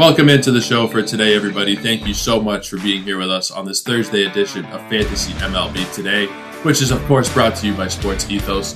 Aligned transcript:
Welcome 0.00 0.30
into 0.30 0.50
the 0.50 0.62
show 0.62 0.88
for 0.88 1.02
today, 1.02 1.36
everybody. 1.36 1.76
Thank 1.76 2.06
you 2.06 2.14
so 2.14 2.40
much 2.40 2.70
for 2.70 2.78
being 2.78 3.02
here 3.02 3.18
with 3.18 3.30
us 3.30 3.50
on 3.50 3.66
this 3.66 3.82
Thursday 3.82 4.24
edition 4.24 4.64
of 4.64 4.80
Fantasy 4.88 5.34
MLB 5.34 5.94
Today, 5.94 6.24
which 6.62 6.80
is, 6.80 6.90
of 6.90 7.04
course, 7.04 7.30
brought 7.30 7.54
to 7.56 7.66
you 7.66 7.74
by 7.74 7.86
Sports 7.86 8.30
Ethos. 8.30 8.74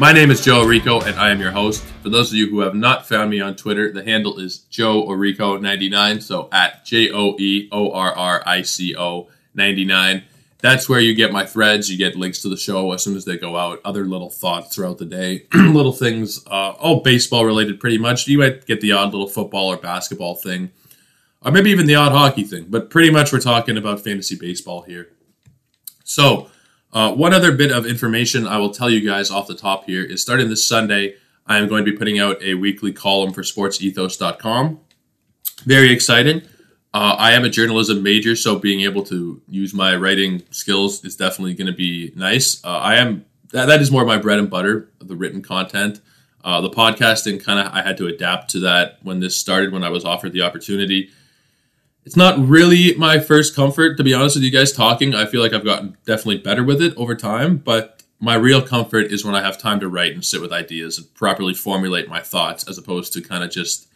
My 0.00 0.10
name 0.10 0.32
is 0.32 0.44
Joe 0.44 0.64
Orrico, 0.64 1.06
and 1.06 1.14
I 1.14 1.30
am 1.30 1.38
your 1.38 1.52
host. 1.52 1.84
For 2.02 2.08
those 2.08 2.32
of 2.32 2.34
you 2.34 2.50
who 2.50 2.58
have 2.58 2.74
not 2.74 3.06
found 3.06 3.30
me 3.30 3.40
on 3.40 3.54
Twitter, 3.54 3.92
the 3.92 4.02
handle 4.02 4.40
is 4.40 4.64
Joe 4.68 5.06
Orrico99, 5.06 6.20
so 6.20 6.48
at 6.50 6.84
J 6.84 7.12
O 7.12 7.36
E 7.38 7.68
O 7.70 7.92
R 7.92 8.12
R 8.12 8.42
I 8.44 8.62
C 8.62 8.96
O 8.96 9.28
99 9.54 10.24
that's 10.64 10.88
where 10.88 10.98
you 10.98 11.14
get 11.14 11.30
my 11.30 11.44
threads. 11.44 11.90
You 11.90 11.98
get 11.98 12.16
links 12.16 12.40
to 12.40 12.48
the 12.48 12.56
show 12.56 12.90
as 12.92 13.02
soon 13.02 13.16
as 13.16 13.26
they 13.26 13.36
go 13.36 13.54
out. 13.54 13.82
Other 13.84 14.06
little 14.06 14.30
thoughts 14.30 14.74
throughout 14.74 14.96
the 14.96 15.04
day, 15.04 15.46
little 15.54 15.92
things, 15.92 16.42
uh, 16.46 16.70
all 16.70 17.00
baseball 17.00 17.44
related, 17.44 17.78
pretty 17.78 17.98
much. 17.98 18.26
You 18.26 18.38
might 18.38 18.64
get 18.64 18.80
the 18.80 18.92
odd 18.92 19.12
little 19.12 19.28
football 19.28 19.70
or 19.70 19.76
basketball 19.76 20.36
thing, 20.36 20.70
or 21.42 21.52
maybe 21.52 21.68
even 21.68 21.84
the 21.84 21.96
odd 21.96 22.12
hockey 22.12 22.44
thing. 22.44 22.64
But 22.70 22.88
pretty 22.88 23.10
much, 23.10 23.30
we're 23.30 23.40
talking 23.40 23.76
about 23.76 24.00
fantasy 24.00 24.36
baseball 24.36 24.80
here. 24.80 25.10
So, 26.02 26.50
uh, 26.94 27.12
one 27.12 27.34
other 27.34 27.52
bit 27.52 27.70
of 27.70 27.84
information 27.84 28.46
I 28.46 28.56
will 28.56 28.72
tell 28.72 28.88
you 28.88 29.06
guys 29.06 29.30
off 29.30 29.46
the 29.46 29.54
top 29.54 29.84
here 29.84 30.02
is 30.02 30.22
starting 30.22 30.48
this 30.48 30.66
Sunday, 30.66 31.16
I 31.46 31.58
am 31.58 31.68
going 31.68 31.84
to 31.84 31.90
be 31.90 31.98
putting 31.98 32.18
out 32.18 32.42
a 32.42 32.54
weekly 32.54 32.90
column 32.90 33.34
for 33.34 33.42
SportsEthos.com. 33.42 34.80
Very 35.66 35.92
exciting. 35.92 36.40
Uh, 36.94 37.16
I 37.18 37.32
am 37.32 37.44
a 37.44 37.50
journalism 37.50 38.04
major, 38.04 38.36
so 38.36 38.56
being 38.56 38.82
able 38.82 39.02
to 39.06 39.42
use 39.48 39.74
my 39.74 39.96
writing 39.96 40.44
skills 40.52 41.04
is 41.04 41.16
definitely 41.16 41.54
going 41.54 41.66
to 41.66 41.72
be 41.72 42.12
nice. 42.14 42.64
Uh, 42.64 42.68
I 42.68 42.94
am 42.94 43.24
that, 43.50 43.66
that 43.66 43.82
is 43.82 43.90
more 43.90 44.04
my 44.04 44.16
bread 44.16 44.38
and 44.38 44.48
butter, 44.48 44.92
the 45.00 45.16
written 45.16 45.42
content. 45.42 46.00
Uh, 46.44 46.60
the 46.60 46.70
podcasting 46.70 47.42
kind 47.42 47.58
of 47.58 47.74
I 47.74 47.82
had 47.82 47.96
to 47.96 48.06
adapt 48.06 48.50
to 48.50 48.60
that 48.60 48.98
when 49.02 49.18
this 49.18 49.36
started, 49.36 49.72
when 49.72 49.82
I 49.82 49.88
was 49.88 50.04
offered 50.04 50.32
the 50.32 50.42
opportunity. 50.42 51.10
It's 52.04 52.16
not 52.16 52.38
really 52.38 52.94
my 52.94 53.18
first 53.18 53.56
comfort, 53.56 53.96
to 53.96 54.04
be 54.04 54.14
honest 54.14 54.36
with 54.36 54.44
you 54.44 54.52
guys. 54.52 54.70
Talking, 54.70 55.16
I 55.16 55.26
feel 55.26 55.40
like 55.40 55.52
I've 55.52 55.64
gotten 55.64 55.96
definitely 56.06 56.38
better 56.38 56.62
with 56.62 56.80
it 56.80 56.94
over 56.96 57.16
time, 57.16 57.56
but 57.56 58.04
my 58.20 58.36
real 58.36 58.62
comfort 58.62 59.06
is 59.06 59.24
when 59.24 59.34
I 59.34 59.42
have 59.42 59.58
time 59.58 59.80
to 59.80 59.88
write 59.88 60.12
and 60.12 60.24
sit 60.24 60.40
with 60.40 60.52
ideas 60.52 60.98
and 60.98 61.12
properly 61.14 61.54
formulate 61.54 62.08
my 62.08 62.20
thoughts, 62.20 62.68
as 62.68 62.78
opposed 62.78 63.12
to 63.14 63.20
kind 63.20 63.42
of 63.42 63.50
just 63.50 63.88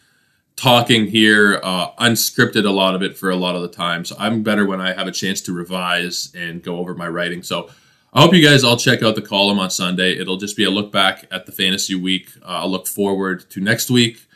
talking 0.59 1.07
here, 1.07 1.61
uh, 1.63 1.93
unscripted 1.93 2.67
a 2.67 2.71
lot 2.71 2.97
of 2.97 3.03
it 3.03 3.17
for 3.17 3.31
a 3.31 3.37
lot 3.37 3.55
of 3.55 3.63
the 3.63 3.69
time. 3.69 4.05
So 4.05 4.17
I'm 4.19 4.43
better 4.43 4.67
when 4.67 4.81
I 4.81 4.93
have 4.93 5.07
a 5.07 5.13
chance 5.13 5.41
to 5.43 5.53
revise 5.53 6.33
and 6.35 6.63
go 6.63 6.79
over 6.79 6.95
my 6.95 7.09
writing. 7.09 7.45
So 7.45 7.71
I 8.13 8.23
hope 8.23 8.35
you 8.35 8.45
guys 8.45 8.65
all 8.65 8.77
check 8.77 9.03
out 9.03 9.15
the 9.15 9.23
column 9.23 9.61
on 9.61 9.71
Sunday. 9.71 10.19
It'll 10.19 10.37
just 10.37 10.57
be 10.57 10.65
a 10.65 10.71
look 10.71 10.91
back 10.91 11.27
at 11.31 11.47
the 11.47 11.53
fantasy 11.53 11.95
week. 11.95 12.31
Uh, 12.43 12.63
I'll 12.63 12.71
look 12.71 12.89
forward 12.89 13.49
to 13.51 13.61
next 13.61 13.89
week, 13.89 14.27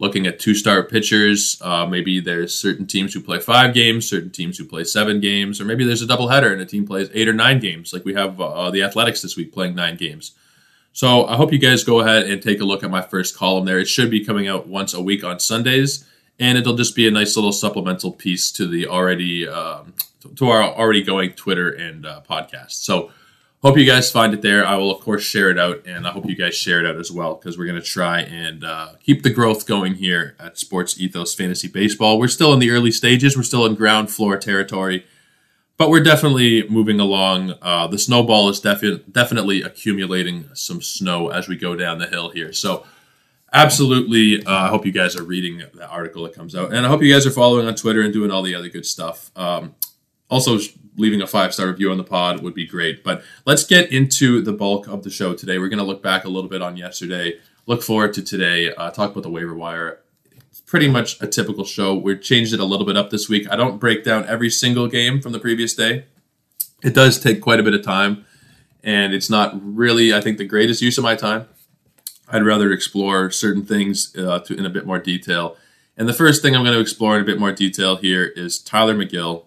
looking 0.00 0.26
at 0.26 0.40
two 0.40 0.54
star 0.54 0.82
pitchers. 0.82 1.62
Uh, 1.62 1.86
maybe 1.86 2.18
there's 2.18 2.54
certain 2.54 2.86
teams 2.86 3.14
who 3.14 3.20
play 3.20 3.38
five 3.38 3.72
games, 3.72 4.08
certain 4.08 4.30
teams 4.30 4.58
who 4.58 4.64
play 4.64 4.82
seven 4.82 5.20
games, 5.20 5.60
or 5.60 5.64
maybe 5.64 5.84
there's 5.84 6.02
a 6.02 6.06
doubleheader 6.06 6.52
and 6.52 6.60
a 6.60 6.66
team 6.66 6.86
plays 6.88 7.08
eight 7.14 7.28
or 7.28 7.32
nine 7.32 7.60
games, 7.60 7.92
like 7.92 8.04
we 8.04 8.14
have 8.14 8.40
uh, 8.40 8.70
the 8.72 8.82
Athletics 8.82 9.22
this 9.22 9.36
week 9.36 9.52
playing 9.52 9.76
nine 9.76 9.96
games. 9.96 10.32
So 10.92 11.26
I 11.26 11.36
hope 11.36 11.52
you 11.52 11.58
guys 11.58 11.84
go 11.84 12.00
ahead 12.00 12.24
and 12.24 12.42
take 12.42 12.60
a 12.60 12.64
look 12.64 12.82
at 12.82 12.90
my 12.90 13.02
first 13.02 13.36
column 13.36 13.64
there. 13.64 13.78
It 13.78 13.86
should 13.86 14.10
be 14.10 14.24
coming 14.24 14.48
out 14.48 14.66
once 14.66 14.94
a 14.94 15.00
week 15.00 15.22
on 15.22 15.38
Sundays, 15.38 16.04
and 16.40 16.58
it'll 16.58 16.76
just 16.76 16.96
be 16.96 17.06
a 17.06 17.10
nice 17.10 17.36
little 17.36 17.52
supplemental 17.52 18.12
piece 18.12 18.50
to 18.52 18.66
the 18.66 18.86
already 18.86 19.46
um, 19.46 19.94
to 20.36 20.48
our 20.48 20.62
already 20.62 21.02
going 21.02 21.32
Twitter 21.32 21.70
and 21.70 22.04
uh, 22.04 22.20
podcast. 22.28 22.72
So 22.72 23.12
hope 23.62 23.78
you 23.78 23.84
guys 23.86 24.10
find 24.10 24.34
it 24.34 24.42
there. 24.42 24.66
I 24.66 24.76
will 24.76 24.90
of 24.90 25.00
course 25.00 25.22
share 25.22 25.50
it 25.50 25.58
out, 25.58 25.86
and 25.86 26.06
I 26.06 26.10
hope 26.10 26.26
you 26.26 26.36
guys 26.36 26.56
share 26.56 26.80
it 26.80 26.86
out 26.86 26.96
as 26.96 27.12
well 27.12 27.34
because 27.34 27.56
we're 27.56 27.72
to 27.72 27.80
try 27.80 28.20
and 28.20 28.64
uh, 28.64 28.88
keep 29.00 29.22
the 29.22 29.30
growth 29.30 29.66
going 29.66 29.94
here 29.94 30.34
at 30.40 30.58
Sports 30.58 31.00
Ethos 31.00 31.34
Fantasy 31.34 31.68
Baseball. 31.68 32.18
We're 32.18 32.28
still 32.28 32.52
in 32.52 32.58
the 32.58 32.70
early 32.70 32.90
stages. 32.90 33.36
We're 33.36 33.42
still 33.44 33.66
in 33.66 33.74
ground 33.74 34.10
floor 34.10 34.36
territory 34.36 35.06
but 35.78 35.88
we're 35.90 36.02
definitely 36.02 36.68
moving 36.68 37.00
along. 37.00 37.54
Uh, 37.62 37.86
the 37.86 37.98
snowball 37.98 38.48
is 38.50 38.60
defi- 38.60 39.02
definitely 39.10 39.62
accumulating 39.62 40.50
some 40.52 40.82
snow 40.82 41.28
as 41.28 41.48
we 41.48 41.56
go 41.56 41.76
down 41.76 41.98
the 41.98 42.06
hill 42.08 42.30
here. 42.30 42.52
So, 42.52 42.84
absolutely, 43.52 44.44
uh, 44.44 44.52
I 44.52 44.68
hope 44.68 44.84
you 44.84 44.92
guys 44.92 45.16
are 45.16 45.22
reading 45.22 45.62
the 45.72 45.88
article 45.88 46.24
that 46.24 46.34
comes 46.34 46.54
out, 46.54 46.74
and 46.74 46.84
I 46.84 46.88
hope 46.88 47.02
you 47.02 47.12
guys 47.12 47.26
are 47.26 47.30
following 47.30 47.66
on 47.66 47.76
Twitter 47.76 48.02
and 48.02 48.12
doing 48.12 48.30
all 48.30 48.42
the 48.42 48.56
other 48.56 48.68
good 48.68 48.84
stuff. 48.84 49.30
Um, 49.36 49.76
also, 50.28 50.58
leaving 50.96 51.22
a 51.22 51.26
five 51.26 51.54
star 51.54 51.68
review 51.68 51.92
on 51.92 51.96
the 51.96 52.04
pod 52.04 52.42
would 52.42 52.54
be 52.54 52.66
great. 52.66 53.04
But 53.04 53.22
let's 53.46 53.64
get 53.64 53.92
into 53.92 54.42
the 54.42 54.52
bulk 54.52 54.88
of 54.88 55.04
the 55.04 55.10
show 55.10 55.32
today. 55.32 55.58
We're 55.58 55.68
going 55.68 55.78
to 55.78 55.84
look 55.84 56.02
back 56.02 56.24
a 56.24 56.28
little 56.28 56.50
bit 56.50 56.60
on 56.60 56.76
yesterday, 56.76 57.38
look 57.66 57.82
forward 57.82 58.14
to 58.14 58.22
today, 58.22 58.74
uh, 58.74 58.90
talk 58.90 59.12
about 59.12 59.22
the 59.22 59.30
waiver 59.30 59.54
wire 59.54 60.00
pretty 60.68 60.86
much 60.86 61.20
a 61.22 61.26
typical 61.26 61.64
show. 61.64 61.94
We 61.94 62.16
changed 62.18 62.52
it 62.52 62.60
a 62.60 62.64
little 62.64 62.86
bit 62.86 62.96
up 62.96 63.08
this 63.08 63.26
week. 63.26 63.50
I 63.50 63.56
don't 63.56 63.78
break 63.78 64.04
down 64.04 64.26
every 64.28 64.50
single 64.50 64.86
game 64.86 65.20
from 65.20 65.32
the 65.32 65.38
previous 65.38 65.74
day. 65.74 66.04
It 66.82 66.94
does 66.94 67.18
take 67.18 67.40
quite 67.40 67.58
a 67.58 67.62
bit 67.62 67.72
of 67.72 67.82
time, 67.82 68.26
and 68.84 69.14
it's 69.14 69.30
not 69.30 69.58
really, 69.62 70.12
I 70.14 70.20
think, 70.20 70.36
the 70.36 70.44
greatest 70.44 70.82
use 70.82 70.98
of 70.98 71.04
my 71.04 71.16
time. 71.16 71.48
I'd 72.28 72.44
rather 72.44 72.70
explore 72.70 73.30
certain 73.30 73.64
things 73.64 74.14
uh, 74.14 74.40
to, 74.40 74.54
in 74.54 74.66
a 74.66 74.70
bit 74.70 74.86
more 74.86 74.98
detail. 74.98 75.56
And 75.96 76.06
the 76.06 76.12
first 76.12 76.42
thing 76.42 76.54
I'm 76.54 76.62
going 76.62 76.74
to 76.74 76.80
explore 76.80 77.16
in 77.16 77.22
a 77.22 77.24
bit 77.24 77.40
more 77.40 77.50
detail 77.50 77.96
here 77.96 78.24
is 78.24 78.58
Tylor 78.58 78.94
Megill. 78.94 79.46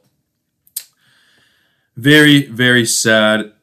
Very, 1.96 2.48
very 2.48 2.86
sad, 2.86 3.54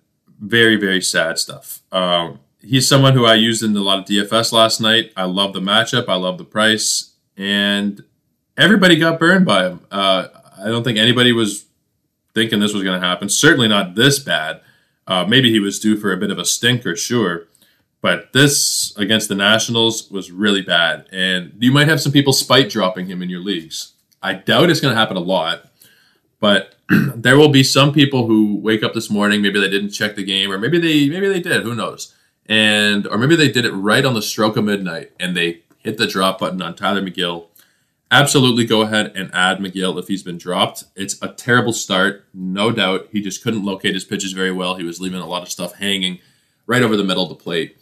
very, 0.40 0.76
very 0.76 1.02
sad 1.02 1.38
stuff. 1.38 1.82
Um, 1.90 2.38
he's 2.62 2.88
someone 2.88 3.14
who 3.14 3.26
I 3.26 3.34
used 3.34 3.64
in 3.64 3.76
a 3.76 3.80
lot 3.80 3.98
of 3.98 4.04
DFS 4.04 4.52
last 4.52 4.80
night. 4.80 5.12
I 5.16 5.24
love 5.24 5.52
the 5.52 5.60
matchup. 5.60 6.08
I 6.08 6.14
love 6.14 6.38
the 6.38 6.44
price 6.44 7.16
and 7.38 8.04
everybody 8.56 8.96
got 8.96 9.18
burned 9.18 9.46
by 9.46 9.66
him. 9.68 9.80
Uh, 9.90 10.26
I 10.58 10.66
don't 10.66 10.82
think 10.82 10.98
anybody 10.98 11.32
was 11.32 11.66
thinking 12.34 12.60
this 12.60 12.74
was 12.74 12.82
going 12.82 13.00
to 13.00 13.06
happen. 13.06 13.28
Certainly 13.28 13.68
not 13.68 13.94
this 13.94 14.18
bad. 14.18 14.60
Uh, 15.06 15.24
maybe 15.24 15.50
he 15.50 15.60
was 15.60 15.78
due 15.78 15.96
for 15.96 16.12
a 16.12 16.16
bit 16.16 16.30
of 16.30 16.38
a 16.38 16.44
stinker, 16.44 16.94
sure. 16.96 17.46
But 18.00 18.32
this 18.32 18.94
against 18.96 19.28
the 19.28 19.34
Nationals 19.34 20.10
was 20.10 20.30
really 20.30 20.62
bad. 20.62 21.06
And 21.10 21.54
you 21.58 21.72
might 21.72 21.88
have 21.88 22.00
some 22.00 22.12
people 22.12 22.32
spite 22.32 22.68
dropping 22.68 23.06
him 23.06 23.22
in 23.22 23.30
your 23.30 23.40
leagues. 23.40 23.92
I 24.22 24.34
doubt 24.34 24.70
it's 24.70 24.80
going 24.80 24.92
to 24.92 24.98
happen 24.98 25.16
a 25.16 25.20
lot. 25.20 25.70
But 26.40 26.74
there 26.88 27.36
will 27.36 27.48
be 27.48 27.64
some 27.64 27.92
people 27.92 28.26
who 28.26 28.56
wake 28.56 28.82
up 28.82 28.94
this 28.94 29.10
morning, 29.10 29.42
maybe 29.42 29.60
they 29.60 29.70
didn't 29.70 29.90
check 29.90 30.14
the 30.14 30.24
game, 30.24 30.50
or 30.52 30.58
maybe 30.58 30.78
they 30.78 31.08
maybe 31.08 31.28
they 31.28 31.40
did, 31.40 31.62
who 31.62 31.74
knows? 31.74 32.14
And 32.46 33.06
or 33.06 33.18
maybe 33.18 33.36
they 33.36 33.50
did 33.50 33.64
it 33.64 33.72
right 33.72 34.04
on 34.04 34.14
the 34.14 34.22
stroke 34.22 34.56
of 34.56 34.64
midnight 34.64 35.12
and 35.20 35.36
they 35.36 35.62
hit 35.78 35.98
the 35.98 36.06
drop 36.06 36.38
button 36.38 36.62
on 36.62 36.74
Tylor 36.74 37.02
Megill. 37.02 37.46
Absolutely 38.10 38.64
go 38.64 38.82
ahead 38.82 39.12
and 39.14 39.30
add 39.34 39.58
Megill 39.58 39.98
if 39.98 40.08
he's 40.08 40.22
been 40.22 40.38
dropped. 40.38 40.84
It's 40.96 41.20
a 41.20 41.28
terrible 41.28 41.72
start, 41.72 42.26
no 42.32 42.70
doubt. 42.70 43.08
He 43.12 43.20
just 43.20 43.42
couldn't 43.42 43.64
locate 43.64 43.94
his 43.94 44.04
pitches 44.04 44.32
very 44.32 44.52
well. 44.52 44.76
He 44.76 44.84
was 44.84 45.00
leaving 45.00 45.20
a 45.20 45.26
lot 45.26 45.42
of 45.42 45.50
stuff 45.50 45.74
hanging 45.74 46.20
right 46.66 46.82
over 46.82 46.96
the 46.96 47.04
middle 47.04 47.24
of 47.24 47.28
the 47.28 47.34
plate, 47.34 47.76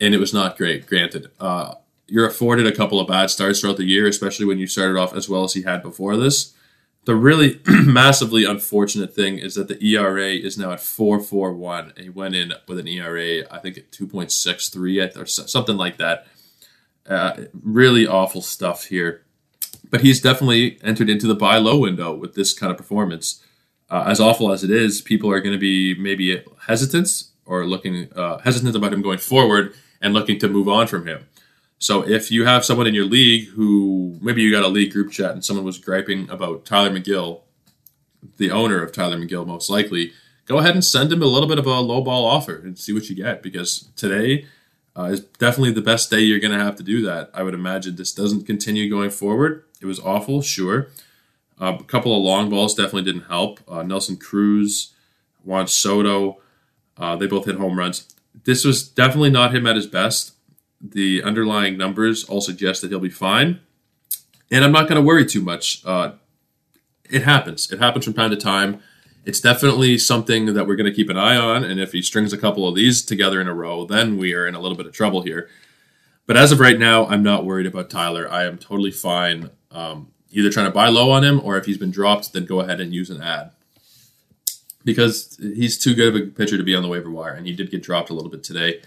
and 0.00 0.14
it 0.14 0.20
was 0.20 0.34
not 0.34 0.56
great, 0.56 0.86
granted. 0.86 1.30
Uh, 1.40 1.74
you're 2.06 2.26
afforded 2.26 2.66
a 2.66 2.74
couple 2.74 3.00
of 3.00 3.08
bad 3.08 3.30
starts 3.30 3.60
throughout 3.60 3.78
the 3.78 3.84
year, 3.84 4.06
especially 4.06 4.46
when 4.46 4.58
you 4.58 4.66
started 4.66 4.98
off 4.98 5.14
as 5.14 5.28
well 5.28 5.44
as 5.44 5.54
he 5.54 5.62
had 5.62 5.82
before 5.82 6.16
this. 6.16 6.54
The 7.04 7.14
really 7.14 7.60
massively 7.66 8.44
unfortunate 8.44 9.14
thing 9.14 9.38
is 9.38 9.54
that 9.54 9.68
the 9.68 9.82
ERA 9.84 10.32
is 10.32 10.56
now 10.56 10.72
at 10.72 10.78
4.41. 10.78 11.98
He 11.98 12.08
went 12.08 12.34
in 12.34 12.54
with 12.66 12.78
an 12.78 12.88
ERA, 12.88 13.44
I 13.50 13.58
think, 13.58 13.78
at 13.78 13.90
2.63 13.90 15.16
or 15.16 15.26
something 15.26 15.76
like 15.76 15.98
that. 15.98 16.26
Uh, 17.08 17.44
really 17.62 18.06
awful 18.06 18.42
stuff 18.42 18.86
here. 18.86 19.22
But 19.90 20.00
he's 20.00 20.20
definitely 20.20 20.78
entered 20.82 21.10
into 21.10 21.26
the 21.26 21.34
buy 21.34 21.58
low 21.58 21.78
window 21.78 22.14
with 22.14 22.34
this 22.34 22.52
kind 22.52 22.70
of 22.70 22.78
performance. 22.78 23.44
Uh, 23.90 24.04
as 24.06 24.20
awful 24.20 24.50
as 24.50 24.64
it 24.64 24.70
is, 24.70 25.02
people 25.02 25.30
are 25.30 25.40
going 25.40 25.52
to 25.52 25.58
be 25.58 25.94
maybe 25.94 26.42
hesitant 26.66 27.24
or 27.46 27.66
looking 27.66 28.10
uh, 28.16 28.38
hesitant 28.38 28.74
about 28.74 28.92
him 28.92 29.02
going 29.02 29.18
forward. 29.18 29.74
and 30.04 30.12
looking 30.12 30.38
to 30.38 30.48
move 30.48 30.68
on 30.68 30.86
from 30.86 31.06
him. 31.06 31.26
So 31.78 32.06
if 32.06 32.30
you 32.30 32.44
have 32.44 32.64
someone 32.64 32.86
in 32.86 32.94
your 32.94 33.06
league 33.06 33.48
who 33.48 34.18
maybe 34.20 34.42
you 34.42 34.52
got 34.52 34.62
a 34.62 34.68
league 34.68 34.92
group 34.92 35.10
chat 35.10 35.32
and 35.32 35.44
someone 35.44 35.64
was 35.64 35.78
griping 35.78 36.28
about 36.28 36.66
Tylor 36.66 36.90
Megill, 36.90 37.40
the 38.36 38.50
owner 38.50 38.82
of 38.82 38.92
Tylor 38.92 39.16
Megill 39.16 39.46
most 39.46 39.70
likely, 39.70 40.12
go 40.44 40.58
ahead 40.58 40.74
and 40.74 40.84
send 40.84 41.10
him 41.10 41.22
a 41.22 41.26
little 41.26 41.48
bit 41.48 41.58
of 41.58 41.66
a 41.66 41.80
low 41.80 42.02
ball 42.02 42.26
offer 42.26 42.56
and 42.56 42.78
see 42.78 42.92
what 42.92 43.08
you 43.08 43.16
get 43.16 43.42
because 43.42 43.88
today 43.96 44.46
uh, 44.96 45.04
is 45.04 45.20
definitely 45.20 45.72
the 45.72 45.80
best 45.80 46.10
day 46.10 46.20
you're 46.20 46.38
going 46.38 46.56
to 46.56 46.64
have 46.64 46.76
to 46.76 46.82
do 46.82 47.02
that. 47.02 47.30
I 47.34 47.42
would 47.42 47.54
imagine 47.54 47.96
this 47.96 48.12
doesn't 48.12 48.46
continue 48.46 48.88
going 48.88 49.10
forward. 49.10 49.64
It 49.80 49.86
was 49.86 49.98
awful, 50.00 50.40
sure. 50.40 50.88
Uh, 51.60 51.76
a 51.78 51.84
couple 51.84 52.16
of 52.16 52.22
long 52.22 52.50
balls 52.50 52.74
definitely 52.74 53.02
didn't 53.02 53.28
help. 53.28 53.60
Uh, 53.68 53.82
Nelson 53.82 54.16
Cruz, 54.16 54.92
Juan 55.44 55.66
Soto, 55.66 56.40
uh, 56.96 57.16
they 57.16 57.26
both 57.26 57.46
hit 57.46 57.56
home 57.56 57.78
runs. 57.78 58.14
This 58.44 58.64
was 58.64 58.86
definitely 58.86 59.30
not 59.30 59.54
him 59.54 59.66
at 59.66 59.76
his 59.76 59.86
best. 59.86 60.32
The 60.80 61.22
underlying 61.22 61.76
numbers 61.76 62.24
all 62.24 62.40
suggest 62.40 62.82
that 62.82 62.90
he'll 62.90 63.00
be 63.00 63.08
fine. 63.08 63.60
And 64.50 64.64
I'm 64.64 64.72
not 64.72 64.88
going 64.88 65.00
to 65.00 65.06
worry 65.06 65.24
too 65.24 65.40
much. 65.40 65.82
Uh, 65.84 66.12
it 67.10 67.22
happens. 67.22 67.70
It 67.72 67.78
happens 67.78 68.04
from 68.04 68.14
time 68.14 68.30
to 68.30 68.36
time. 68.36 68.80
It's 69.26 69.40
definitely 69.40 69.98
something 69.98 70.52
that 70.54 70.66
we're 70.66 70.76
going 70.76 70.90
to 70.90 70.94
keep 70.94 71.10
an 71.10 71.16
eye 71.16 71.36
on. 71.36 71.64
And 71.64 71.80
if 71.80 71.92
he 71.92 72.02
strings 72.02 72.32
a 72.32 72.38
couple 72.38 72.68
of 72.68 72.74
these 72.74 73.02
together 73.02 73.40
in 73.40 73.48
a 73.48 73.54
row, 73.54 73.84
then 73.84 74.18
we 74.18 74.34
are 74.34 74.46
in 74.46 74.54
a 74.54 74.60
little 74.60 74.76
bit 74.76 74.86
of 74.86 74.92
trouble 74.92 75.22
here. 75.22 75.48
But 76.26 76.36
as 76.36 76.52
of 76.52 76.60
right 76.60 76.78
now, 76.78 77.06
I'm 77.06 77.22
not 77.22 77.44
worried 77.44 77.66
about 77.66 77.90
Tylor. 77.90 78.30
I 78.30 78.44
am 78.44 78.58
totally 78.58 78.90
fine 78.90 79.50
um, 79.70 80.12
either 80.30 80.50
trying 80.50 80.66
to 80.66 80.72
buy 80.72 80.88
low 80.88 81.10
on 81.10 81.24
him 81.24 81.40
or 81.42 81.56
if 81.56 81.66
he's 81.66 81.78
been 81.78 81.90
dropped, 81.90 82.32
then 82.32 82.44
go 82.44 82.60
ahead 82.60 82.80
and 82.80 82.94
use 82.94 83.10
an 83.10 83.22
ad. 83.22 83.52
Because 84.84 85.36
he's 85.40 85.78
too 85.78 85.94
good 85.94 86.14
of 86.14 86.16
a 86.16 86.26
pitcher 86.26 86.58
to 86.58 86.62
be 86.62 86.74
on 86.74 86.82
the 86.82 86.88
waiver 86.88 87.10
wire, 87.10 87.32
and 87.32 87.46
he 87.46 87.54
did 87.54 87.70
get 87.70 87.82
dropped 87.82 88.10
a 88.10 88.14
little 88.14 88.30
bit 88.30 88.44
today. 88.44 88.82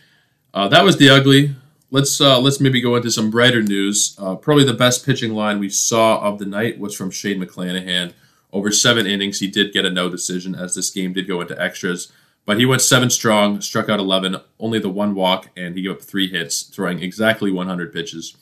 Uh, 0.53 0.67
that 0.67 0.83
was 0.83 0.97
the 0.97 1.09
ugly. 1.09 1.55
Let's 1.89 2.21
uh, 2.21 2.39
let's 2.39 2.59
maybe 2.59 2.81
go 2.81 2.95
into 2.95 3.09
some 3.09 3.31
brighter 3.31 3.63
news. 3.63 4.15
Uh, 4.19 4.35
probably 4.35 4.63
the 4.63 4.73
best 4.73 5.05
pitching 5.05 5.33
line 5.33 5.57
we 5.57 5.69
saw 5.69 6.19
of 6.19 6.37
the 6.37 6.45
night 6.45 6.77
was 6.77 6.95
from 6.95 7.09
Shane 7.09 7.41
McClanahan. 7.41 8.13
Over 8.53 8.71
seven 8.71 9.05
innings, 9.05 9.39
he 9.39 9.47
did 9.47 9.73
get 9.73 9.85
a 9.85 9.89
no 9.89 10.09
decision 10.09 10.55
as 10.55 10.75
this 10.75 10.89
game 10.89 11.13
did 11.13 11.27
go 11.27 11.41
into 11.41 11.59
extras. 11.61 12.11
But 12.45 12.57
he 12.57 12.65
went 12.65 12.81
seven 12.81 13.09
strong, 13.09 13.59
struck 13.59 13.89
out 13.89 13.99
11, 13.99 14.37
only 14.57 14.79
the 14.79 14.89
one 14.89 15.15
walk, 15.15 15.49
and 15.57 15.75
he 15.75 15.81
gave 15.81 15.91
up 15.91 16.01
three 16.01 16.29
hits, 16.29 16.63
throwing 16.63 17.03
exactly 17.03 17.51
100 17.51 17.91
pitches. 17.91 18.37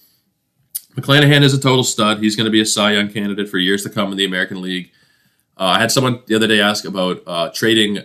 McClanahan 0.95 1.41
is 1.41 1.53
a 1.53 1.59
total 1.59 1.83
stud. 1.83 2.19
He's 2.19 2.35
going 2.35 2.45
to 2.45 2.51
be 2.51 2.61
a 2.61 2.65
Cy 2.65 2.93
Young 2.93 3.09
candidate 3.09 3.49
for 3.49 3.57
years 3.57 3.83
to 3.83 3.89
come 3.89 4.11
in 4.11 4.17
the 4.17 4.25
American 4.25 4.61
League. 4.61 4.91
Uh, 5.57 5.73
I 5.75 5.79
had 5.79 5.91
someone 5.91 6.21
the 6.27 6.35
other 6.35 6.47
day 6.47 6.61
ask 6.61 6.85
about 6.85 7.23
uh, 7.25 7.49
trading 7.53 8.03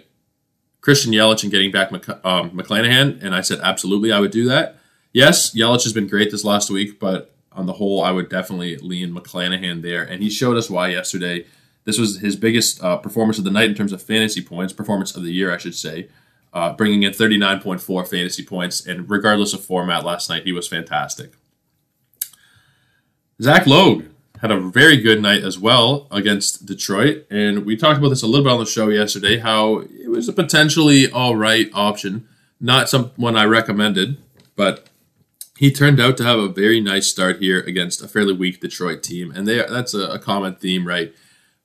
Christian 0.81 1.13
Yelich 1.13 1.43
and 1.43 1.53
getting 1.53 1.71
back 1.71 1.93
Mc, 1.93 2.09
um, 2.25 2.51
McClanahan, 2.51 3.23
and 3.23 3.35
I 3.35 3.43
said 3.43 3.61
absolutely, 3.63 4.11
I 4.11 4.21
would 4.21 4.31
do 4.31 4.47
that. 4.47 4.79
Yes, 5.13 5.55
Yelich 5.55 5.85
has 5.85 5.93
been 5.93 6.07
great 6.07 6.31
this 6.31 6.45
last 6.45 6.71
week, 6.71 6.99
but 6.99 7.35
on 7.53 7.67
the 7.67 7.75
whole, 7.75 8.03
I 8.03 8.11
would 8.11 8.29
definitely 8.29 8.77
lean 8.77 9.15
McClanahan 9.15 9.83
there, 9.83 10.03
and 10.03 10.23
he 10.23 10.31
showed 10.31 10.57
us 10.57 10.71
why 10.71 10.89
yesterday. 10.89 11.47
This 11.91 11.99
was 11.99 12.21
his 12.21 12.37
biggest 12.37 12.81
uh, 12.85 12.99
performance 12.99 13.37
of 13.39 13.43
the 13.43 13.51
night 13.51 13.69
in 13.69 13.75
terms 13.75 13.93
of 13.93 14.01
fantasy 14.01 14.41
points, 14.41 14.73
performance 14.73 15.17
of 15.17 15.25
the 15.25 15.33
year, 15.33 15.53
I 15.53 15.59
should 15.59 15.75
say, 15.75 16.07
uh, 16.53 16.73
bringing 16.73 17.03
in 17.03 17.11
39.4 17.11 18.07
fantasy 18.07 18.45
points, 18.45 18.87
and 18.87 19.11
regardless 19.11 19.55
of 19.55 19.65
format 19.65 20.05
last 20.05 20.31
night, 20.31 20.45
he 20.45 20.53
was 20.53 20.69
fantastic. 20.69 21.33
Zach 23.43 23.67
Logue 23.67 24.05
had 24.41 24.53
a 24.53 24.61
very 24.61 24.99
good 24.99 25.21
night 25.21 25.43
as 25.43 25.59
well 25.59 26.07
against 26.13 26.65
Detroit. 26.65 27.27
And 27.29 27.67
we 27.67 27.77
talked 27.77 27.99
about 27.99 28.11
this 28.11 28.23
a 28.23 28.29
little 28.29 28.45
bit 28.45 28.53
on 28.53 28.61
the 28.61 28.67
show 28.67 28.89
yesterday 28.89 29.39
how 29.39 29.79
it 29.81 30.11
was 30.11 30.29
a 30.29 30.33
potentially 30.33 31.11
all 31.11 31.35
right 31.35 31.69
option. 31.75 32.29
Not 32.61 32.89
someone 32.89 33.37
I 33.37 33.47
recommended, 33.47 34.17
but 34.55 34.89
he 35.59 35.73
turned 35.73 35.99
out 35.99 36.17
to 36.19 36.25
have 36.25 36.39
a 36.39 36.49
very 36.49 36.81
nice 36.81 37.09
start 37.09 37.41
here 37.41 37.59
against 37.59 38.01
a 38.01 38.07
fairly 38.07 38.33
weak 38.33 38.61
Detroit 38.61 39.03
team. 39.03 39.33
And 39.35 39.49
they 39.49 39.57
that's 39.57 39.93
a, 39.93 40.07
a 40.13 40.21
common 40.21 40.55
theme, 40.55 40.87
right? 40.87 41.13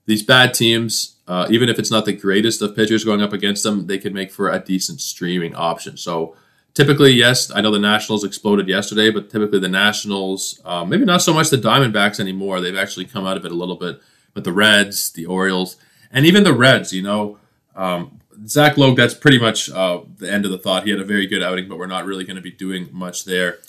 These 0.06 0.24
bad 0.24 0.54
teams, 0.54 1.16
uh, 1.28 1.48
even 1.50 1.70
if 1.70 1.80
it's 1.80 1.92
not 1.92 2.06
the 2.06 2.14
greatest 2.14 2.62
of 2.62 2.76
pitchers 2.76 3.04
going 3.04 3.22
up 3.22 3.34
against 3.34 3.64
them, 3.64 3.88
they 3.88 3.98
can 3.98 4.14
make 4.14 4.32
for 4.32 4.50
a 4.50 4.60
decent 4.60 5.02
streaming 5.02 5.56
option. 5.56 5.98
So 5.98 6.36
typically, 6.74 7.12
yes, 7.12 7.52
I 7.54 7.62
know 7.62 7.72
the 7.72 7.80
Nationals 7.80 8.24
exploded 8.24 8.68
yesterday, 8.68 9.10
but 9.10 9.30
typically 9.30 9.60
the 9.60 9.70
Nationals, 9.70 10.62
uh, 10.64 10.86
maybe 10.86 11.06
not 11.06 11.22
so 11.24 11.34
much 11.34 11.50
the 11.50 11.58
Diamondbacks 11.58 12.20
anymore. 12.20 12.62
They've 12.62 12.78
actually 12.78 13.06
come 13.06 13.26
out 13.26 13.38
of 13.38 13.46
it 13.46 13.52
a 13.52 13.56
little 13.56 13.76
bit. 13.76 14.00
But 14.34 14.44
the 14.44 14.54
Reds, 14.54 15.12
the 15.12 15.26
Orioles, 15.26 15.78
and 16.12 16.26
even 16.26 16.44
the 16.44 16.54
Reds, 16.54 16.92
you 16.92 17.02
know, 17.02 17.40
um, 17.74 18.20
Zach 18.46 18.78
Logue, 18.78 18.98
that's 18.98 19.14
pretty 19.14 19.40
much 19.40 19.72
uh, 19.72 20.02
the 20.18 20.32
end 20.32 20.44
of 20.44 20.52
the 20.52 20.58
thought. 20.58 20.84
He 20.84 20.92
had 20.92 21.00
a 21.00 21.06
very 21.06 21.26
good 21.26 21.42
outing, 21.42 21.70
but 21.70 21.78
we're 21.78 21.88
not 21.88 22.06
really 22.06 22.26
going 22.26 22.36
to 22.36 22.42
be 22.42 22.52
doing 22.52 22.90
much 22.92 23.24
there. 23.24 23.60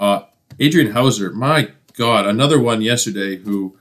Uh, 0.00 0.22
Adrian 0.58 0.92
Houser, 0.92 1.30
my 1.30 1.72
God, 1.96 2.26
another 2.26 2.58
one 2.58 2.80
yesterday 2.80 3.36
who 3.36 3.76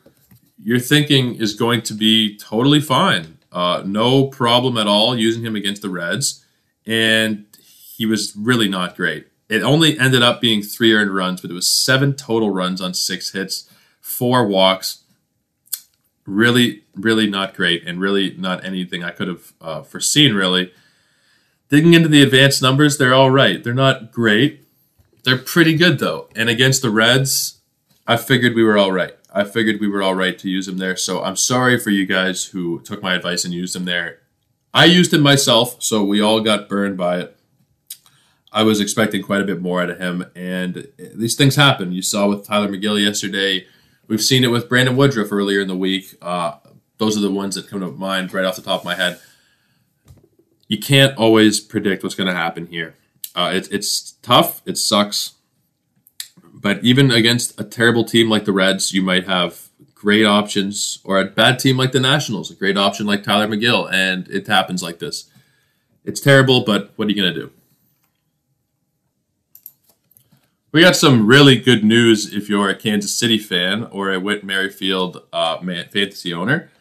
you're 0.64 0.80
thinking 0.80 1.36
is 1.36 1.54
going 1.54 1.82
to 1.84 1.94
be 1.94 2.38
totally 2.38 2.80
fine. 2.80 3.38
Uh, 3.52 3.84
no 3.86 4.28
problem 4.28 4.78
at 4.78 4.88
all 4.88 5.16
using 5.16 5.46
him 5.46 5.56
against 5.56 5.82
the 5.82 5.90
Reds. 5.90 6.44
And 6.86 7.46
he 7.96 8.06
was 8.06 8.36
really 8.36 8.68
not 8.68 8.96
great. 8.96 9.28
It 9.50 9.62
only 9.62 10.00
ended 10.00 10.24
up 10.24 10.42
being 10.42 10.64
three 10.64 10.94
earned 10.94 11.14
runs, 11.14 11.42
but 11.42 11.52
it 11.52 11.54
was 11.54 11.68
seven 11.68 12.14
total 12.14 12.50
runs 12.50 12.82
on 12.82 12.94
six 12.94 13.32
hits, 13.34 13.70
four 14.02 14.48
walks. 14.48 15.04
Really, 16.26 16.86
really 16.96 17.30
not 17.30 17.54
great, 17.54 17.86
and 17.86 18.00
really 18.00 18.34
not 18.38 18.64
anything 18.64 19.04
I 19.04 19.12
could 19.12 19.28
have 19.28 19.54
uh, 19.60 19.82
foreseen, 19.82 20.34
really. 20.34 20.72
Digging 21.70 21.94
into 21.94 22.08
the 22.08 22.24
advanced 22.24 22.62
numbers, 22.62 22.98
they're 22.98 23.14
all 23.14 23.30
right. 23.30 23.62
They're 23.62 23.74
not 23.74 24.12
great. 24.12 24.66
They're 25.24 25.38
pretty 25.38 25.76
good, 25.76 26.00
though. 26.00 26.30
And 26.36 26.50
against 26.50 26.82
the 26.82 26.90
Reds, 26.90 27.60
I 28.08 28.16
figured 28.16 28.56
we 28.56 28.64
were 28.64 28.78
all 28.78 28.92
right. 28.92 29.16
I 29.34 29.44
figured 29.44 29.82
we 29.82 29.88
were 29.88 30.04
all 30.04 30.14
right 30.14 30.38
to 30.38 30.50
use 30.50 30.68
him 30.68 30.78
there. 30.78 30.96
So 30.96 31.24
I'm 31.24 31.36
sorry 31.36 31.80
for 31.80 31.90
you 31.90 32.06
guys 32.06 32.46
who 32.46 32.82
took 32.82 33.02
my 33.02 33.16
advice 33.16 33.44
and 33.44 33.54
used 33.54 33.76
him 33.76 33.86
there. 33.86 34.20
I 34.74 34.86
used 34.86 35.14
him 35.14 35.22
myself, 35.22 35.82
so 35.82 36.04
we 36.04 36.22
all 36.22 36.40
got 36.42 36.70
burned 36.70 36.98
by 36.98 37.20
it. 37.20 37.38
I 38.52 38.62
was 38.64 38.80
expecting 38.80 39.24
quite 39.24 39.42
a 39.42 39.46
bit 39.46 39.62
more 39.62 39.82
out 39.82 39.90
of 39.90 40.00
him, 40.00 40.26
and 40.36 40.88
these 40.98 41.36
things 41.36 41.56
happen. 41.56 41.92
You 41.92 42.04
saw 42.04 42.28
with 42.28 42.46
Tylor 42.46 42.68
Megill 42.68 43.04
yesterday. 43.04 43.66
We've 44.08 44.22
seen 44.22 44.44
it 44.44 44.52
with 44.52 44.70
Brandon 44.70 44.96
Woodruff 44.96 45.32
earlier 45.32 45.62
in 45.62 45.68
the 45.68 45.76
week. 45.76 46.16
Uh, 46.22 46.58
those 47.00 47.18
are 47.18 47.22
the 47.22 47.32
ones 47.32 47.56
that 47.56 47.68
come 47.68 47.80
to 47.80 47.88
mind 47.88 48.32
right 48.34 48.46
off 48.46 48.56
the 48.56 48.62
top 48.62 48.82
of 48.82 48.86
my 48.86 48.96
head. 48.96 49.20
You 50.68 50.78
can't 50.78 51.18
always 51.18 51.60
predict 51.60 52.04
what's 52.04 52.16
going 52.16 52.28
to 52.28 52.36
happen 52.36 52.68
here. 52.68 52.96
Uh, 53.36 53.52
it, 53.54 53.68
it's 53.72 54.12
tough. 54.22 54.62
It 54.66 54.78
sucks. 54.78 55.34
But 56.64 56.82
even 56.82 57.12
against 57.12 57.60
a 57.60 57.66
terrible 57.66 58.06
team 58.06 58.30
like 58.30 58.46
the 58.46 58.54
Reds, 58.54 58.94
you 58.94 59.04
might 59.04 59.28
have 59.28 59.70
great 59.94 60.24
options, 60.24 61.00
or 61.04 61.20
a 61.20 61.26
bad 61.26 61.60
team 61.60 61.78
like 61.78 61.92
the 61.92 62.00
Nationals, 62.00 62.50
a 62.50 62.56
great 62.56 62.78
option 62.78 63.06
like 63.06 63.22
Tylor 63.22 63.48
Megill, 63.48 63.92
and 63.92 64.30
it 64.30 64.48
happens 64.48 64.82
like 64.82 65.00
this. 65.00 65.30
It's 66.06 66.22
terrible, 66.22 66.64
but 66.64 66.94
what 66.96 67.08
are 67.08 67.12
you 67.12 67.22
going 67.22 67.34
to 67.34 67.40
do? 67.40 67.52
We 70.72 70.82
got 70.82 70.96
some 70.96 71.28
really 71.28 71.58
good 71.58 71.84
news 71.84 72.34
if 72.34 72.50
you're 72.50 72.70
a 72.70 72.76
Kansas 72.76 73.14
City 73.14 73.38
fan 73.38 73.84
or 73.92 74.12
a 74.12 74.20
Whit 74.20 74.44
Merrifield 74.46 75.22
uh, 75.34 75.58
fantasy 75.60 76.34
owner. 76.34 76.72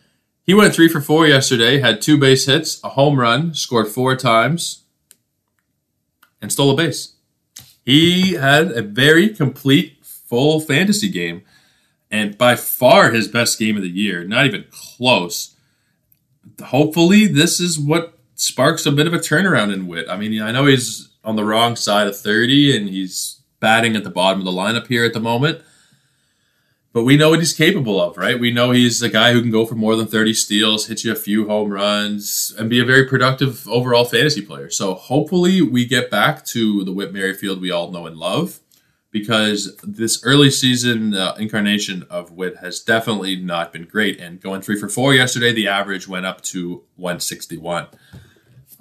He 0.45 0.55
went 0.55 0.75
three 0.75 0.89
for 0.89 1.01
four 1.01 1.27
yesterday, 1.27 1.81
had 1.81 2.01
two 2.01 2.17
base 2.17 2.47
hits, 2.47 2.83
a 2.85 2.91
home 2.91 3.19
run, 3.19 3.53
scored 3.55 3.89
four 3.89 4.15
times, 4.15 4.85
and 6.41 6.53
stole 6.53 6.71
a 6.71 6.77
base. 6.77 7.12
He 7.85 8.35
had 8.35 8.71
a 8.73 8.83
very 8.83 9.29
complete, 9.29 9.99
full 10.03 10.61
fantasy 10.61 11.09
game, 11.09 11.43
and 12.11 12.37
by 12.39 12.57
far 12.57 13.11
his 13.11 13.29
best 13.29 13.59
game 13.59 13.77
of 13.77 13.83
the 13.83 13.89
year. 13.89 14.25
Not 14.25 14.47
even 14.47 14.65
close. 14.71 15.57
Hopefully, 16.63 17.27
this 17.27 17.61
is 17.61 17.79
what 17.79 18.19
sparks 18.35 18.87
a 18.87 18.93
bit 18.93 19.07
of 19.07 19.15
a 19.15 19.19
turnaround 19.19 19.73
in 19.73 19.87
Whit. 19.87 20.07
I 20.09 20.17
mean, 20.17 20.41
I 20.43 20.53
know 20.53 20.67
he's 20.67 21.11
on 21.25 21.37
the 21.37 21.45
wrong 21.45 21.77
side 21.77 22.09
of 22.09 22.19
30 22.19 22.77
and 22.77 22.89
he's 22.89 23.41
batting 23.61 23.95
at 23.97 24.05
the 24.05 24.11
bottom 24.11 24.41
of 24.41 24.45
the 24.45 24.51
lineup 24.51 24.89
here 24.89 25.05
at 25.05 25.13
the 25.13 25.21
moment. 25.21 25.63
But 26.93 27.05
we 27.05 27.17
know 27.17 27.31
what 27.31 27.39
he's 27.39 27.55
capable 27.55 28.01
of, 28.01 28.19
right? 28.19 28.39
We 28.39 28.53
know 28.53 28.71
he's 28.71 29.01
a 29.01 29.09
guy 29.09 29.33
who 29.33 29.41
can 29.41 29.51
go 29.51 29.65
for 29.65 29.75
more 29.75 29.97
than 29.97 30.07
30 30.07 30.35
steals, 30.35 30.87
hit 30.87 31.05
you 31.05 31.13
a 31.13 31.17
few 31.17 31.49
home 31.49 31.71
runs, 31.71 32.55
and 32.59 32.69
be 32.69 32.81
a 32.81 32.85
very 32.85 33.07
productive 33.07 33.67
overall 33.67 34.05
fantasy 34.05 34.43
player. 34.43 34.69
So 34.69 34.95
hopefully 34.95 35.63
we 35.63 35.87
get 35.87 36.11
back 36.11 36.45
to 36.47 36.85
the 36.85 36.93
Whit 36.93 37.13
Merrifield 37.13 37.63
we 37.63 37.71
all 37.71 37.91
know 37.91 38.07
and 38.07 38.19
love 38.19 38.61
because 39.11 39.75
this 39.83 40.23
early 40.25 40.51
season 40.51 41.15
uh, 41.15 41.35
incarnation 41.39 42.05
of 42.11 42.33
Whit 42.33 42.59
has 42.59 42.81
definitely 42.81 43.37
not 43.37 43.73
been 43.73 43.85
great. 43.85 44.21
And 44.21 44.41
going 44.41 44.61
three 44.61 44.79
for 44.79 44.89
four 44.89 45.15
yesterday, 45.15 45.53
the 45.53 45.69
average 45.69 46.07
went 46.07 46.27
up 46.27 46.43
to 46.43 46.85
161 46.97 47.89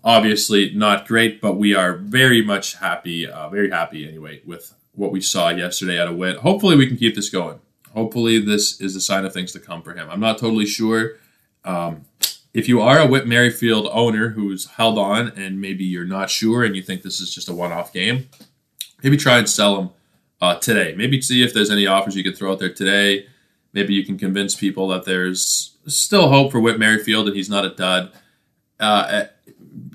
obviously 0.03 0.73
not 0.73 1.07
great, 1.07 1.41
but 1.41 1.57
we 1.57 1.75
are 1.75 1.95
very 1.95 2.43
much 2.43 2.75
happy, 2.75 3.27
uh, 3.27 3.49
very 3.49 3.69
happy 3.69 4.07
anyway, 4.07 4.41
with 4.45 4.73
what 4.93 5.11
we 5.11 5.21
saw 5.21 5.49
yesterday 5.49 5.99
at 5.99 6.07
a 6.07 6.13
Whit. 6.13 6.37
Hopefully, 6.37 6.75
we 6.75 6.87
can 6.87 6.97
keep 6.97 7.15
this 7.15 7.29
going. 7.29 7.59
Hopefully, 7.93 8.39
this 8.39 8.79
is 8.79 8.95
a 8.95 9.01
sign 9.01 9.25
of 9.25 9.33
things 9.33 9.51
to 9.53 9.59
come 9.59 9.81
for 9.81 9.93
him. 9.93 10.09
I'm 10.09 10.19
not 10.19 10.37
totally 10.37 10.65
sure. 10.65 11.17
Um, 11.63 12.05
if 12.53 12.67
you 12.67 12.81
are 12.81 12.99
a 12.99 13.07
Whit 13.07 13.27
Merrifield 13.27 13.87
owner 13.91 14.29
who's 14.29 14.65
held 14.71 14.97
on 14.97 15.29
and 15.29 15.61
maybe 15.61 15.85
you're 15.85 16.05
not 16.05 16.29
sure 16.29 16.63
and 16.63 16.75
you 16.75 16.81
think 16.81 17.01
this 17.01 17.21
is 17.21 17.33
just 17.33 17.47
a 17.47 17.53
one 17.53 17.71
off 17.71 17.93
game, 17.93 18.27
maybe 19.03 19.15
try 19.17 19.37
and 19.37 19.49
sell 19.49 19.79
him 19.79 19.89
uh, 20.41 20.55
today. 20.55 20.93
Maybe 20.95 21.21
see 21.21 21.43
if 21.43 21.53
there's 21.53 21.69
any 21.69 21.87
offers 21.87 22.15
you 22.15 22.23
could 22.23 22.37
throw 22.37 22.51
out 22.51 22.59
there 22.59 22.73
today. 22.73 23.27
Maybe 23.73 23.93
you 23.93 24.05
can 24.05 24.17
convince 24.17 24.55
people 24.55 24.87
that 24.89 25.05
there's 25.05 25.77
still 25.87 26.29
hope 26.29 26.51
for 26.51 26.59
Whit 26.59 26.79
Merrifield 26.79 27.27
and 27.27 27.35
he's 27.35 27.49
not 27.49 27.65
a 27.65 27.69
dud. 27.69 28.11
Uh, 28.79 29.25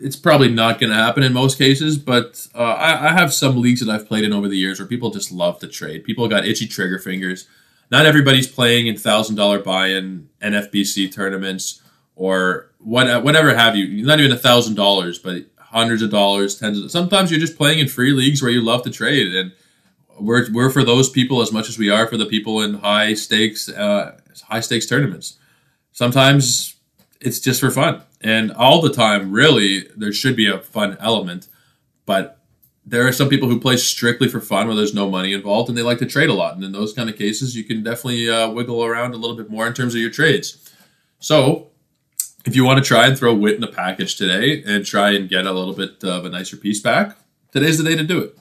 it's 0.01 0.17
probably 0.17 0.49
not 0.49 0.79
going 0.81 0.91
to 0.91 0.97
happen 0.97 1.23
in 1.23 1.33
most 1.33 1.59
cases, 1.59 1.99
but 1.99 2.47
uh, 2.55 2.59
I, 2.59 3.09
I, 3.09 3.13
have 3.13 3.35
some 3.35 3.61
leagues 3.61 3.85
that 3.85 3.93
I've 3.93 4.07
played 4.07 4.25
in 4.25 4.33
over 4.33 4.49
the 4.49 4.57
years 4.57 4.79
where 4.79 4.87
people 4.87 5.11
just 5.11 5.33
love 5.33 5.59
to 5.59 5.67
trade. 5.67 6.05
People 6.05 6.29
got 6.29 6.47
itchy 6.47 6.69
trigger 6.69 6.99
fingers. 6.99 7.49
Not 7.91 8.07
everybody's 8.07 8.47
playing 8.47 8.87
in 8.87 8.97
thousand 8.97 9.37
dollar 9.37 9.59
buy-in 9.61 10.29
NFBC 10.43 11.13
tournaments 11.13 11.83
or 12.15 12.71
what, 12.79 13.23
whatever 13.23 13.55
have 13.55 13.77
you. 13.77 14.05
Not 14.05 14.21
even 14.21 14.33
a 14.33 14.39
thousand 14.39 14.75
dollars, 14.75 15.19
but 15.19 15.45
hundreds 15.59 16.03
of 16.03 16.11
dollars, 16.11 16.59
tens. 16.59 16.83
Of, 16.83 16.91
sometimes 16.91 17.31
you're 17.31 17.41
just 17.41 17.57
playing 17.57 17.79
in 17.79 17.89
free 17.89 18.13
leagues 18.13 18.43
where 18.43 18.51
you 18.51 18.61
love 18.61 18.83
to 18.85 18.91
trade, 18.91 19.35
and 19.35 19.53
we're 20.19 20.51
we're 20.53 20.71
for 20.71 20.85
those 20.85 21.11
people 21.11 21.43
as 21.43 21.53
much 21.53 21.69
as 21.69 21.79
we 21.79 21.91
are 21.91 22.07
for 22.07 22.17
the 22.17 22.27
people 22.27 22.63
in 22.63 22.75
high 22.75 23.15
stakes 23.15 23.69
uh, 23.69 24.19
high 24.49 24.61
stakes 24.61 24.87
tournaments. 24.87 25.39
Sometimes 25.93 26.77
it's 27.21 27.41
just 27.41 27.61
for 27.61 27.71
fun 27.71 28.03
and 28.21 28.53
all 28.53 28.81
the 28.81 28.93
time, 28.93 29.31
really, 29.31 29.89
there 29.97 30.13
should 30.13 30.37
be 30.37 30.49
a 30.49 30.59
fun 30.59 30.97
element. 31.01 31.49
But 32.07 32.36
there 32.89 33.07
are 33.07 33.13
some 33.13 33.29
people 33.29 33.49
who 33.49 33.59
play 33.59 33.77
strictly 33.77 34.29
for 34.29 34.41
fun 34.41 34.69
where 34.69 34.77
there's 34.77 34.95
no 34.95 35.11
money 35.11 35.33
involved 35.33 35.69
and 35.69 35.77
they 35.77 35.83
like 35.83 35.99
to 35.99 36.07
trade 36.07 36.31
a 36.31 36.35
lot. 36.35 36.55
And 36.55 36.63
in 36.63 36.71
those 36.71 36.93
kind 36.93 37.11
of 37.11 37.19
cases, 37.19 37.57
you 37.57 37.65
can 37.65 37.83
definitely 37.83 38.31
uh, 38.31 38.49
wiggle 38.51 38.85
around 38.85 39.13
a 39.13 39.17
little 39.17 39.37
bit 39.37 39.51
more 39.51 39.67
in 39.67 39.75
terms 39.75 39.95
of 39.95 40.01
your 40.01 40.11
trades. 40.11 40.73
So 41.19 41.71
if 42.47 42.55
you 42.55 42.65
want 42.65 42.79
to 42.79 42.85
try 42.85 43.09
and 43.09 43.19
throw 43.19 43.35
Whit 43.35 43.57
in 43.57 43.65
a 43.65 43.73
package 43.73 44.15
today 44.15 44.63
and 44.65 44.87
try 44.87 45.11
and 45.11 45.29
get 45.29 45.47
a 45.47 45.53
little 45.53 45.75
bit 45.75 46.05
of 46.05 46.25
a 46.25 46.29
nicer 46.29 46.57
piece 46.57 46.81
back, 46.81 47.17
today's 47.51 47.77
the 47.77 47.85
day 47.85 47.97
to 47.97 48.05
do 48.05 48.21
it. 48.21 48.39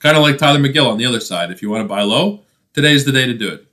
Kind 0.00 0.14
of 0.14 0.22
like 0.22 0.36
Tylor 0.36 0.58
Megill 0.58 0.90
on 0.90 0.98
the 0.98 1.06
other 1.06 1.20
side. 1.20 1.50
If 1.50 1.62
you 1.62 1.70
want 1.70 1.82
to 1.82 1.88
buy 1.88 2.02
low, 2.02 2.42
today's 2.74 3.06
the 3.06 3.12
day 3.12 3.24
to 3.24 3.32
do 3.32 3.48
it. 3.48 3.66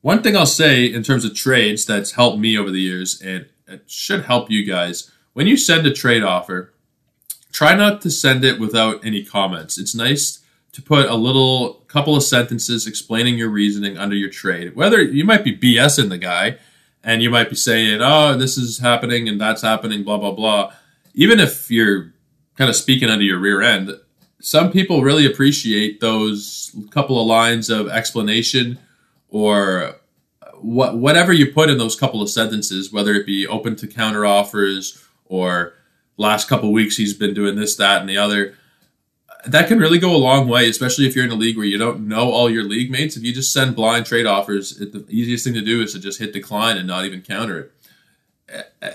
One 0.00 0.22
thing 0.22 0.36
I'll 0.36 0.46
say 0.46 0.86
in 0.86 1.02
terms 1.02 1.26
of 1.26 1.34
trades 1.34 1.84
that's 1.84 2.12
helped 2.12 2.38
me 2.38 2.56
over 2.56 2.70
the 2.70 2.80
years, 2.80 3.20
and 3.20 3.46
it 3.66 3.90
should 3.90 4.24
help 4.24 4.50
you 4.50 4.64
guys. 4.64 5.10
When 5.34 5.46
you 5.46 5.58
send 5.58 5.86
a 5.86 5.92
trade 5.92 6.22
offer, 6.22 6.72
try 7.58 7.74
not 7.74 8.00
to 8.00 8.08
send 8.08 8.44
it 8.44 8.60
without 8.60 9.04
any 9.04 9.24
comments. 9.24 9.78
It's 9.78 9.92
nice 9.92 10.44
to 10.70 10.80
put 10.80 11.06
a 11.06 11.16
little 11.16 11.82
couple 11.88 12.14
of 12.14 12.22
sentences 12.22 12.86
explaining 12.86 13.36
your 13.36 13.48
reasoning 13.48 13.98
under 13.98 14.14
your 14.14 14.30
trade. 14.30 14.76
Whether 14.76 15.02
you 15.02 15.24
might 15.24 15.42
be 15.42 15.58
BSing 15.58 16.08
the 16.08 16.18
guy 16.18 16.58
and 17.02 17.20
you 17.20 17.30
might 17.30 17.50
be 17.50 17.56
saying, 17.56 17.98
oh, 18.00 18.36
this 18.36 18.56
is 18.56 18.78
happening 18.78 19.28
and 19.28 19.40
that's 19.40 19.62
happening, 19.62 20.04
blah, 20.04 20.18
blah, 20.18 20.30
blah. 20.30 20.72
Even 21.14 21.40
if 21.40 21.68
you're 21.68 22.14
kind 22.56 22.70
of 22.70 22.76
speaking 22.76 23.10
under 23.10 23.24
your 23.24 23.40
rear 23.40 23.60
end, 23.60 23.90
some 24.40 24.70
people 24.70 25.02
really 25.02 25.26
appreciate 25.26 25.98
those 25.98 26.72
couple 26.92 27.20
of 27.20 27.26
lines 27.26 27.70
of 27.70 27.88
explanation 27.88 28.78
or 29.30 29.96
what 30.60 30.96
whatever 30.96 31.32
you 31.32 31.52
put 31.52 31.70
in 31.70 31.78
those 31.78 31.96
couple 31.96 32.22
of 32.22 32.30
sentences, 32.30 32.92
whether 32.92 33.14
it 33.14 33.26
be 33.26 33.48
open 33.48 33.74
to 33.74 33.88
counter 33.88 34.24
offers 34.24 35.04
or 35.24 35.74
last 36.18 36.48
couple 36.48 36.70
weeks 36.70 36.96
he's 36.96 37.14
been 37.14 37.32
doing 37.32 37.56
this, 37.56 37.76
that, 37.76 38.00
and 38.02 38.08
the 38.10 38.18
other, 38.18 38.54
that 39.46 39.68
can 39.68 39.78
really 39.78 39.98
go 39.98 40.14
a 40.14 40.18
long 40.18 40.48
way, 40.48 40.68
especially 40.68 41.06
if 41.06 41.16
you're 41.16 41.24
in 41.24 41.30
a 41.30 41.36
league 41.36 41.56
where 41.56 41.64
you 41.64 41.78
don't 41.78 42.06
know 42.06 42.30
all 42.30 42.50
your 42.50 42.64
league 42.64 42.90
mates. 42.90 43.16
If 43.16 43.22
you 43.22 43.32
just 43.32 43.52
send 43.52 43.74
blind 43.74 44.04
trade 44.04 44.26
offers, 44.26 44.78
it, 44.80 44.92
the 44.92 45.06
easiest 45.08 45.44
thing 45.44 45.54
to 45.54 45.62
do 45.62 45.80
is 45.80 45.92
to 45.94 46.00
just 46.00 46.18
hit 46.18 46.32
decline 46.32 46.76
and 46.76 46.86
not 46.86 47.06
even 47.06 47.22
counter 47.22 47.58
it. 47.58 47.72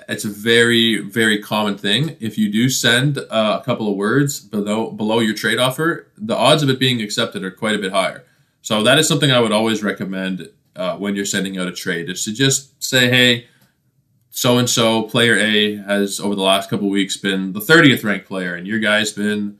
It's 0.10 0.25
a 0.25 0.30
very, 0.30 1.00
very 1.00 1.39
common 1.42 1.77
thing. 1.77 2.18
If 2.20 2.38
you 2.38 2.51
do 2.51 2.70
send 2.70 3.20
uh, 3.20 3.60
a 3.62 3.63
couple 3.63 3.88
of 3.88 3.96
words 3.96 4.39
below 4.39 4.89
below 4.89 5.20
your 5.20 5.36
trade 5.36 5.60
offer, 5.60 6.08
the 6.18 6.36
odds 6.36 6.63
of 6.63 6.70
it 6.70 6.80
being 6.80 7.01
accepted 7.01 7.44
are 7.44 7.51
quite 7.51 7.75
a 7.75 7.80
bit 7.80 7.92
higher. 7.92 8.24
So 8.63 8.82
that 8.82 8.98
is 8.98 9.08
something 9.08 9.32
I 9.32 9.39
would 9.39 9.51
always 9.51 9.84
recommend 9.84 10.50
uh, 10.75 10.98
when 10.98 11.15
you're 11.15 11.25
sending 11.25 11.58
out 11.60 11.68
a 11.68 11.72
trade 11.72 12.10
is 12.10 12.25
to 12.25 12.34
just 12.34 12.84
say, 12.84 13.10
hey, 13.10 13.48
so 14.36 14.58
and 14.58 14.68
so 14.68 15.04
player 15.04 15.36
A 15.36 15.75
has 15.75 16.20
over 16.20 16.34
the 16.34 16.42
last 16.42 16.68
couple 16.68 16.90
weeks 16.90 17.18
been 17.18 17.54
the 17.54 17.60
30th 17.60 18.04
ranked 18.04 18.28
player, 18.28 18.56
and 18.56 18.66
your 18.66 18.80
guy's 18.80 19.12
been 19.12 19.60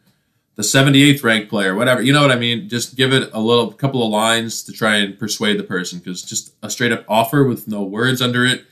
the 0.56 0.63
78th 0.63 1.24
ranked 1.24 1.48
player, 1.48 1.75
whatever. 1.75 2.01
You 2.01 2.12
know 2.12 2.24
what 2.24 2.32
I 2.32 2.38
mean? 2.38 2.68
Just 2.68 2.96
give 2.96 3.13
it 3.13 3.30
a 3.34 3.39
little 3.39 3.72
couple 3.72 4.03
of 4.03 4.10
lines 4.10 4.63
to 4.63 4.72
try 4.72 4.96
and 4.96 5.18
persuade 5.18 5.60
the 5.60 5.63
person 5.63 6.00
because 6.00 6.24
just 6.24 6.56
a 6.63 6.72
straight 6.72 6.92
up 6.92 7.06
offer 7.08 7.44
with 7.44 7.68
no 7.68 7.84
words 7.84 8.20
under 8.20 8.44
it. 8.46 8.65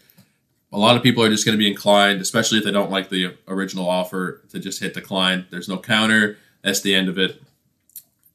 A 0.72 0.78
lot 0.80 0.98
of 0.98 1.04
people 1.04 1.24
are 1.24 1.30
just 1.30 1.46
going 1.46 1.56
to 1.56 1.64
be 1.64 1.70
inclined, 1.70 2.20
especially 2.20 2.58
if 2.58 2.64
they 2.64 2.72
don't 2.72 2.90
like 2.90 3.10
the 3.10 3.38
original 3.48 3.88
offer, 3.88 4.42
to 4.50 4.58
just 4.58 4.82
hit 4.82 4.96
decline. 4.96 5.46
There's 5.52 5.70
no 5.70 5.78
counter. 5.78 6.40
That's 6.64 6.82
the 6.82 6.96
end 6.96 7.10
of 7.10 7.20
it. 7.20 7.44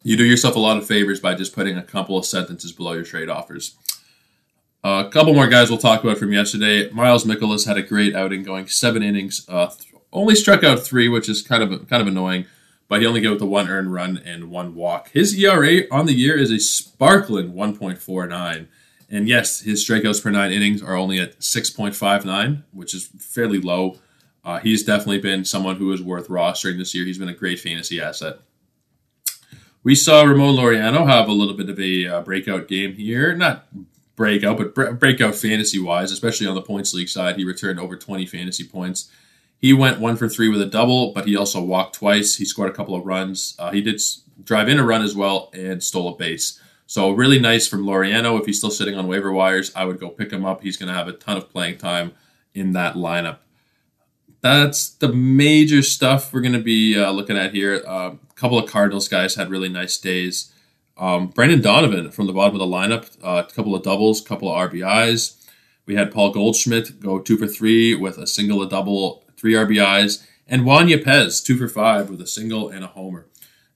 You 0.04 0.16
do 0.16 0.24
yourself 0.24 0.54
a 0.54 0.60
lot 0.60 0.76
of 0.76 0.86
favors 0.86 1.18
by 1.18 1.34
just 1.34 1.52
putting 1.52 1.76
a 1.76 1.82
couple 1.82 2.16
of 2.16 2.24
sentences 2.24 2.70
below 2.70 2.92
your 2.92 3.02
trade 3.02 3.28
offers. 3.28 3.74
A 4.86 5.08
couple 5.10 5.34
more 5.34 5.48
guys 5.48 5.68
we'll 5.68 5.80
talk 5.80 6.04
about 6.04 6.16
from 6.16 6.32
yesterday. 6.32 6.88
Miles 6.90 7.24
Mikolas 7.24 7.66
had 7.66 7.76
a 7.76 7.82
great 7.82 8.14
outing, 8.14 8.44
going 8.44 8.68
seven 8.68 9.02
innings. 9.02 9.44
Uh, 9.48 9.66
th- 9.66 9.92
only 10.12 10.36
struck 10.36 10.62
out 10.62 10.78
three, 10.78 11.08
which 11.08 11.28
is 11.28 11.42
kind 11.42 11.60
of 11.60 11.88
kind 11.88 12.00
of 12.00 12.06
annoying. 12.06 12.46
But 12.86 13.00
he 13.00 13.06
only 13.08 13.20
gave 13.20 13.40
the 13.40 13.46
one 13.46 13.68
earned 13.68 13.92
run 13.92 14.16
and 14.24 14.48
one 14.48 14.76
walk. 14.76 15.08
His 15.08 15.36
ERA 15.36 15.88
on 15.90 16.06
the 16.06 16.12
year 16.12 16.38
is 16.38 16.52
a 16.52 16.60
sparkling 16.60 17.52
1.49. 17.52 18.68
And 19.10 19.28
yes, 19.28 19.62
his 19.62 19.84
strikeouts 19.84 20.22
per 20.22 20.30
nine 20.30 20.52
innings 20.52 20.80
are 20.84 20.94
only 20.94 21.18
at 21.18 21.40
6.59, 21.40 22.62
which 22.70 22.94
is 22.94 23.06
fairly 23.18 23.60
low. 23.60 23.98
Uh, 24.44 24.60
he's 24.60 24.84
definitely 24.84 25.18
been 25.18 25.44
someone 25.44 25.76
who 25.76 25.90
is 25.92 26.00
worth 26.00 26.28
rostering 26.28 26.78
this 26.78 26.94
year. 26.94 27.04
He's 27.04 27.18
been 27.18 27.28
a 27.28 27.34
great 27.34 27.58
fantasy 27.58 28.00
asset. 28.00 28.38
We 29.82 29.96
saw 29.96 30.22
Ramon 30.22 30.54
Laureano 30.54 31.08
have 31.08 31.26
a 31.28 31.32
little 31.32 31.54
bit 31.54 31.70
of 31.70 31.80
a 31.80 32.06
uh, 32.06 32.20
breakout 32.20 32.68
game 32.68 32.94
here. 32.94 33.34
Not 33.34 33.66
breakout, 34.16 34.58
but 34.58 34.98
breakout 34.98 35.34
fantasy 35.34 35.78
wise, 35.78 36.10
especially 36.10 36.46
on 36.46 36.54
the 36.54 36.62
points 36.62 36.92
league 36.94 37.08
side, 37.08 37.36
he 37.36 37.44
returned 37.44 37.78
over 37.78 37.96
20 37.96 38.26
fantasy 38.26 38.64
points. 38.64 39.10
He 39.58 39.72
went 39.72 40.00
one 40.00 40.16
for 40.16 40.28
three 40.28 40.48
with 40.48 40.60
a 40.60 40.66
double, 40.66 41.12
but 41.12 41.26
he 41.26 41.36
also 41.36 41.62
walked 41.62 41.94
twice. 41.94 42.36
He 42.36 42.44
scored 42.44 42.70
a 42.70 42.74
couple 42.74 42.94
of 42.94 43.06
runs. 43.06 43.54
Uh, 43.58 43.70
he 43.70 43.80
did 43.80 44.00
drive 44.42 44.68
in 44.68 44.78
a 44.78 44.84
run 44.84 45.02
as 45.02 45.14
well 45.14 45.50
and 45.54 45.82
stole 45.82 46.12
a 46.12 46.16
base. 46.16 46.60
So 46.86 47.10
really 47.10 47.38
nice 47.38 47.66
from 47.66 47.84
Laureano. 47.84 48.38
If 48.38 48.46
he's 48.46 48.58
still 48.58 48.70
sitting 48.70 48.94
on 48.94 49.08
waiver 49.08 49.32
wires, 49.32 49.72
I 49.74 49.84
would 49.84 49.98
go 49.98 50.08
pick 50.08 50.30
him 50.30 50.44
up. 50.44 50.62
He's 50.62 50.76
going 50.76 50.88
to 50.88 50.94
have 50.94 51.08
a 51.08 51.12
ton 51.12 51.36
of 51.36 51.50
playing 51.50 51.78
time 51.78 52.12
in 52.54 52.72
that 52.72 52.94
lineup. 52.94 53.38
That's 54.40 54.90
the 54.90 55.08
major 55.08 55.82
stuff 55.82 56.32
we're 56.32 56.42
going 56.42 56.52
to 56.52 56.60
be 56.60 56.96
uh, 56.98 57.10
looking 57.10 57.36
at 57.36 57.52
here. 57.52 57.82
Uh, 57.86 58.12
a 58.12 58.34
couple 58.34 58.58
of 58.58 58.70
Cardinals 58.70 59.08
guys 59.08 59.34
had 59.34 59.50
really 59.50 59.68
nice 59.68 59.96
days. 59.98 60.52
Um, 60.98 61.28
Brendan 61.28 61.60
Donovan 61.60 62.10
from 62.10 62.26
the 62.26 62.32
bottom 62.32 62.54
of 62.54 62.58
the 62.58 62.66
lineup, 62.66 63.16
uh, 63.22 63.44
a 63.46 63.52
couple 63.52 63.74
of 63.74 63.82
doubles, 63.82 64.20
couple 64.20 64.50
of 64.50 64.70
RBIs. 64.70 65.36
We 65.84 65.94
had 65.94 66.12
Paul 66.12 66.32
Goldschmidt 66.32 67.00
go 67.00 67.18
two 67.18 67.36
for 67.36 67.46
three 67.46 67.94
with 67.94 68.18
a 68.18 68.26
single, 68.26 68.62
a 68.62 68.68
double, 68.68 69.24
three 69.36 69.52
RBIs, 69.52 70.26
and 70.46 70.64
Juan 70.64 70.88
Yepez 70.88 71.44
two 71.44 71.56
for 71.56 71.68
five 71.68 72.08
with 72.08 72.20
a 72.20 72.26
single 72.26 72.68
and 72.68 72.82
a 72.82 72.88
homer. 72.88 73.26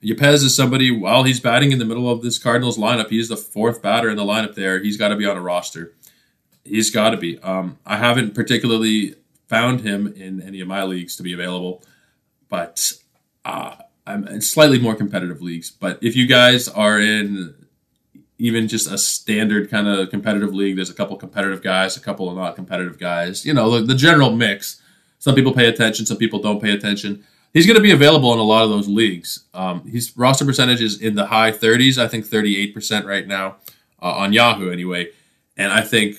Yepez 0.03 0.43
is 0.43 0.57
somebody 0.57 0.91
while 0.91 1.25
he's 1.25 1.41
batting 1.41 1.73
in 1.73 1.79
the 1.79 1.85
middle 1.85 2.11
of 2.11 2.23
this 2.23 2.39
Cardinals 2.39 2.79
lineup, 2.79 3.11
he's 3.11 3.29
the 3.29 3.37
fourth 3.37 3.83
batter 3.83 4.09
in 4.09 4.17
the 4.17 4.25
lineup. 4.25 4.55
There, 4.55 4.83
he's 4.83 4.97
got 4.97 5.09
to 5.09 5.17
be 5.17 5.27
on 5.27 5.37
a 5.37 5.43
roster. 5.43 5.95
He's 6.65 6.91
got 6.91 7.11
to 7.11 7.17
be. 7.19 7.39
Um, 7.41 7.79
I 7.85 7.99
haven't 7.99 8.35
particularly 8.35 9.17
found 9.47 9.83
him 9.83 10.07
in 10.07 10.41
any 10.41 10.61
of 10.61 10.69
my 10.69 10.85
leagues 10.85 11.17
to 11.17 11.23
be 11.23 11.35
available, 11.35 11.85
but. 12.49 12.93
Uh, 13.45 13.77
I'm 14.07 14.27
in 14.27 14.41
slightly 14.41 14.79
more 14.79 14.95
competitive 14.95 15.43
leagues. 15.43 15.71
But 15.71 15.99
if 16.03 16.17
you 16.17 16.27
guys 16.27 16.69
are 16.69 17.01
in 17.01 17.55
even 18.39 18.69
just 18.69 18.91
a 18.91 18.97
standard 18.97 19.71
kind 19.71 19.87
of 19.87 20.11
competitive 20.11 20.55
league, 20.55 20.77
there's 20.77 20.91
a 20.91 20.95
couple 20.95 21.17
competitive 21.17 21.63
guys, 21.63 21.97
a 21.97 22.01
couple 22.01 22.29
of 22.29 22.37
not 22.37 22.57
competitive 22.57 22.99
guys. 22.99 23.45
You 23.45 23.55
know, 23.55 23.71
the, 23.71 23.87
the 23.87 23.95
general 23.95 24.33
mix. 24.33 24.81
Some 25.19 25.35
people 25.35 25.53
pay 25.53 25.69
attention, 25.69 26.07
some 26.07 26.17
people 26.17 26.39
don't 26.39 26.63
pay 26.63 26.73
attention. 26.73 27.25
He's 27.53 27.67
going 27.67 27.77
to 27.77 27.83
be 27.83 27.91
available 27.91 28.33
in 28.33 28.39
a 28.39 28.45
lot 28.45 28.65
of 28.65 28.71
those 28.71 28.89
leagues. 28.89 29.45
Um, 29.53 29.87
his 29.87 30.17
roster 30.17 30.45
percentage 30.45 30.81
is 30.81 31.01
in 31.01 31.15
the 31.15 31.27
high 31.27 31.51
30s. 31.51 31.99
I 31.99 32.09
think 32.09 32.25
38% 32.25 33.05
right 33.05 33.27
now 33.27 33.57
uh, 34.01 34.13
on 34.13 34.33
Yahoo 34.33 34.71
anyway. 34.71 35.09
And 35.57 35.73
I 35.73 35.83
think, 35.83 36.17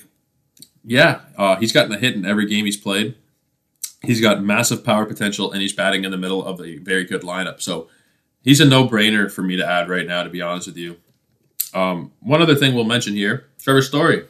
yeah, 0.84 1.22
uh, 1.38 1.56
he's 1.56 1.72
gotten 1.72 1.94
a 1.94 1.98
hit 1.98 2.16
in 2.16 2.26
every 2.26 2.46
game 2.46 2.66
he's 2.66 2.78
played. 2.78 3.16
He's 4.01 4.22
got 4.22 4.43
massive 4.43 4.84
power 4.84 5.05
potential, 5.05 5.51
and 5.51 5.62
he's 5.62 5.74
batting 5.74 6.03
in 6.03 6.12
the 6.12 6.17
middle 6.17 6.43
of 6.43 6.60
a 6.60 6.77
very 6.77 7.03
good 7.05 7.22
lineup. 7.22 7.62
So 7.62 7.88
he's 8.41 8.60
a 8.60 8.65
no-brainer 8.65 9.31
for 9.31 9.43
me 9.43 9.55
to 9.58 9.67
add 9.67 9.89
right 9.89 10.08
now. 10.08 10.24
To 10.24 10.29
be 10.29 10.41
honest 10.41 10.67
with 10.67 10.77
you, 10.77 10.98
um, 11.74 12.12
one 12.20 12.41
other 12.41 12.55
thing 12.55 12.74
we'll 12.74 12.84
mention 12.84 13.13
here: 13.13 13.46
Trevor 13.60 13.84
Story, 13.84 14.25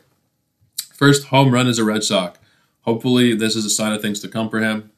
first 0.94 1.28
home 1.28 1.54
run 1.54 1.68
as 1.68 1.80
a 1.80 1.86
Red 1.86 2.04
Sox. 2.04 2.38
Hopefully, 2.82 3.34
this 3.34 3.56
is 3.56 3.64
a 3.64 3.70
sign 3.70 3.94
of 3.94 4.02
things 4.02 4.20
to 4.22 4.28
come 4.28 4.50
for 4.50 4.60
him. 4.60 4.92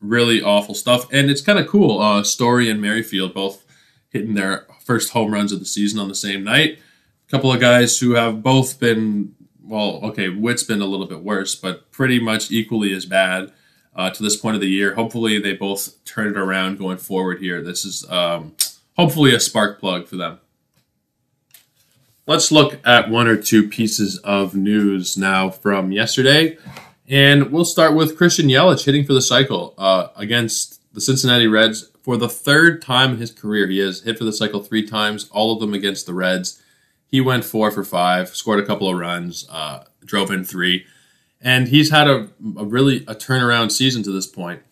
Really 0.00 0.40
awful 0.40 0.74
stuff, 0.74 1.12
and 1.12 1.30
it's 1.30 1.42
kind 1.42 1.58
of 1.58 1.66
cool. 1.66 2.00
Uh, 2.00 2.22
Story 2.22 2.70
and 2.70 2.80
Merrifield 2.80 3.34
both 3.34 3.64
hitting 4.10 4.34
their 4.34 4.66
first 4.84 5.12
home 5.12 5.32
runs 5.32 5.50
of 5.50 5.58
the 5.58 5.66
season 5.66 5.98
on 5.98 6.08
the 6.08 6.14
same 6.14 6.44
night. 6.44 6.78
A 7.26 7.30
couple 7.30 7.52
of 7.52 7.58
guys 7.58 7.98
who 7.98 8.12
have 8.12 8.42
both 8.42 8.78
been 8.78 9.34
well, 9.66 9.98
okay, 10.04 10.28
Whit's 10.28 10.62
been 10.62 10.82
a 10.82 10.86
little 10.86 11.06
bit 11.06 11.24
worse, 11.24 11.54
but 11.54 11.90
pretty 11.90 12.20
much 12.20 12.50
equally 12.50 12.92
as 12.92 13.06
bad 13.06 13.50
uh, 13.94 14.10
to 14.10 14.22
this 14.22 14.36
point 14.36 14.54
of 14.54 14.60
the 14.60 14.68
year. 14.68 14.94
Hopefully, 14.94 15.40
they 15.40 15.54
both 15.54 16.02
turn 16.04 16.28
it 16.28 16.36
around 16.36 16.78
going 16.78 16.98
forward 16.98 17.40
here. 17.40 17.62
This 17.62 17.84
is 17.84 18.08
um, 18.10 18.54
hopefully 18.96 19.34
a 19.34 19.40
spark 19.40 19.80
plug 19.80 20.06
for 20.06 20.16
them. 20.16 20.40
Let's 22.26 22.50
look 22.50 22.80
at 22.86 23.10
one 23.10 23.28
or 23.28 23.36
two 23.36 23.68
pieces 23.68 24.18
of 24.18 24.54
news 24.54 25.18
now 25.18 25.50
from 25.50 25.92
yesterday. 25.92 26.56
And 27.06 27.52
we'll 27.52 27.66
start 27.66 27.94
with 27.94 28.16
Christian 28.16 28.46
Yelich 28.46 28.86
hitting 28.86 29.04
for 29.04 29.12
the 29.12 29.20
cycle 29.20 29.74
uh, 29.76 30.08
against 30.16 30.80
the 30.94 31.02
Cincinnati 31.02 31.46
Reds 31.46 31.90
for 32.02 32.16
the 32.16 32.28
third 32.28 32.80
time 32.80 33.12
in 33.12 33.18
his 33.18 33.30
career. 33.30 33.66
He 33.66 33.78
has 33.80 34.00
hit 34.02 34.16
for 34.16 34.24
the 34.24 34.32
cycle 34.32 34.60
three 34.62 34.86
times, 34.86 35.28
all 35.32 35.52
of 35.52 35.60
them 35.60 35.74
against 35.74 36.06
the 36.06 36.14
Reds. 36.14 36.62
He 37.06 37.20
went 37.20 37.44
four 37.44 37.70
for 37.70 37.84
five, 37.84 38.30
scored 38.30 38.58
a 38.58 38.66
couple 38.66 38.88
of 38.88 38.98
runs, 38.98 39.46
uh, 39.50 39.84
drove 40.04 40.30
in 40.30 40.44
three, 40.44 40.86
and 41.44 41.68
he's 41.68 41.90
had 41.90 42.08
a, 42.08 42.30
a 42.56 42.64
really 42.64 43.04
a 43.06 43.14
turnaround 43.14 43.70
season 43.70 44.02
to 44.02 44.10
this 44.10 44.26
point. 44.26 44.62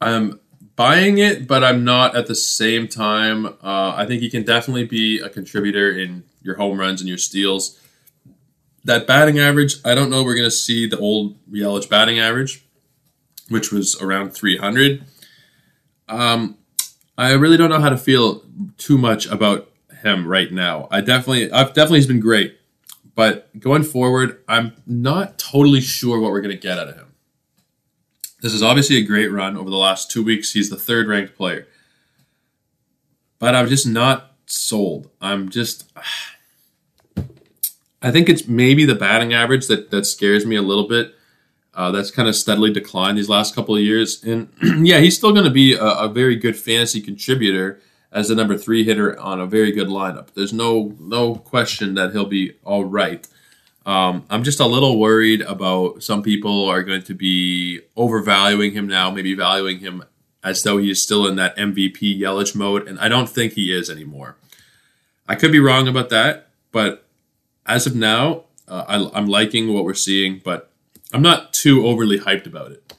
I'm 0.00 0.40
buying 0.76 1.18
it, 1.18 1.48
but 1.48 1.64
I'm 1.64 1.82
not 1.82 2.14
at 2.16 2.28
the 2.28 2.36
same 2.36 2.86
time. 2.86 3.46
Uh, 3.46 3.94
I 3.96 4.06
think 4.06 4.22
he 4.22 4.30
can 4.30 4.44
definitely 4.44 4.84
be 4.84 5.18
a 5.18 5.28
contributor 5.28 5.90
in 5.90 6.22
your 6.40 6.54
home 6.54 6.78
runs 6.78 7.00
and 7.00 7.08
your 7.08 7.18
steals. 7.18 7.80
That 8.84 9.08
batting 9.08 9.40
average, 9.40 9.84
I 9.84 9.96
don't 9.96 10.08
know. 10.08 10.22
We're 10.22 10.36
going 10.36 10.46
to 10.46 10.50
see 10.52 10.86
the 10.86 10.98
old 10.98 11.36
Yelich 11.50 11.90
batting 11.90 12.20
average, 12.20 12.64
which 13.48 13.72
was 13.72 14.00
around 14.00 14.30
300. 14.30 15.04
Um, 16.08 16.56
I 17.18 17.32
really 17.32 17.56
don't 17.56 17.70
know 17.70 17.80
how 17.80 17.90
to 17.90 17.98
feel 17.98 18.44
too 18.78 18.96
much 18.96 19.26
about 19.26 19.68
him 20.04 20.28
right 20.28 20.52
now. 20.52 20.86
I 20.92 21.00
definitely, 21.00 21.50
I've 21.50 21.74
definitely 21.74 21.98
he's 21.98 22.06
been 22.06 22.20
great, 22.20 22.57
but 23.18 23.58
going 23.58 23.82
forward, 23.82 24.44
I'm 24.46 24.74
not 24.86 25.40
totally 25.40 25.80
sure 25.80 26.20
what 26.20 26.30
we're 26.30 26.40
going 26.40 26.54
to 26.54 26.62
get 26.62 26.78
out 26.78 26.86
of 26.86 26.94
him. 26.94 27.14
This 28.42 28.54
is 28.54 28.62
obviously 28.62 28.98
a 28.98 29.02
great 29.02 29.26
run 29.26 29.56
over 29.56 29.68
the 29.68 29.74
last 29.76 30.08
two 30.08 30.22
weeks. 30.22 30.52
He's 30.52 30.70
the 30.70 30.76
third 30.76 31.08
ranked 31.08 31.36
player. 31.36 31.66
But 33.40 33.56
I'm 33.56 33.66
just 33.66 33.88
not 33.88 34.34
sold. 34.46 35.10
I'm 35.20 35.48
just. 35.48 35.92
I 38.02 38.12
think 38.12 38.28
it's 38.28 38.46
maybe 38.46 38.84
the 38.84 38.94
batting 38.94 39.34
average 39.34 39.66
that, 39.66 39.90
that 39.90 40.06
scares 40.06 40.46
me 40.46 40.54
a 40.54 40.62
little 40.62 40.86
bit. 40.86 41.16
Uh, 41.74 41.90
that's 41.90 42.12
kind 42.12 42.28
of 42.28 42.36
steadily 42.36 42.72
declined 42.72 43.18
these 43.18 43.28
last 43.28 43.52
couple 43.52 43.74
of 43.74 43.82
years. 43.82 44.22
And 44.22 44.48
yeah, 44.86 45.00
he's 45.00 45.16
still 45.16 45.32
going 45.32 45.44
to 45.44 45.50
be 45.50 45.72
a, 45.72 45.84
a, 45.84 46.08
very 46.08 46.36
good 46.36 46.56
fantasy 46.56 47.00
contributor 47.00 47.80
as 48.10 48.28
the 48.28 48.34
number 48.34 48.56
three 48.56 48.84
hitter 48.84 49.18
on 49.18 49.40
a 49.40 49.46
very 49.46 49.72
good 49.72 49.88
lineup. 49.88 50.28
There's 50.34 50.52
no 50.52 50.96
no 50.98 51.34
question 51.34 51.94
that 51.94 52.12
he'll 52.12 52.26
be 52.26 52.54
all 52.64 52.84
right. 52.84 53.26
Um, 53.86 54.24
I'm 54.28 54.44
just 54.44 54.60
a 54.60 54.66
little 54.66 54.98
worried 54.98 55.40
about 55.42 56.02
some 56.02 56.22
people 56.22 56.66
are 56.66 56.82
going 56.82 57.02
to 57.04 57.14
be 57.14 57.80
overvaluing 57.96 58.72
him 58.72 58.86
now, 58.86 59.10
maybe 59.10 59.34
valuing 59.34 59.78
him 59.78 60.04
as 60.44 60.62
though 60.62 60.78
he 60.78 60.90
is 60.90 61.02
still 61.02 61.26
in 61.26 61.36
that 61.36 61.56
MVP 61.56 62.18
Yelich 62.20 62.54
mode, 62.54 62.86
and 62.86 62.98
I 62.98 63.08
don't 63.08 63.28
think 63.28 63.54
he 63.54 63.72
is 63.72 63.90
anymore. 63.90 64.36
I 65.26 65.34
could 65.34 65.52
be 65.52 65.58
wrong 65.58 65.88
about 65.88 66.10
that, 66.10 66.48
but 66.70 67.06
as 67.66 67.86
of 67.86 67.94
now, 67.94 68.44
uh, 68.66 68.84
I, 68.86 69.18
I'm 69.18 69.26
liking 69.26 69.72
what 69.72 69.84
we're 69.84 69.94
seeing, 69.94 70.40
but 70.44 70.70
I'm 71.12 71.22
not 71.22 71.52
too 71.52 71.86
overly 71.86 72.18
hyped 72.18 72.46
about 72.46 72.72
it. 72.72 72.92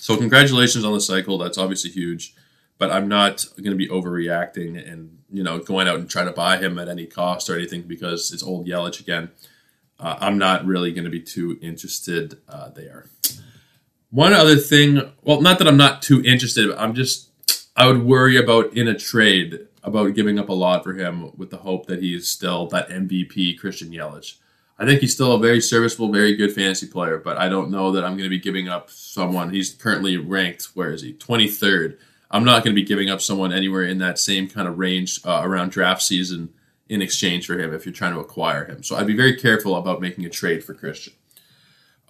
So 0.00 0.16
congratulations 0.16 0.84
on 0.84 0.92
the 0.92 1.00
cycle. 1.00 1.38
That's 1.38 1.58
obviously 1.58 1.90
huge, 1.90 2.34
but 2.78 2.90
I'm 2.90 3.08
not 3.08 3.46
going 3.56 3.70
to 3.70 3.76
be 3.76 3.88
overreacting 3.88 4.90
and 4.90 5.18
you 5.30 5.42
know 5.42 5.58
going 5.58 5.88
out 5.88 5.98
and 5.98 6.08
trying 6.08 6.26
to 6.26 6.32
buy 6.32 6.58
him 6.58 6.78
at 6.78 6.88
any 6.88 7.06
cost 7.06 7.48
or 7.48 7.56
anything 7.56 7.82
because 7.82 8.32
it's 8.32 8.42
old 8.42 8.66
Yelich 8.66 9.00
again 9.00 9.30
uh, 9.98 10.16
I'm 10.20 10.38
not 10.38 10.64
really 10.64 10.92
going 10.92 11.04
to 11.04 11.10
be 11.10 11.20
too 11.20 11.58
interested 11.62 12.38
uh, 12.48 12.70
there. 12.70 13.06
One 14.10 14.32
other 14.32 14.56
thing, 14.56 15.12
well, 15.22 15.40
not 15.40 15.58
that 15.58 15.68
I'm 15.68 15.76
not 15.76 16.02
too 16.02 16.22
interested, 16.22 16.72
I'm 16.76 16.94
just, 16.94 17.30
I 17.76 17.86
would 17.86 18.04
worry 18.04 18.36
about 18.36 18.72
in 18.76 18.86
a 18.86 18.96
trade 18.96 19.66
about 19.82 20.14
giving 20.14 20.38
up 20.38 20.48
a 20.48 20.54
lot 20.54 20.84
for 20.84 20.94
him 20.94 21.36
with 21.36 21.50
the 21.50 21.58
hope 21.58 21.86
that 21.86 22.00
he's 22.00 22.28
still 22.28 22.66
that 22.68 22.88
MVP 22.88 23.58
Christian 23.58 23.90
Yelich. 23.90 24.36
I 24.78 24.86
think 24.86 25.00
he's 25.00 25.14
still 25.14 25.32
a 25.32 25.38
very 25.38 25.60
serviceable, 25.60 26.10
very 26.12 26.34
good 26.34 26.52
fantasy 26.52 26.86
player, 26.86 27.18
but 27.18 27.36
I 27.36 27.48
don't 27.48 27.70
know 27.70 27.92
that 27.92 28.04
I'm 28.04 28.12
going 28.12 28.24
to 28.24 28.28
be 28.28 28.40
giving 28.40 28.68
up 28.68 28.90
someone. 28.90 29.50
He's 29.50 29.72
currently 29.72 30.16
ranked, 30.16 30.70
where 30.74 30.92
is 30.92 31.02
he? 31.02 31.12
23rd. 31.12 31.96
I'm 32.34 32.42
not 32.42 32.64
going 32.64 32.74
to 32.74 32.82
be 32.82 32.84
giving 32.84 33.10
up 33.10 33.20
someone 33.20 33.52
anywhere 33.52 33.84
in 33.84 33.98
that 33.98 34.18
same 34.18 34.48
kind 34.48 34.66
of 34.66 34.76
range 34.76 35.20
uh, 35.24 35.42
around 35.44 35.70
draft 35.70 36.02
season 36.02 36.52
in 36.88 37.00
exchange 37.00 37.46
for 37.46 37.56
him 37.56 37.72
if 37.72 37.86
you're 37.86 37.92
trying 37.92 38.12
to 38.12 38.18
acquire 38.18 38.64
him. 38.64 38.82
So 38.82 38.96
I'd 38.96 39.06
be 39.06 39.16
very 39.16 39.36
careful 39.36 39.76
about 39.76 40.00
making 40.00 40.24
a 40.24 40.28
trade 40.28 40.64
for 40.64 40.74
Christian. 40.74 41.12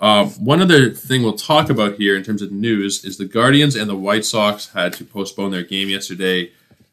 Um, 0.01 0.31
one 0.31 0.63
other 0.63 0.91
thing 0.91 1.23
we'll 1.23 1.35
talk 1.35 1.69
about 1.69 1.97
here 1.97 2.17
in 2.17 2.25
terms 2.25 2.41
of 2.41 2.51
news 2.51 3.05
is 3.05 3.19
the 3.19 3.27
Guardians 3.27 3.77
and 3.77 3.89
the 3.89 3.95
White 3.95 4.25
Sox 4.25 4.73
had 4.73 4.95
to 4.95 5.05
postpone 5.05 5.51
their 5.51 5.63
game 5.63 5.91
yesterday 5.91 6.53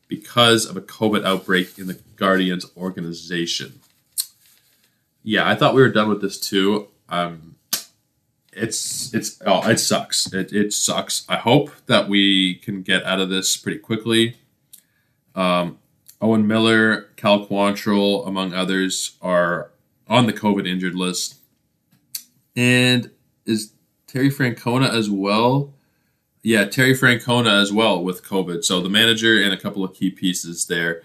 because 0.10 0.66
of 0.66 0.76
a 0.76 0.82
COVID 0.82 1.26
outbreak 1.26 1.80
in 1.80 1.88
the 1.88 2.00
Guardians 2.18 2.66
organization. 2.76 3.80
Yeah, 5.24 5.48
I 5.48 5.56
thought 5.56 5.74
we 5.74 5.82
were 5.82 5.90
done 5.90 6.10
with 6.10 6.22
this 6.22 6.38
too. 6.38 6.90
Um, 7.08 7.56
it's 8.54 9.14
it's 9.14 9.42
oh 9.46 9.68
it 9.68 9.80
sucks. 9.80 10.32
It 10.34 10.52
it 10.52 10.74
sucks. 10.74 11.26
I 11.30 11.38
hope 11.38 11.72
that 11.88 12.10
we 12.10 12.56
can 12.56 12.82
get 12.82 13.04
out 13.06 13.20
of 13.20 13.30
this 13.30 13.56
pretty 13.58 13.80
quickly. 13.80 14.38
Um, 15.36 15.78
Owen 16.22 16.46
Miller, 16.46 17.10
Cal 17.16 17.46
Quantrill, 17.46 18.28
among 18.28 18.54
others, 18.54 19.18
are 19.22 19.72
on 20.08 20.28
the 20.28 20.34
COVID 20.34 20.68
injured 20.68 20.96
list. 20.96 21.36
And 22.56 23.10
is 23.46 23.74
Terry 24.08 24.30
Francona 24.30 24.90
as 24.90 25.10
well? 25.10 25.74
Yeah, 26.44 26.66
Terry 26.66 26.94
Francona 26.94 27.62
as 27.62 27.72
well 27.72 28.04
with 28.04 28.24
COVID. 28.24 28.64
So 28.64 28.82
the 28.82 28.90
manager 28.90 29.42
and 29.42 29.54
a 29.54 29.58
couple 29.58 29.84
of 29.84 29.94
key 29.94 30.10
pieces 30.10 30.66
there. 30.66 31.04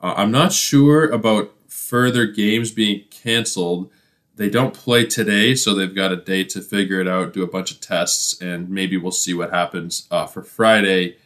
Uh, 0.00 0.14
I'm 0.16 0.30
not 0.30 0.52
sure 0.52 1.10
about 1.10 1.52
further 1.68 2.26
games 2.26 2.70
being 2.70 3.04
canceled. 3.10 3.90
They 4.36 4.50
don't 4.50 4.74
play 4.74 5.06
today, 5.06 5.54
so 5.54 5.74
they've 5.74 5.94
got 5.94 6.10
a 6.10 6.16
day 6.16 6.44
to 6.44 6.60
figure 6.60 7.00
it 7.00 7.06
out, 7.06 7.32
do 7.32 7.44
a 7.44 7.48
bunch 7.48 7.70
of 7.70 7.80
tests, 7.80 8.40
and 8.40 8.68
maybe 8.68 8.96
we'll 8.96 9.12
see 9.12 9.32
what 9.32 9.50
happens 9.50 10.08
uh, 10.10 10.26
for 10.26 10.42
Friday 10.42 11.16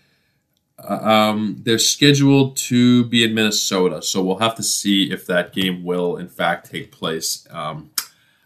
um, 0.86 1.60
they're 1.64 1.78
scheduled 1.78 2.56
to 2.56 3.04
be 3.04 3.24
in 3.24 3.34
Minnesota, 3.34 4.00
so 4.00 4.22
we'll 4.22 4.38
have 4.38 4.54
to 4.56 4.62
see 4.62 5.10
if 5.10 5.26
that 5.26 5.52
game 5.52 5.84
will, 5.84 6.16
in 6.16 6.28
fact, 6.28 6.70
take 6.70 6.92
place. 6.92 7.46
Um, 7.50 7.90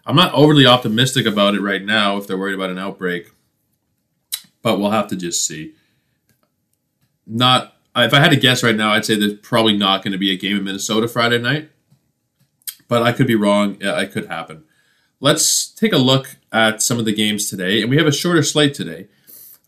I'm 0.06 0.16
not 0.16 0.32
overly 0.32 0.66
optimistic 0.66 1.26
about 1.26 1.54
it 1.54 1.60
right 1.60 1.84
now 1.84 2.16
if 2.16 2.26
they're 2.26 2.38
worried 2.38 2.54
about 2.54 2.70
an 2.70 2.78
outbreak, 2.78 3.30
but 4.62 4.78
we'll 4.78 4.90
have 4.90 5.08
to 5.08 5.16
just 5.16 5.46
see. 5.46 5.74
Not 7.26 7.76
if 7.94 8.14
I 8.14 8.20
had 8.20 8.30
to 8.30 8.36
guess 8.36 8.62
right 8.62 8.74
now, 8.74 8.92
I'd 8.92 9.04
say 9.04 9.14
there's 9.14 9.34
probably 9.34 9.76
not 9.76 10.02
going 10.02 10.12
to 10.12 10.18
be 10.18 10.32
a 10.32 10.36
game 10.36 10.56
in 10.56 10.64
Minnesota 10.64 11.08
Friday 11.08 11.38
night, 11.38 11.70
but 12.92 13.02
I 13.02 13.12
could 13.12 13.26
be 13.26 13.34
wrong. 13.34 13.78
It 13.80 14.12
could 14.12 14.26
happen. 14.26 14.64
Let's 15.18 15.66
take 15.66 15.94
a 15.94 15.98
look 15.98 16.36
at 16.52 16.82
some 16.82 16.98
of 16.98 17.06
the 17.06 17.14
games 17.14 17.48
today, 17.48 17.80
and 17.80 17.88
we 17.88 17.96
have 17.96 18.06
a 18.06 18.12
shorter 18.12 18.42
slate 18.42 18.74
today. 18.74 19.08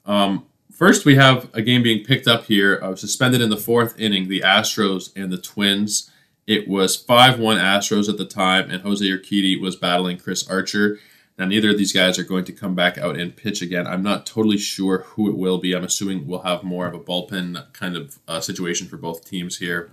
Um, 0.05 0.45
First, 0.71 1.07
we 1.07 1.15
have 1.15 1.49
a 1.55 1.63
game 1.63 1.83
being 1.83 2.05
picked 2.05 2.27
up 2.27 2.47
here, 2.47 2.81
uh, 2.83 2.97
suspended 2.97 3.41
in 3.41 3.49
the 3.49 3.57
fourth 3.57 3.99
inning, 3.99 4.29
the 4.29 4.41
Astros 4.41 5.11
and 5.17 5.33
the 5.33 5.39
Twins. 5.39 6.11
It 6.47 6.69
was 6.69 6.97
5 6.97 7.39
1 7.39 7.57
Astros 7.57 8.11
at 8.11 8.19
the 8.19 8.27
time, 8.27 8.71
and 8.71 8.83
Jose 8.83 9.03
Urquidy 9.03 9.59
was 9.59 9.77
battling 9.77 10.19
Chris 10.19 10.47
Archer. 10.47 10.99
Now, 11.39 11.47
neither 11.47 11.71
of 11.71 11.79
these 11.79 11.95
guys 11.95 12.19
are 12.19 12.25
going 12.25 12.45
to 12.47 12.53
come 12.53 12.75
back 12.75 12.99
out 12.99 13.17
and 13.17 13.35
pitch 13.35 13.63
again. 13.63 13.87
I'm 13.87 14.03
not 14.03 14.27
totally 14.27 14.59
sure 14.59 15.05
who 15.11 15.31
it 15.31 15.39
will 15.39 15.59
be. 15.59 15.75
I'm 15.75 15.85
assuming 15.85 16.27
we'll 16.27 16.41
have 16.41 16.63
more 16.63 16.87
of 16.89 16.93
a 16.93 17.01
bullpen 17.01 17.73
kind 17.73 17.97
of 17.97 18.19
uh, 18.29 18.41
situation 18.41 18.89
for 18.89 18.99
both 18.99 19.25
teams 19.25 19.59
here. 19.59 19.91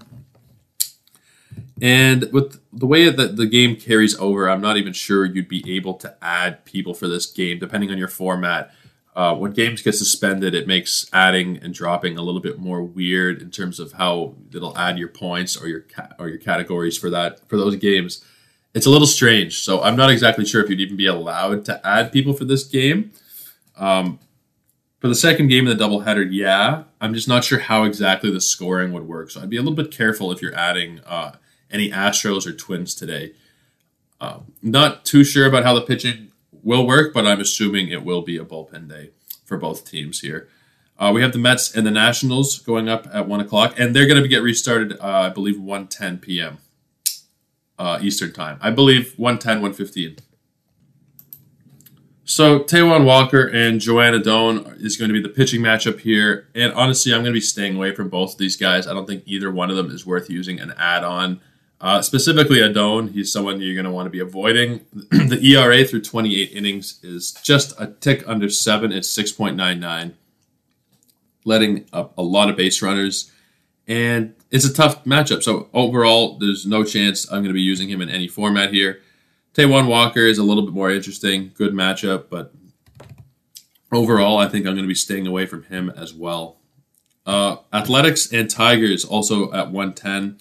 And 1.81 2.31
with 2.31 2.59
the 2.71 2.85
way 2.85 3.09
that 3.09 3.37
the 3.37 3.47
game 3.47 3.75
carries 3.75 4.17
over, 4.19 4.47
I'm 4.47 4.61
not 4.61 4.77
even 4.77 4.93
sure 4.93 5.25
you'd 5.25 5.47
be 5.47 5.75
able 5.75 5.95
to 5.95 6.15
add 6.21 6.63
people 6.63 6.93
for 6.93 7.07
this 7.07 7.25
game, 7.25 7.57
depending 7.57 7.89
on 7.89 7.97
your 7.97 8.07
format. 8.07 8.71
Uh, 9.15 9.35
when 9.35 9.51
games 9.51 9.81
get 9.81 9.93
suspended, 9.93 10.53
it 10.53 10.67
makes 10.67 11.09
adding 11.11 11.57
and 11.57 11.73
dropping 11.73 12.17
a 12.17 12.21
little 12.21 12.39
bit 12.39 12.59
more 12.59 12.83
weird 12.83 13.41
in 13.41 13.49
terms 13.49 13.79
of 13.79 13.93
how 13.93 14.35
it'll 14.53 14.77
add 14.77 14.99
your 14.99 15.07
points 15.07 15.57
or 15.57 15.67
your 15.67 15.81
ca- 15.81 16.13
or 16.19 16.29
your 16.29 16.37
categories 16.37 16.97
for 16.97 17.09
that 17.09 17.49
for 17.49 17.57
those 17.57 17.75
games. 17.75 18.23
It's 18.73 18.85
a 18.85 18.89
little 18.89 19.07
strange, 19.07 19.59
so 19.59 19.81
I'm 19.81 19.97
not 19.97 20.11
exactly 20.11 20.45
sure 20.45 20.63
if 20.63 20.69
you'd 20.69 20.79
even 20.79 20.95
be 20.95 21.07
allowed 21.07 21.65
to 21.65 21.85
add 21.85 22.13
people 22.13 22.33
for 22.33 22.45
this 22.45 22.63
game. 22.63 23.11
Um, 23.75 24.19
for 24.99 25.07
the 25.07 25.15
second 25.15 25.47
game 25.47 25.67
of 25.67 25.77
the 25.77 25.83
doubleheader, 25.83 26.25
yeah, 26.31 26.83
I'm 27.01 27.13
just 27.15 27.27
not 27.27 27.43
sure 27.43 27.59
how 27.59 27.83
exactly 27.83 28.31
the 28.31 28.39
scoring 28.39 28.93
would 28.93 29.07
work. 29.07 29.31
So 29.31 29.41
I'd 29.41 29.49
be 29.49 29.57
a 29.57 29.61
little 29.61 29.75
bit 29.75 29.91
careful 29.91 30.31
if 30.31 30.41
you're 30.41 30.55
adding 30.55 31.01
uh, 31.05 31.33
any 31.71 31.89
Astros 31.91 32.45
or 32.45 32.53
Twins 32.53 32.93
today. 32.93 33.33
Uh, 34.19 34.39
not 34.61 35.05
too 35.05 35.23
sure 35.23 35.47
about 35.47 35.63
how 35.63 35.73
the 35.73 35.81
pitching 35.81 36.31
will 36.63 36.85
work, 36.85 37.13
but 37.13 37.25
I'm 37.25 37.39
assuming 37.39 37.89
it 37.89 38.03
will 38.03 38.21
be 38.21 38.37
a 38.37 38.45
bullpen 38.45 38.87
day 38.87 39.11
for 39.45 39.57
both 39.57 39.89
teams 39.89 40.19
here. 40.19 40.47
Uh, 40.97 41.11
we 41.11 41.21
have 41.23 41.33
the 41.33 41.39
Mets 41.39 41.75
and 41.75 41.85
the 41.85 41.91
Nationals 41.91 42.59
going 42.59 42.87
up 42.87 43.07
at 43.11 43.27
one 43.27 43.39
o'clock, 43.39 43.73
and 43.79 43.95
they're 43.95 44.05
going 44.05 44.21
to 44.21 44.27
get 44.27 44.43
restarted. 44.43 44.93
Uh, 44.99 45.05
I 45.05 45.29
believe 45.29 45.55
1.10 45.55 46.21
p.m. 46.21 46.59
Uh, 47.79 47.97
Eastern 48.01 48.31
time. 48.31 48.59
I 48.61 48.69
believe 48.69 49.15
1.10, 49.17 49.61
1.15. 49.61 50.19
So 52.23 52.59
Taijuan 52.59 53.03
Walker 53.03 53.45
and 53.45 53.81
Joan 53.81 54.13
Adon 54.13 54.77
is 54.79 54.95
going 54.95 55.09
to 55.09 55.13
be 55.13 55.21
the 55.21 55.27
pitching 55.27 55.61
matchup 55.61 55.99
here. 55.99 56.47
And 56.53 56.71
honestly, 56.73 57.13
I'm 57.13 57.21
going 57.21 57.33
to 57.33 57.37
be 57.37 57.41
staying 57.41 57.75
away 57.75 57.93
from 57.93 58.07
both 58.07 58.33
of 58.33 58.37
these 58.37 58.55
guys. 58.55 58.87
I 58.87 58.93
don't 58.93 59.07
think 59.07 59.23
either 59.25 59.51
one 59.51 59.69
of 59.69 59.75
them 59.75 59.89
is 59.89 60.05
worth 60.05 60.29
using 60.29 60.59
an 60.59 60.73
add-on. 60.77 61.41
Uh, 61.81 61.99
specifically, 61.99 62.61
Adon, 62.61 63.07
he's 63.07 63.33
someone 63.33 63.59
you're 63.59 63.73
going 63.73 63.85
to 63.85 63.91
want 63.91 64.05
to 64.05 64.11
be 64.11 64.19
avoiding. 64.19 64.85
the 64.93 65.39
ERA 65.41 65.83
through 65.83 66.01
28 66.01 66.51
innings 66.51 66.99
is 67.01 67.31
just 67.43 67.73
a 67.79 67.87
tick 67.87 68.23
under 68.27 68.49
seven. 68.49 68.91
It's 68.91 69.11
6.99, 69.17 70.13
letting 71.43 71.87
up 71.91 72.15
a 72.19 72.21
lot 72.21 72.49
of 72.49 72.55
base 72.55 72.83
runners. 72.83 73.31
And 73.87 74.35
it's 74.51 74.63
a 74.63 74.71
tough 74.71 75.03
matchup. 75.05 75.41
So 75.41 75.69
overall, 75.73 76.37
there's 76.37 76.67
no 76.67 76.83
chance 76.83 77.25
I'm 77.25 77.39
going 77.39 77.45
to 77.45 77.53
be 77.53 77.61
using 77.61 77.89
him 77.89 77.99
in 77.99 78.09
any 78.09 78.27
format 78.27 78.71
here. 78.71 79.01
Taijuan 79.55 79.87
Walker 79.87 80.21
is 80.21 80.37
a 80.37 80.43
little 80.43 80.63
bit 80.63 80.75
more 80.75 80.91
interesting. 80.91 81.51
Good 81.55 81.73
matchup, 81.73 82.25
but 82.29 82.53
overall, 83.91 84.37
I 84.37 84.47
think 84.47 84.67
I'm 84.67 84.73
going 84.73 84.83
to 84.83 84.87
be 84.87 84.93
staying 84.93 85.25
away 85.25 85.47
from 85.47 85.63
him 85.63 85.89
as 85.89 86.13
well. 86.13 86.57
Uh, 87.25 87.57
Athletics 87.73 88.31
and 88.31 88.49
Tigers 88.49 89.03
also 89.03 89.51
at 89.51 89.71
110. 89.71 90.37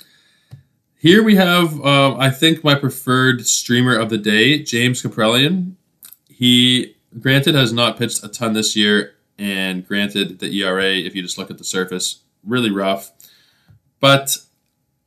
Here 1.00 1.22
we 1.22 1.36
have, 1.36 1.80
uh, 1.80 2.14
I 2.18 2.28
think, 2.28 2.62
my 2.62 2.74
preferred 2.74 3.46
streamer 3.46 3.96
of 3.96 4.10
the 4.10 4.18
day, 4.18 4.62
James 4.62 5.02
Kaprielian. 5.02 5.76
He, 6.28 6.94
granted, 7.18 7.54
has 7.54 7.72
not 7.72 7.96
pitched 7.96 8.22
a 8.22 8.28
ton 8.28 8.52
this 8.52 8.76
year, 8.76 9.14
and 9.38 9.88
granted, 9.88 10.40
the 10.40 10.54
ERA, 10.60 10.90
if 10.90 11.14
you 11.14 11.22
just 11.22 11.38
look 11.38 11.50
at 11.50 11.56
the 11.56 11.64
surface, 11.64 12.20
really 12.44 12.70
rough. 12.70 13.12
But 13.98 14.36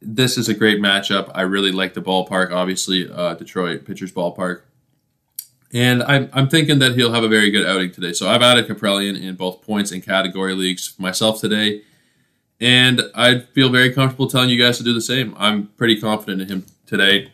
this 0.02 0.36
is 0.36 0.50
a 0.50 0.56
great 0.56 0.82
matchup. 0.82 1.30
I 1.36 1.42
really 1.42 1.72
like 1.72 1.94
the 1.94 2.02
ballpark, 2.02 2.52
obviously, 2.52 3.08
uh, 3.08 3.36
Detroit 3.36 3.86
Pitchers 3.86 4.12
Ballpark. 4.12 4.62
And 5.72 6.02
I'm, 6.02 6.28
I'm 6.34 6.50
thinking 6.50 6.80
that 6.80 6.96
he'll 6.96 7.14
have 7.14 7.24
a 7.24 7.30
very 7.30 7.52
good 7.52 7.68
outing 7.68 7.92
today. 7.92 8.14
So 8.14 8.28
I've 8.28 8.42
added 8.42 8.68
Kaprielian 8.68 9.22
in 9.22 9.36
both 9.36 9.62
points 9.62 9.92
and 9.92 10.04
category 10.04 10.56
leagues 10.56 10.96
myself 10.98 11.40
today. 11.40 11.84
And 12.64 13.02
I 13.14 13.40
feel 13.40 13.68
very 13.68 13.92
comfortable 13.92 14.30
telling 14.30 14.50
you 14.50 14.58
guys 14.58 14.78
to 14.78 14.86
do 14.86 14.94
the 14.94 15.02
same. 15.02 15.36
I'm 15.38 15.68
pretty 15.76 16.00
confident 16.00 16.42
in 16.42 16.48
him 16.48 16.66
today. 16.86 17.34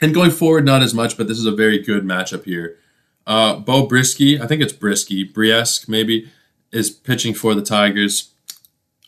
And 0.00 0.14
going 0.14 0.30
forward, 0.30 0.64
not 0.64 0.80
as 0.80 0.94
much, 0.94 1.18
but 1.18 1.28
this 1.28 1.38
is 1.38 1.44
a 1.44 1.52
very 1.52 1.78
good 1.78 2.04
matchup 2.04 2.44
here. 2.44 2.78
Uh, 3.26 3.56
Beau 3.56 3.86
Brieske, 3.86 4.40
I 4.40 4.46
think 4.46 4.62
it's 4.62 4.72
Brieske, 4.72 5.30
Briesk 5.30 5.90
maybe, 5.90 6.30
is 6.72 6.88
pitching 6.88 7.34
for 7.34 7.54
the 7.54 7.60
Tigers. 7.60 8.30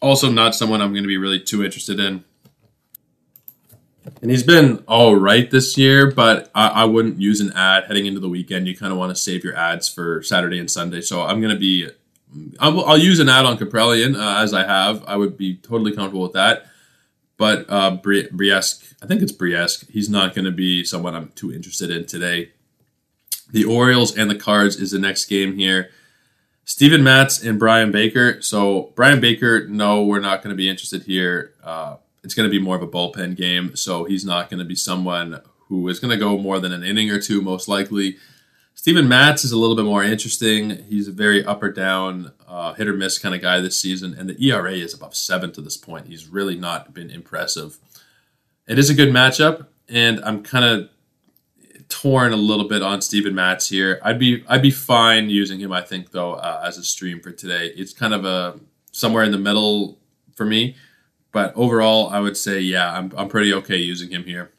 Also, 0.03 0.31
not 0.31 0.55
someone 0.55 0.83
I'm 0.83 0.92
going 0.92 1.05
to 1.05 1.09
be 1.09 1.16
really 1.16 1.40
too 1.40 1.64
interested 1.64 1.99
in. 1.99 2.25
And 4.21 4.31
he's 4.31 4.42
been 4.42 4.85
all 4.87 5.16
right 5.16 5.51
this 5.51 5.79
year, 5.79 6.11
but 6.11 6.51
I, 6.55 6.68
I 6.68 6.85
wouldn't 6.85 7.23
use 7.23 7.40
an 7.40 7.55
ad 7.55 7.85
heading 7.85 8.05
into 8.05 8.21
the 8.21 8.29
weekend. 8.29 8.68
You 8.68 8.77
kind 8.77 8.92
of 8.92 8.99
want 8.99 9.16
to 9.16 9.16
save 9.16 9.45
your 9.45 9.57
ads 9.57 9.88
for 9.88 10.23
Saturday 10.23 10.59
and 10.59 10.71
Sunday. 10.71 11.01
So 11.01 11.23
I'm 11.23 11.40
going 11.40 11.55
to 11.55 11.59
be, 11.59 11.88
I'll, 12.61 12.85
I'll, 12.85 12.99
use 12.99 13.21
an 13.21 13.29
ad 13.29 13.45
on 13.45 13.59
Kaprielian 13.59 14.16
uh, 14.16 14.42
as 14.42 14.55
I 14.55 14.64
have. 14.64 15.05
I 15.07 15.16
would 15.16 15.37
be 15.37 15.57
totally 15.57 15.95
comfortable 15.95 16.23
with 16.23 16.33
that. 16.33 16.66
But 17.37 17.66
uh, 17.68 17.97
Briesk, 17.97 18.95
I 19.03 19.07
think 19.07 19.23
it's 19.23 19.33
Briesk. 19.33 19.90
He's 19.90 20.09
not 20.09 20.35
going 20.35 20.45
to 20.45 20.53
be 20.53 20.85
someone 20.85 21.14
I'm 21.14 21.31
too 21.31 21.53
interested 21.53 21.90
in 21.90 22.07
today. 22.07 22.53
The 23.51 23.64
Orioles 23.64 24.16
and 24.16 24.31
the 24.31 24.35
Cards 24.35 24.77
is 24.77 24.92
the 24.92 24.99
next 24.99 25.27
game 25.27 25.57
here. 25.57 25.90
Steven 26.64 27.03
Matz 27.03 27.42
and 27.42 27.59
Brian 27.59 27.90
Baker. 27.90 28.40
So 28.40 28.92
Brian 28.95 29.21
Baker, 29.21 29.66
no, 29.66 30.05
we're 30.05 30.21
not 30.21 30.42
going 30.42 30.55
to 30.55 30.57
be 30.57 30.68
interested 30.68 31.03
here. 31.03 31.53
Uh, 31.62 31.97
it's 32.23 32.35
going 32.35 32.49
to 32.49 32.51
be 32.51 32.62
more 32.62 32.77
of 32.77 32.83
a 32.83 32.88
bullpen 32.88 33.37
game, 33.37 33.75
so 33.75 34.05
he's 34.05 34.25
not 34.25 34.49
going 34.49 34.61
to 34.61 34.64
be 34.64 34.77
someone 34.77 35.40
who 35.68 35.88
is 35.88 35.99
going 35.99 36.12
to 36.12 36.16
go 36.16 36.38
more 36.38 36.61
than 36.61 36.73
an 36.73 36.85
inning 36.85 37.11
or 37.11 37.21
two, 37.21 37.42
most 37.42 37.66
likely. 37.66 38.16
Steven 38.83 39.07
Matz 39.07 39.45
is 39.45 39.53
a 39.53 39.57
little 39.57 39.77
bit 39.77 39.85
more 39.85 40.03
interesting. 40.03 40.71
He's 40.88 41.07
a 41.07 41.12
very 41.12 41.45
up 41.45 41.62
or 41.62 41.71
down, 41.71 42.33
uh, 42.49 42.73
hit 42.73 42.88
or 42.88 42.92
miss 42.92 43.16
kind 43.16 43.33
of 43.33 43.40
guy 43.40 43.61
this 43.61 43.81
season, 43.81 44.12
and 44.12 44.29
the 44.29 44.45
ERA 44.45 44.73
is 44.73 44.92
above 44.92 45.14
seven 45.14 45.53
to 45.53 45.61
this 45.61 45.77
point. 45.77 46.09
He's 46.09 46.27
really 46.27 46.57
not 46.57 46.92
been 46.92 47.09
impressive. 47.09 47.79
It 48.66 48.81
is 48.81 48.90
a 48.90 48.95
good 48.95 49.11
matchup, 49.11 49.68
and 49.88 50.18
I'm 50.25 50.42
kind 50.42 50.64
of 50.64 50.88
torn 51.88 52.33
a 52.33 52.37
little 52.37 52.66
bit 52.66 52.83
on 52.83 53.01
Steven 53.03 53.37
Matz 53.37 53.68
here. 53.68 54.01
I'd 54.03 54.18
be 54.18 54.45
I'd 54.49 54.62
be 54.62 54.73
fine 54.73 55.31
using 55.31 55.61
him. 55.61 55.71
I 55.71 55.83
think 55.83 56.11
though 56.11 56.33
uh, 56.33 56.64
as 56.66 56.77
a 56.77 56.83
stream 56.83 57.21
for 57.21 57.31
today, 57.31 57.68
it's 57.77 57.92
kind 57.92 58.12
of 58.12 58.25
a 58.25 58.59
somewhere 58.90 59.23
in 59.23 59.31
the 59.31 59.38
middle 59.38 60.01
for 60.35 60.45
me. 60.45 60.75
But 61.31 61.53
overall, 61.55 62.11
I 62.11 62.18
would 62.18 62.37
say, 62.37 62.59
yeah, 62.59 62.92
I'm, 62.92 63.12
I'm 63.16 63.29
pretty 63.29 63.55
okay 63.55 63.77
using 63.77 64.11
him 64.11 64.25
here. 64.25 64.51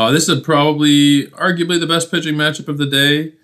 Uh, 0.00 0.10
this 0.10 0.30
is 0.30 0.40
probably 0.40 1.26
arguably 1.26 1.78
the 1.78 1.86
best 1.86 2.10
pitching 2.10 2.34
matchup 2.34 2.68
of 2.68 2.78
the 2.78 2.86
day. 2.86 3.34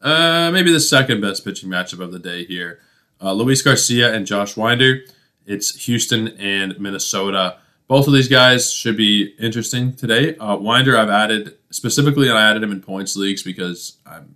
Uh, 0.00 0.50
maybe 0.50 0.72
the 0.72 0.80
second 0.80 1.20
best 1.20 1.44
pitching 1.44 1.68
matchup 1.68 2.00
of 2.00 2.12
the 2.12 2.18
day 2.18 2.46
here. 2.46 2.80
Uh, 3.20 3.34
Luis 3.34 3.60
Garcia 3.60 4.14
and 4.14 4.24
Josh 4.24 4.56
Winder. 4.56 5.02
It's 5.44 5.84
Houston 5.84 6.28
and 6.38 6.80
Minnesota. 6.80 7.58
Both 7.88 8.06
of 8.06 8.14
these 8.14 8.26
guys 8.26 8.72
should 8.72 8.96
be 8.96 9.34
interesting 9.38 9.94
today. 9.94 10.34
Uh, 10.38 10.56
Winder, 10.56 10.96
I've 10.96 11.10
added 11.10 11.58
specifically, 11.68 12.30
and 12.30 12.38
I 12.38 12.48
added 12.48 12.62
him 12.62 12.72
in 12.72 12.80
points 12.80 13.14
leagues 13.14 13.42
because 13.42 13.98
I'm 14.06 14.34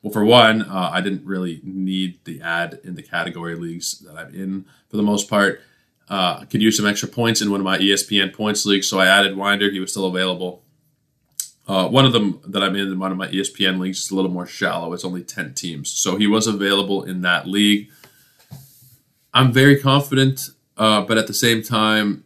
well, 0.00 0.10
for 0.10 0.24
one, 0.24 0.62
uh, 0.62 0.88
I 0.90 1.02
didn't 1.02 1.26
really 1.26 1.60
need 1.64 2.24
the 2.24 2.40
ad 2.40 2.80
in 2.82 2.94
the 2.94 3.02
category 3.02 3.56
leagues 3.56 3.98
that 4.06 4.16
I'm 4.16 4.34
in 4.34 4.64
for 4.88 4.96
the 4.96 5.02
most 5.02 5.28
part. 5.28 5.60
Uh, 6.08 6.44
could 6.44 6.62
use 6.62 6.76
some 6.76 6.86
extra 6.86 7.08
points 7.08 7.40
in 7.40 7.50
one 7.50 7.60
of 7.60 7.64
my 7.64 7.78
ESPN 7.78 8.32
points 8.32 8.64
leagues, 8.64 8.88
so 8.88 8.98
I 9.00 9.06
added 9.06 9.36
Winder. 9.36 9.70
He 9.70 9.80
was 9.80 9.90
still 9.90 10.06
available. 10.06 10.62
Uh, 11.66 11.88
one 11.88 12.04
of 12.04 12.12
them 12.12 12.40
that 12.46 12.62
I'm 12.62 12.76
in, 12.76 12.96
one 12.98 13.10
of 13.10 13.18
my 13.18 13.26
ESPN 13.26 13.80
leagues, 13.80 13.98
is 13.98 14.10
a 14.12 14.14
little 14.14 14.30
more 14.30 14.46
shallow. 14.46 14.92
It's 14.92 15.04
only 15.04 15.24
10 15.24 15.54
teams. 15.54 15.90
So 15.90 16.16
he 16.16 16.28
was 16.28 16.46
available 16.46 17.02
in 17.02 17.22
that 17.22 17.48
league. 17.48 17.90
I'm 19.34 19.52
very 19.52 19.80
confident, 19.80 20.50
uh, 20.76 21.02
but 21.02 21.18
at 21.18 21.26
the 21.26 21.34
same 21.34 21.62
time, 21.62 22.24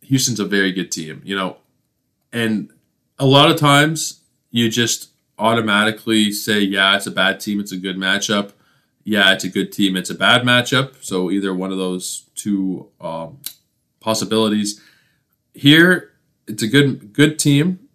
Houston's 0.00 0.40
a 0.40 0.44
very 0.44 0.72
good 0.72 0.90
team, 0.90 1.22
you 1.24 1.36
know. 1.36 1.58
And 2.32 2.72
a 3.20 3.26
lot 3.26 3.50
of 3.50 3.56
times 3.56 4.20
you 4.50 4.68
just 4.68 5.10
automatically 5.38 6.32
say, 6.32 6.60
yeah, 6.60 6.96
it's 6.96 7.06
a 7.06 7.12
bad 7.12 7.38
team, 7.38 7.60
it's 7.60 7.72
a 7.72 7.76
good 7.76 7.96
matchup 7.96 8.52
yeah, 9.04 9.32
it's 9.32 9.44
a 9.44 9.48
good 9.48 9.72
team. 9.72 9.96
It's 9.96 10.10
a 10.10 10.14
bad 10.14 10.42
matchup. 10.42 11.02
So 11.02 11.30
either 11.30 11.54
one 11.54 11.72
of 11.72 11.78
those 11.78 12.28
two 12.34 12.88
um, 13.00 13.38
possibilities. 14.00 14.80
Here, 15.54 16.12
it's 16.46 16.62
a 16.62 16.68
good 16.68 17.12
good 17.12 17.38
team, 17.38 17.88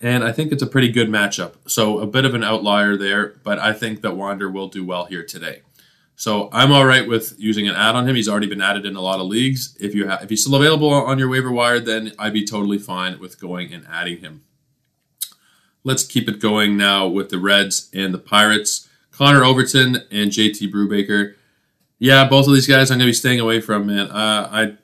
and 0.00 0.24
I 0.24 0.32
think 0.32 0.52
it's 0.52 0.62
a 0.62 0.66
pretty 0.66 0.90
good 0.90 1.08
matchup. 1.08 1.54
So 1.66 1.98
a 1.98 2.06
bit 2.06 2.24
of 2.24 2.34
an 2.34 2.44
outlier 2.44 2.96
there, 2.96 3.34
but 3.42 3.58
I 3.58 3.72
think 3.72 4.02
that 4.02 4.16
Winder 4.16 4.50
will 4.50 4.68
do 4.68 4.84
well 4.84 5.04
here 5.06 5.24
today. 5.24 5.62
So 6.18 6.48
I'm 6.50 6.72
all 6.72 6.86
right 6.86 7.06
with 7.06 7.34
using 7.38 7.68
an 7.68 7.74
ad 7.74 7.94
on 7.94 8.08
him. 8.08 8.16
He's 8.16 8.28
already 8.28 8.46
been 8.46 8.62
added 8.62 8.86
in 8.86 8.96
a 8.96 9.02
lot 9.02 9.20
of 9.20 9.26
leagues. 9.26 9.76
If 9.78 9.94
you 9.94 10.08
have, 10.08 10.22
if 10.22 10.30
he's 10.30 10.42
still 10.42 10.54
available 10.54 10.90
on 10.90 11.18
your 11.18 11.28
waiver 11.28 11.52
wire, 11.52 11.78
then 11.78 12.12
I'd 12.18 12.32
be 12.32 12.46
totally 12.46 12.78
fine 12.78 13.18
with 13.18 13.38
going 13.38 13.72
and 13.72 13.86
adding 13.90 14.18
him. 14.18 14.42
Let's 15.84 16.04
keep 16.04 16.26
it 16.28 16.40
going 16.40 16.76
now 16.76 17.06
with 17.06 17.28
the 17.28 17.38
Reds 17.38 17.90
and 17.92 18.14
the 18.14 18.18
Pirates. 18.18 18.85
Connor 19.16 19.44
Overton 19.44 20.02
and 20.10 20.30
JT 20.30 20.70
Brubaker. 20.70 21.34
Yeah, 21.98 22.28
both 22.28 22.46
of 22.46 22.52
these 22.52 22.66
guys 22.66 22.90
I'm 22.90 22.98
going 22.98 23.06
to 23.06 23.10
be 23.10 23.14
staying 23.14 23.40
away 23.40 23.60
from, 23.60 23.86
man. 23.86 24.10
Uh, 24.10 24.48
I 24.52 24.76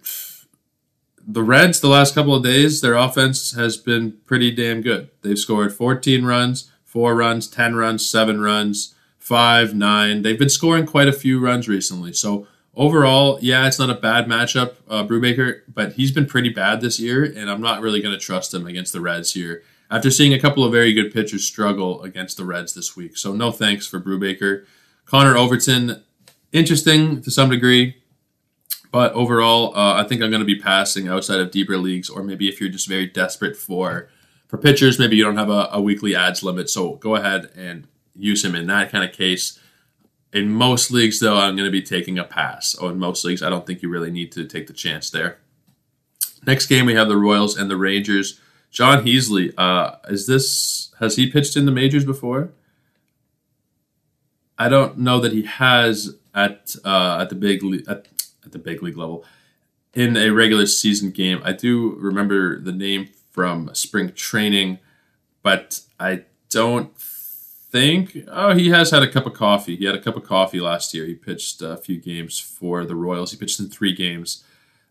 the 1.24 1.42
Reds 1.42 1.80
the 1.80 1.88
last 1.88 2.14
couple 2.14 2.34
of 2.34 2.42
days, 2.42 2.80
their 2.80 2.94
offense 2.94 3.52
has 3.52 3.76
been 3.76 4.18
pretty 4.24 4.50
damn 4.50 4.80
good. 4.80 5.10
They've 5.20 5.38
scored 5.38 5.72
14 5.72 6.24
runs, 6.24 6.72
four 6.84 7.14
runs, 7.14 7.46
10 7.46 7.76
runs, 7.76 8.08
seven 8.08 8.40
runs, 8.40 8.94
five, 9.18 9.74
nine. 9.74 10.22
They've 10.22 10.38
been 10.38 10.48
scoring 10.48 10.86
quite 10.86 11.08
a 11.08 11.12
few 11.12 11.38
runs 11.38 11.68
recently. 11.68 12.12
So 12.12 12.48
overall, 12.74 13.38
yeah, 13.40 13.66
it's 13.66 13.78
not 13.78 13.90
a 13.90 13.94
bad 13.94 14.26
matchup, 14.26 14.76
uh, 14.88 15.04
Brubaker, 15.04 15.60
but 15.72 15.92
he's 15.92 16.10
been 16.10 16.26
pretty 16.26 16.48
bad 16.48 16.80
this 16.80 16.98
year, 16.98 17.22
and 17.22 17.48
I'm 17.50 17.60
not 17.60 17.82
really 17.82 18.00
going 18.00 18.18
to 18.18 18.20
trust 18.20 18.52
him 18.52 18.66
against 18.66 18.92
the 18.92 19.00
Reds 19.00 19.34
here 19.34 19.62
after 19.92 20.10
seeing 20.10 20.32
a 20.32 20.40
couple 20.40 20.64
of 20.64 20.72
very 20.72 20.94
good 20.94 21.12
pitchers 21.12 21.46
struggle 21.46 22.02
against 22.02 22.38
the 22.38 22.44
Reds 22.46 22.72
this 22.72 22.96
week. 22.96 23.16
So 23.18 23.34
no 23.34 23.52
thanks 23.52 23.86
for 23.86 24.00
Brubaker. 24.00 24.64
Connor 25.04 25.36
Overton, 25.36 26.02
interesting 26.50 27.20
to 27.20 27.30
some 27.30 27.50
degree, 27.50 28.02
but 28.90 29.12
overall, 29.12 29.76
uh, 29.76 30.02
I 30.02 30.08
think 30.08 30.22
I'm 30.22 30.30
going 30.30 30.40
to 30.40 30.46
be 30.46 30.58
passing 30.58 31.08
outside 31.08 31.40
of 31.40 31.50
deeper 31.50 31.76
leagues, 31.76 32.08
or 32.08 32.22
maybe 32.22 32.48
if 32.48 32.58
you're 32.58 32.70
just 32.70 32.88
very 32.88 33.06
desperate 33.06 33.56
for 33.56 34.08
for 34.48 34.56
pitchers, 34.58 34.98
maybe 34.98 35.16
you 35.16 35.24
don't 35.24 35.36
have 35.36 35.50
a, 35.50 35.68
a 35.72 35.80
weekly 35.80 36.16
ads 36.16 36.42
limit. 36.42 36.68
So 36.70 36.96
go 36.96 37.16
ahead 37.16 37.50
and 37.54 37.86
use 38.14 38.44
him 38.44 38.54
in 38.54 38.66
that 38.68 38.90
kind 38.90 39.04
of 39.04 39.12
case. 39.12 39.58
In 40.32 40.50
most 40.50 40.90
leagues, 40.90 41.20
though, 41.20 41.38
I'm 41.38 41.56
going 41.56 41.68
to 41.68 41.70
be 41.70 41.82
taking 41.82 42.18
a 42.18 42.24
pass. 42.24 42.74
Oh, 42.80 42.88
in 42.88 42.98
most 42.98 43.24
leagues, 43.24 43.42
I 43.42 43.50
don't 43.50 43.66
think 43.66 43.82
you 43.82 43.90
really 43.90 44.10
need 44.10 44.32
to 44.32 44.46
take 44.46 44.66
the 44.66 44.72
chance 44.72 45.10
there. 45.10 45.38
Next 46.46 46.66
game, 46.66 46.86
we 46.86 46.94
have 46.94 47.08
the 47.08 47.16
Royals 47.16 47.56
and 47.56 47.70
the 47.70 47.76
Rangers. 47.76 48.40
Jon 48.72 49.04
Heasley, 49.04 49.52
uh, 49.56 49.96
is 50.08 50.26
this 50.26 50.92
has 50.98 51.16
he 51.16 51.30
pitched 51.30 51.56
in 51.56 51.66
the 51.66 51.72
majors 51.72 52.04
before? 52.04 52.52
I 54.58 54.68
don't 54.68 54.98
know 54.98 55.20
that 55.20 55.32
he 55.32 55.42
has 55.42 56.16
at 56.34 56.74
uh, 56.84 57.18
at 57.20 57.28
the 57.28 57.34
big 57.34 57.62
le- 57.62 57.82
at, 57.86 58.08
at 58.44 58.52
the 58.52 58.58
big 58.58 58.82
league 58.82 58.96
level 58.96 59.24
in 59.92 60.16
a 60.16 60.30
regular 60.30 60.66
season 60.66 61.10
game. 61.10 61.42
I 61.44 61.52
do 61.52 61.96
remember 61.96 62.58
the 62.58 62.72
name 62.72 63.10
from 63.30 63.74
spring 63.74 64.12
training, 64.12 64.78
but 65.42 65.80
I 66.00 66.24
don't 66.48 66.96
think. 66.96 68.16
Oh, 68.28 68.54
he 68.54 68.70
has 68.70 68.90
had 68.90 69.02
a 69.02 69.10
cup 69.10 69.26
of 69.26 69.34
coffee. 69.34 69.76
He 69.76 69.84
had 69.84 69.94
a 69.94 70.00
cup 70.00 70.16
of 70.16 70.24
coffee 70.24 70.60
last 70.60 70.94
year. 70.94 71.04
He 71.04 71.14
pitched 71.14 71.60
a 71.60 71.76
few 71.76 71.98
games 71.98 72.38
for 72.38 72.86
the 72.86 72.96
Royals. 72.96 73.32
He 73.32 73.36
pitched 73.36 73.60
in 73.60 73.68
three 73.68 73.94
games. 73.94 74.44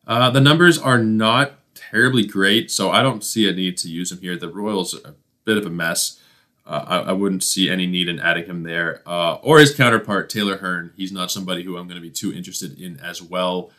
Uh, 0.06 0.30
the 0.30 0.42
numbers 0.42 0.78
are 0.78 0.98
not 0.98 1.54
terribly 1.90 2.26
great, 2.26 2.72
so 2.72 2.92
I 2.92 3.02
don't 3.02 3.24
see 3.24 3.50
a 3.50 3.54
need 3.54 3.78
to 3.78 3.90
use 3.90 4.12
him 4.12 4.20
here. 4.20 4.38
The 4.38 4.50
Royals 4.50 4.94
are 4.94 5.10
a 5.10 5.14
bit 5.46 5.58
of 5.58 5.66
a 5.66 5.70
mess. 5.70 6.20
Uh, 6.66 6.86
I, 6.88 6.98
I, 7.10 7.12
wouldn't 7.12 7.44
see 7.44 7.70
any 7.70 7.88
need 7.88 8.08
in 8.08 8.20
adding 8.20 8.46
him 8.46 8.64
there. 8.64 9.02
Uh, 9.06 9.36
or 9.36 9.60
his 9.60 9.74
counterpart, 9.74 10.30
Taylor 10.30 10.58
Hearn. 10.58 10.94
He's 10.96 11.12
not 11.12 11.32
somebody 11.32 11.64
who 11.64 11.76
I'm 11.76 11.88
going 11.88 12.00
to 12.00 12.08
be 12.08 12.12
too 12.12 12.32
interested 12.32 12.80
in 12.80 13.00
as 13.00 13.22
well. 13.22 13.72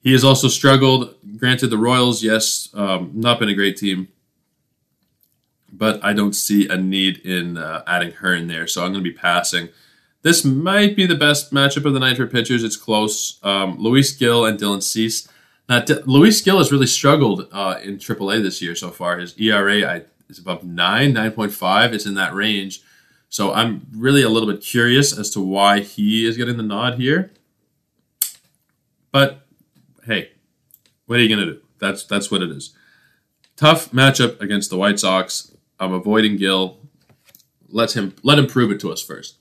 He 0.00 0.12
has 0.12 0.24
also 0.24 0.48
struggled. 0.48 1.14
Granted, 1.36 1.68
the 1.68 1.78
Royals, 1.78 2.22
yes, 2.22 2.70
um, 2.74 3.12
not 3.14 3.38
been 3.38 3.50
a 3.50 3.54
great 3.54 3.76
team, 3.76 4.08
but 5.70 6.02
I 6.02 6.14
don't 6.14 6.34
see 6.34 6.68
a 6.68 6.76
need 6.76 7.18
in 7.18 7.58
uh, 7.58 7.84
adding 7.86 8.12
Hearn 8.12 8.48
there, 8.48 8.66
so 8.66 8.82
I'm 8.82 8.92
going 8.92 9.04
to 9.04 9.10
be 9.10 9.16
passing. 9.16 9.68
This 10.22 10.44
might 10.44 10.96
be 10.96 11.06
the 11.06 11.16
best 11.16 11.52
matchup 11.52 11.84
of 11.84 11.92
the 11.92 12.00
night 12.00 12.16
for 12.16 12.26
pitchers. 12.26 12.64
It's 12.64 12.76
close. 12.76 13.38
Um, 13.42 13.78
Luis 13.78 14.12
Gil 14.12 14.44
and 14.44 14.58
Dylan 14.58 14.82
Cease. 14.82 15.28
Now, 15.68 15.84
Luis 16.06 16.40
Gil 16.40 16.58
has 16.58 16.72
really 16.72 16.86
struggled 16.86 17.48
uh, 17.52 17.78
in 17.82 17.96
AAA 17.96 18.42
this 18.42 18.60
year 18.60 18.74
so 18.74 18.90
far. 18.90 19.18
His 19.18 19.38
ERA 19.38 19.88
I, 19.88 20.02
is 20.28 20.38
above 20.38 20.64
9, 20.64 21.14
9.5. 21.14 21.92
It's 21.92 22.06
in 22.06 22.14
that 22.14 22.34
range. 22.34 22.82
So 23.28 23.52
I'm 23.54 23.86
really 23.94 24.22
a 24.22 24.28
little 24.28 24.50
bit 24.50 24.60
curious 24.60 25.16
as 25.16 25.30
to 25.30 25.40
why 25.40 25.80
he 25.80 26.26
is 26.26 26.36
getting 26.36 26.58
the 26.58 26.62
nod 26.62 26.94
here. 26.98 27.32
But 29.10 29.46
hey, 30.04 30.32
what 31.06 31.18
are 31.18 31.22
you 31.22 31.34
going 31.34 31.46
to 31.46 31.54
do? 31.54 31.60
That's 31.78 32.04
that's 32.04 32.30
what 32.30 32.42
it 32.42 32.50
is. 32.50 32.74
Tough 33.56 33.90
matchup 33.90 34.40
against 34.40 34.70
the 34.70 34.76
White 34.76 34.98
Sox. 34.98 35.54
I'm 35.80 35.92
avoiding 35.92 36.36
Gil. 36.36 36.78
Let 37.68 37.96
him 37.96 38.14
let 38.22 38.38
him 38.38 38.46
prove 38.46 38.70
it 38.70 38.80
to 38.80 38.92
us 38.92 39.02
first. 39.02 39.36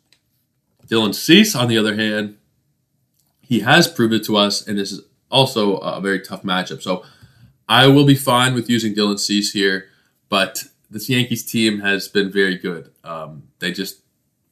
Dylan 0.87 1.13
Cease, 1.13 1.55
on 1.55 1.67
the 1.67 1.77
other 1.77 1.95
hand, 1.95 2.37
he 3.41 3.61
has 3.61 3.87
proved 3.87 4.13
it 4.13 4.23
to 4.25 4.37
us, 4.37 4.65
and 4.65 4.77
this 4.77 4.91
is 4.91 5.01
also 5.31 5.77
a 5.77 6.01
very 6.01 6.19
tough 6.19 6.43
matchup. 6.43 6.81
So 6.81 7.03
I 7.67 7.87
will 7.87 8.05
be 8.05 8.15
fine 8.15 8.53
with 8.53 8.69
using 8.69 8.93
Dylan 8.93 9.19
Cease 9.19 9.53
here, 9.53 9.87
but 10.29 10.65
this 10.89 11.09
Yankees 11.09 11.43
team 11.43 11.79
has 11.79 12.07
been 12.07 12.31
very 12.31 12.57
good. 12.57 12.91
Um, 13.03 13.43
they 13.59 13.71
just 13.71 14.01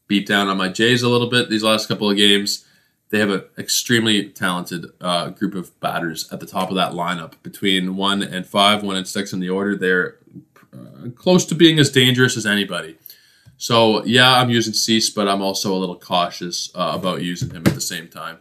beat 0.08 0.26
down 0.26 0.48
on 0.48 0.58
my 0.58 0.70
Jays 0.70 1.04
a 1.04 1.10
little 1.10 1.30
bit 1.30 1.50
these 1.50 1.64
last 1.64 1.88
couple 1.88 2.10
of 2.10 2.18
games. 2.18 2.66
They 3.10 3.20
have 3.20 3.30
an 3.30 3.44
extremely 3.58 4.30
talented 4.30 4.86
uh, 5.02 5.30
group 5.30 5.56
of 5.56 5.78
batters 5.80 6.32
at 6.32 6.40
the 6.40 6.46
top 6.46 6.70
of 6.70 6.76
that 6.76 6.94
lineup. 6.94 7.34
Between 7.44 7.96
one 7.96 8.22
and 8.22 8.46
five, 8.46 8.84
one 8.84 8.96
and 8.96 9.08
six 9.08 9.34
in 9.34 9.40
the 9.40 9.50
order, 9.50 9.76
they're 9.76 10.18
uh, 10.74 11.10
close 11.16 11.46
to 11.46 11.56
being 11.56 11.80
as 11.80 11.92
dangerous 11.92 12.38
as 12.38 12.46
anybody. 12.46 12.98
So 13.58 14.06
yeah, 14.06 14.40
I'm 14.40 14.50
using 14.50 14.74
Cease, 14.74 15.10
but 15.10 15.28
I'm 15.28 15.42
also 15.42 15.74
a 15.74 15.78
little 15.78 16.00
cautious 16.00 16.72
uh, 16.76 16.94
about 16.96 17.22
using 17.22 17.50
him 17.50 17.64
at 17.66 17.74
the 17.74 17.82
same 17.82 18.08
time. 18.08 18.38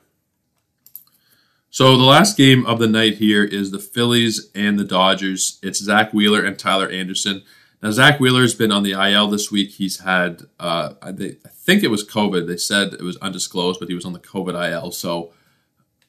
So 1.70 1.96
the 1.96 2.04
last 2.04 2.36
game 2.36 2.64
of 2.64 2.78
the 2.78 2.88
night 2.88 3.18
here 3.18 3.44
is 3.44 3.70
the 3.70 3.78
Phillies 3.78 4.50
and 4.54 4.78
the 4.78 4.84
Dodgers. 4.84 5.58
It's 5.62 5.82
Zack 5.82 6.14
Wheeler 6.14 6.42
and 6.42 6.58
Tyler 6.58 6.88
Anderson. 6.88 7.42
Now 7.82 7.90
Zack 7.90 8.18
Wheeler 8.18 8.40
has 8.40 8.54
been 8.54 8.72
on 8.72 8.82
the 8.82 8.92
IL 8.92 9.28
this 9.28 9.52
week. 9.52 9.72
He's 9.72 10.00
had, 10.00 10.44
uh, 10.58 10.94
I, 11.02 11.12
think 11.12 11.82
it 11.82 11.90
was 11.90 12.08
COVID. 12.08 12.46
They 12.46 12.56
said 12.56 12.94
it 12.94 13.02
was 13.02 13.18
undisclosed, 13.18 13.78
but 13.78 13.88
he 13.88 13.94
was 13.94 14.06
on 14.06 14.14
the 14.14 14.18
COVID 14.18 14.70
IL. 14.70 14.92
So 14.92 15.32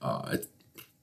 uh, 0.01 0.29
it's 0.31 0.47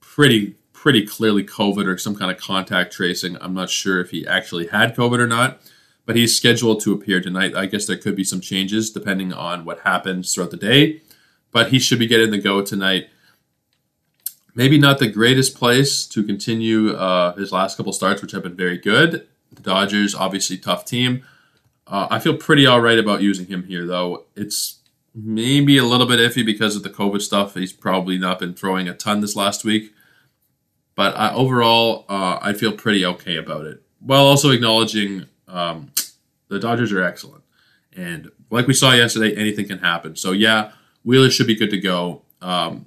pretty 0.00 0.56
pretty 0.72 1.04
clearly 1.04 1.42
COVID 1.42 1.86
or 1.86 1.98
some 1.98 2.14
kind 2.14 2.30
of 2.30 2.38
contact 2.38 2.92
tracing. 2.92 3.36
I'm 3.40 3.54
not 3.54 3.70
sure 3.70 4.00
if 4.00 4.10
he 4.10 4.26
actually 4.26 4.68
had 4.68 4.94
COVID 4.94 5.18
or 5.18 5.26
not, 5.26 5.60
but 6.04 6.16
he's 6.16 6.36
scheduled 6.36 6.80
to 6.82 6.92
appear 6.92 7.20
tonight. 7.20 7.56
I 7.56 7.66
guess 7.66 7.86
there 7.86 7.96
could 7.96 8.14
be 8.14 8.24
some 8.24 8.40
changes 8.40 8.90
depending 8.90 9.32
on 9.32 9.64
what 9.64 9.80
happens 9.80 10.32
throughout 10.32 10.52
the 10.52 10.56
day, 10.56 11.02
but 11.50 11.70
he 11.70 11.78
should 11.78 11.98
be 11.98 12.06
getting 12.06 12.30
the 12.30 12.38
go 12.38 12.62
tonight. 12.62 13.08
Maybe 14.56 14.78
not 14.78 14.98
the 14.98 15.08
greatest 15.08 15.54
place 15.54 16.06
to 16.06 16.24
continue 16.24 16.94
uh, 16.94 17.34
his 17.34 17.52
last 17.52 17.76
couple 17.76 17.92
starts, 17.92 18.22
which 18.22 18.32
have 18.32 18.42
been 18.42 18.56
very 18.56 18.78
good. 18.78 19.28
The 19.52 19.60
Dodgers, 19.60 20.14
obviously, 20.14 20.56
tough 20.56 20.86
team. 20.86 21.24
Uh, 21.86 22.08
I 22.10 22.18
feel 22.18 22.34
pretty 22.38 22.66
all 22.66 22.80
right 22.80 22.98
about 22.98 23.20
using 23.20 23.48
him 23.48 23.64
here, 23.64 23.86
though. 23.86 24.24
It's 24.34 24.80
maybe 25.14 25.76
a 25.76 25.84
little 25.84 26.06
bit 26.06 26.20
iffy 26.20 26.44
because 26.44 26.74
of 26.74 26.82
the 26.82 26.88
COVID 26.88 27.20
stuff. 27.20 27.54
He's 27.54 27.74
probably 27.74 28.16
not 28.16 28.38
been 28.38 28.54
throwing 28.54 28.88
a 28.88 28.94
ton 28.94 29.20
this 29.20 29.36
last 29.36 29.62
week. 29.62 29.92
But 30.94 31.14
uh, 31.16 31.32
overall, 31.34 32.06
uh, 32.08 32.38
I 32.40 32.54
feel 32.54 32.72
pretty 32.72 33.04
okay 33.04 33.36
about 33.36 33.66
it. 33.66 33.82
While 34.00 34.24
also 34.24 34.50
acknowledging 34.50 35.26
um, 35.48 35.92
the 36.48 36.58
Dodgers 36.58 36.92
are 36.92 37.02
excellent. 37.02 37.44
And 37.94 38.30
like 38.48 38.66
we 38.66 38.72
saw 38.72 38.92
yesterday, 38.92 39.36
anything 39.36 39.68
can 39.68 39.80
happen. 39.80 40.16
So, 40.16 40.32
yeah, 40.32 40.72
Wheeler 41.04 41.28
should 41.28 41.46
be 41.46 41.56
good 41.56 41.70
to 41.70 41.78
go. 41.78 42.22
Um, 42.40 42.86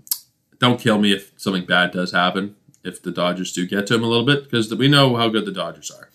don't 0.59 0.79
kill 0.79 0.97
me 0.97 1.11
if 1.13 1.33
something 1.37 1.65
bad 1.65 1.91
does 1.91 2.11
happen, 2.11 2.55
if 2.83 3.01
the 3.01 3.11
Dodgers 3.11 3.51
do 3.51 3.65
get 3.65 3.87
to 3.87 3.95
him 3.95 4.03
a 4.03 4.07
little 4.07 4.25
bit, 4.25 4.43
because 4.43 4.73
we 4.73 4.87
know 4.87 5.15
how 5.15 5.29
good 5.29 5.45
the 5.45 5.51
Dodgers 5.51 5.89
are. 5.91 6.09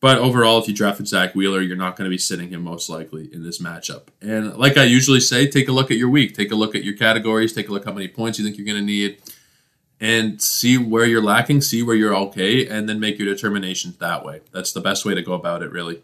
But 0.00 0.18
overall, 0.18 0.58
if 0.58 0.68
you 0.68 0.74
drafted 0.74 1.08
Zack 1.08 1.34
Wheeler, 1.34 1.62
you're 1.62 1.76
not 1.76 1.96
going 1.96 2.04
to 2.04 2.14
be 2.14 2.18
sitting 2.18 2.50
him 2.50 2.62
most 2.62 2.90
likely 2.90 3.32
in 3.32 3.42
this 3.42 3.58
matchup. 3.58 4.08
And 4.20 4.54
like 4.56 4.76
I 4.76 4.84
usually 4.84 5.20
say, 5.20 5.48
take 5.48 5.66
a 5.66 5.72
look 5.72 5.90
at 5.90 5.96
your 5.96 6.10
week, 6.10 6.34
take 6.34 6.52
a 6.52 6.56
look 6.56 6.74
at 6.74 6.84
your 6.84 6.94
categories, 6.94 7.54
take 7.54 7.70
a 7.70 7.72
look 7.72 7.86
how 7.86 7.92
many 7.92 8.08
points 8.08 8.38
you 8.38 8.44
think 8.44 8.58
you're 8.58 8.66
going 8.66 8.76
to 8.76 8.84
need, 8.84 9.22
and 10.00 10.42
see 10.42 10.76
where 10.76 11.06
you're 11.06 11.22
lacking, 11.22 11.62
see 11.62 11.82
where 11.82 11.96
you're 11.96 12.14
okay, 12.14 12.68
and 12.68 12.86
then 12.86 13.00
make 13.00 13.18
your 13.18 13.32
determinations 13.32 13.96
that 13.96 14.24
way. 14.26 14.42
That's 14.52 14.72
the 14.72 14.80
best 14.82 15.06
way 15.06 15.14
to 15.14 15.22
go 15.22 15.32
about 15.32 15.62
it, 15.62 15.72
really. 15.72 16.02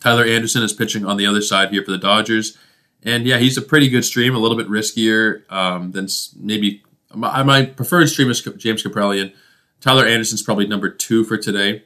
Tyler 0.00 0.24
Anderson 0.24 0.62
is 0.62 0.74
pitching 0.74 1.06
on 1.06 1.16
the 1.16 1.26
other 1.26 1.40
side 1.40 1.70
here 1.70 1.82
for 1.82 1.90
the 1.90 1.96
Dodgers. 1.98 2.58
And 3.02 3.26
yeah, 3.26 3.38
he's 3.38 3.56
a 3.56 3.62
pretty 3.62 3.88
good 3.88 4.04
stream, 4.04 4.34
a 4.34 4.38
little 4.38 4.56
bit 4.56 4.68
riskier 4.68 5.50
um, 5.52 5.92
than 5.92 6.08
maybe 6.36 6.82
my, 7.14 7.42
my, 7.42 7.64
preferred 7.64 8.08
stream 8.08 8.30
is 8.30 8.40
James 8.56 8.82
Kaprielian. 8.82 9.32
Tyler 9.80 10.04
Anderson's 10.04 10.42
probably 10.42 10.66
number 10.66 10.90
two 10.90 11.24
for 11.24 11.36
today. 11.36 11.84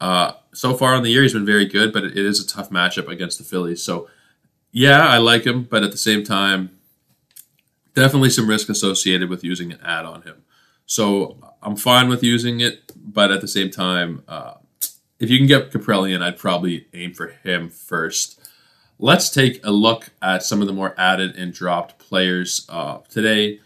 Uh, 0.00 0.32
so 0.54 0.74
far 0.74 0.94
on 0.94 1.02
the 1.02 1.10
year, 1.10 1.22
he's 1.22 1.32
been 1.32 1.44
very 1.44 1.66
good, 1.66 1.92
but 1.92 2.04
it, 2.04 2.16
is 2.16 2.42
a 2.42 2.46
tough 2.46 2.70
matchup 2.70 3.08
against 3.08 3.38
the 3.38 3.44
Phillies. 3.44 3.82
So 3.82 4.08
yeah, 4.70 5.06
I 5.06 5.18
like 5.18 5.44
him, 5.44 5.64
but 5.64 5.82
at 5.82 5.90
the 5.90 5.98
same 5.98 6.22
time, 6.22 6.78
definitely 7.94 8.30
some 8.30 8.48
risk 8.48 8.68
associated 8.68 9.28
with 9.28 9.42
using 9.42 9.72
an 9.72 9.80
ad 9.82 10.04
on 10.04 10.22
him. 10.22 10.44
So 10.86 11.36
I'm 11.62 11.76
fine 11.76 12.08
with 12.08 12.22
using 12.22 12.60
it, 12.60 12.92
but 12.96 13.32
at 13.32 13.40
the 13.40 13.48
same 13.48 13.70
time, 13.70 14.22
uh, 14.28 14.54
if 15.18 15.30
you 15.30 15.38
can 15.38 15.46
get 15.46 15.72
Kaprielian, 15.72 16.22
I'd 16.22 16.38
probably 16.38 16.86
aim 16.94 17.12
for 17.12 17.28
him 17.28 17.68
first. 17.68 18.37
Let's 18.98 19.30
take 19.30 19.64
a 19.64 19.70
look 19.70 20.10
at 20.20 20.42
some 20.42 20.60
of 20.60 20.66
the 20.66 20.72
more 20.72 20.94
added 20.98 21.36
and 21.36 21.52
dropped 21.52 21.98
players 21.98 22.66
uh, 22.68 22.98
today. 23.08 23.60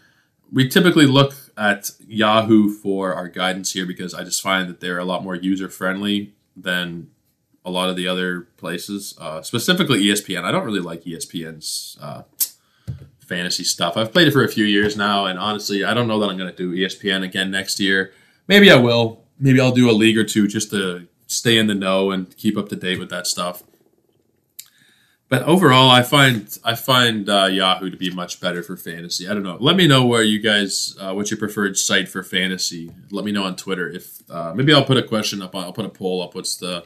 We 0.51 0.67
typically 0.67 1.07
look 1.07 1.33
at 1.57 1.89
Yahoo 2.07 2.69
for 2.69 3.15
our 3.15 3.27
guidance 3.27 3.73
here 3.73 3.87
because 3.87 4.13
I 4.13 4.23
just 4.23 4.43
find 4.43 4.69
that 4.69 4.79
they're 4.79 4.99
a 4.99 5.05
lot 5.05 5.23
more 5.23 5.35
user 5.35 5.69
friendly 5.69 6.33
than 6.55 7.09
a 7.65 7.71
lot 7.71 7.89
of 7.89 7.95
the 7.95 8.07
other 8.07 8.41
places, 8.57 9.15
uh, 9.19 9.41
specifically 9.41 10.03
ESPN. 10.03 10.43
I 10.43 10.51
don't 10.51 10.65
really 10.65 10.79
like 10.81 11.03
ESPN's 11.03 11.97
uh, 11.99 12.23
fantasy 13.19 13.63
stuff. 13.63 13.97
I've 13.97 14.11
played 14.11 14.27
it 14.27 14.31
for 14.31 14.43
a 14.43 14.49
few 14.49 14.65
years 14.65 14.95
now, 14.95 15.25
and 15.25 15.39
honestly, 15.39 15.83
I 15.83 15.93
don't 15.93 16.07
know 16.07 16.19
that 16.19 16.29
I'm 16.29 16.37
going 16.37 16.53
to 16.53 16.55
do 16.55 16.75
ESPN 16.75 17.23
again 17.23 17.49
next 17.49 17.79
year. 17.79 18.13
Maybe 18.47 18.69
I 18.69 18.75
will. 18.75 19.23
Maybe 19.39 19.59
I'll 19.59 19.71
do 19.71 19.89
a 19.89 19.93
league 19.93 20.17
or 20.17 20.25
two 20.25 20.47
just 20.47 20.69
to 20.71 21.07
stay 21.25 21.57
in 21.57 21.67
the 21.67 21.73
know 21.73 22.11
and 22.11 22.35
keep 22.37 22.57
up 22.57 22.69
to 22.69 22.75
date 22.75 22.99
with 22.99 23.09
that 23.09 23.25
stuff. 23.25 23.63
But 25.33 25.41
overall, 25.45 25.89
I 25.89 26.03
find 26.03 26.59
I 26.63 26.75
find 26.75 27.27
uh, 27.27 27.45
Yahoo 27.45 27.89
to 27.89 27.97
be 27.97 28.11
much 28.11 28.39
better 28.39 28.61
for 28.61 28.77
fantasy. 28.77 29.27
I 29.27 29.33
don't 29.33 29.41
know. 29.41 29.57
Let 29.59 29.75
me 29.75 29.87
know 29.87 30.05
where 30.05 30.21
you 30.21 30.37
guys, 30.37 30.95
uh, 30.99 31.11
what's 31.13 31.31
your 31.31 31.39
preferred 31.39 31.75
site 31.75 32.07
for 32.07 32.21
fantasy. 32.21 32.91
Let 33.09 33.25
me 33.25 33.31
know 33.31 33.41
on 33.41 33.55
Twitter. 33.55 33.89
If 33.89 34.21
uh, 34.29 34.53
maybe 34.53 34.75
I'll 34.75 34.85
put 34.85 34.97
a 34.97 35.01
question 35.01 35.41
up. 35.41 35.55
I'll 35.55 35.73
put 35.73 35.85
a 35.85 35.89
poll 35.89 36.21
up. 36.21 36.35
What's 36.35 36.55
the 36.55 36.83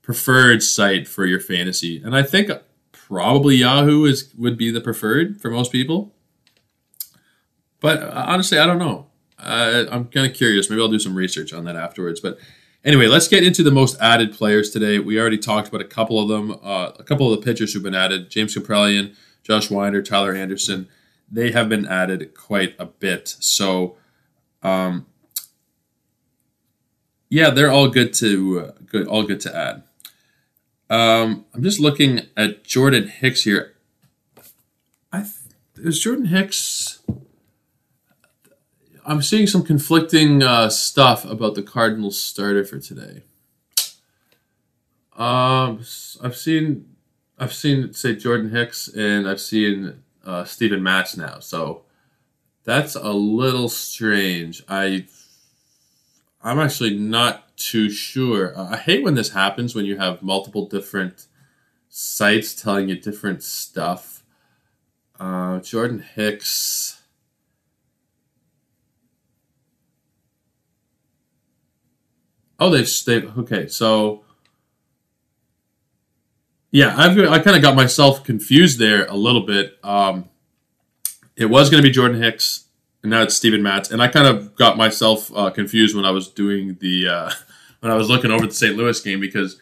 preferred 0.00 0.62
site 0.62 1.08
for 1.08 1.26
your 1.26 1.40
fantasy? 1.40 2.00
And 2.02 2.16
I 2.16 2.22
think 2.22 2.50
probably 2.90 3.56
Yahoo 3.56 4.06
is 4.06 4.32
would 4.34 4.56
be 4.56 4.70
the 4.70 4.80
preferred 4.80 5.38
for 5.38 5.50
most 5.50 5.70
people. 5.70 6.14
But 7.80 8.02
uh, 8.02 8.24
honestly, 8.28 8.58
I 8.58 8.64
don't 8.64 8.78
know. 8.78 9.08
I'm 9.38 10.06
kind 10.06 10.24
of 10.24 10.34
curious. 10.34 10.70
Maybe 10.70 10.80
I'll 10.80 10.88
do 10.88 10.98
some 10.98 11.14
research 11.14 11.52
on 11.52 11.66
that 11.66 11.76
afterwards. 11.76 12.18
But 12.18 12.38
Anyway, 12.82 13.06
let's 13.06 13.28
get 13.28 13.44
into 13.44 13.62
the 13.62 13.70
most 13.70 14.00
added 14.00 14.32
players 14.32 14.70
today. 14.70 14.98
We 14.98 15.20
already 15.20 15.36
talked 15.36 15.68
about 15.68 15.82
a 15.82 15.86
couple 15.86 16.18
of 16.18 16.28
them, 16.28 16.58
uh, 16.62 16.92
a 16.98 17.04
couple 17.04 17.30
of 17.30 17.38
the 17.38 17.44
pitchers 17.44 17.74
who've 17.74 17.82
been 17.82 17.94
added 17.94 18.30
James 18.30 18.54
Kaprielian, 18.54 19.14
Josh 19.42 19.70
Winder, 19.70 20.02
Tyler 20.02 20.34
Anderson. 20.34 20.88
They 21.30 21.50
have 21.52 21.68
been 21.68 21.86
added 21.86 22.34
quite 22.34 22.74
a 22.78 22.86
bit. 22.86 23.28
So, 23.38 23.96
um, 24.62 25.06
yeah, 27.28 27.50
they're 27.50 27.70
all 27.70 27.88
good 27.88 28.14
to 28.14 28.60
uh, 28.60 28.72
good, 28.86 29.06
all 29.06 29.24
good 29.24 29.40
to 29.40 29.54
add. 29.54 29.82
Um, 30.88 31.44
I'm 31.54 31.62
just 31.62 31.80
looking 31.80 32.22
at 32.36 32.64
Jordan 32.64 33.08
Hicks 33.08 33.42
here. 33.42 33.74
I 35.12 35.18
th- 35.20 35.86
is 35.86 36.00
Jordan 36.00 36.26
Hicks 36.26 37.00
I'm 39.04 39.22
seeing 39.22 39.46
some 39.46 39.62
conflicting 39.62 40.42
uh, 40.42 40.68
stuff 40.68 41.24
about 41.24 41.54
the 41.54 41.62
Cardinals 41.62 42.20
starter 42.20 42.64
for 42.64 42.78
today. 42.78 43.22
Um, 45.16 45.80
I've 46.22 46.36
seen 46.36 46.96
I've 47.38 47.52
seen 47.52 47.92
say 47.92 48.14
Jordan 48.14 48.50
Hicks 48.50 48.88
and 48.88 49.28
I've 49.28 49.40
seen 49.40 50.02
uh, 50.24 50.44
Steven 50.44 50.82
Matz 50.82 51.16
now, 51.16 51.40
so 51.40 51.82
that's 52.64 52.94
a 52.94 53.12
little 53.12 53.68
strange. 53.68 54.62
I 54.68 55.06
I'm 56.42 56.58
actually 56.58 56.96
not 56.96 57.56
too 57.56 57.90
sure. 57.90 58.58
I 58.58 58.76
hate 58.76 59.02
when 59.04 59.14
this 59.14 59.30
happens 59.30 59.74
when 59.74 59.84
you 59.84 59.98
have 59.98 60.22
multiple 60.22 60.66
different 60.66 61.26
sites 61.88 62.54
telling 62.54 62.88
you 62.88 62.96
different 62.96 63.42
stuff. 63.42 64.22
Uh, 65.18 65.60
Jordan 65.60 66.04
Hicks. 66.14 66.99
Oh, 72.60 72.68
they've 72.68 72.88
they 73.06 73.22
okay. 73.22 73.66
So 73.68 74.22
yeah, 76.70 76.94
I've 76.96 77.18
I 77.18 77.38
kind 77.40 77.56
of 77.56 77.62
got 77.62 77.74
myself 77.74 78.22
confused 78.22 78.78
there 78.78 79.06
a 79.06 79.16
little 79.16 79.40
bit. 79.46 79.78
Um, 79.82 80.28
it 81.36 81.46
was 81.46 81.70
going 81.70 81.82
to 81.82 81.88
be 81.88 81.92
Jordan 81.92 82.22
Hicks, 82.22 82.66
and 83.02 83.10
now 83.10 83.22
it's 83.22 83.34
Steven 83.34 83.62
Matz, 83.62 83.90
and 83.90 84.02
I 84.02 84.08
kind 84.08 84.26
of 84.26 84.54
got 84.54 84.76
myself 84.76 85.34
uh, 85.34 85.50
confused 85.50 85.96
when 85.96 86.04
I 86.04 86.10
was 86.10 86.28
doing 86.28 86.76
the 86.80 87.08
uh, 87.08 87.30
when 87.80 87.90
I 87.90 87.96
was 87.96 88.08
looking 88.08 88.30
over 88.30 88.46
the 88.46 88.54
St. 88.54 88.76
Louis 88.76 89.00
game 89.00 89.20
because 89.20 89.58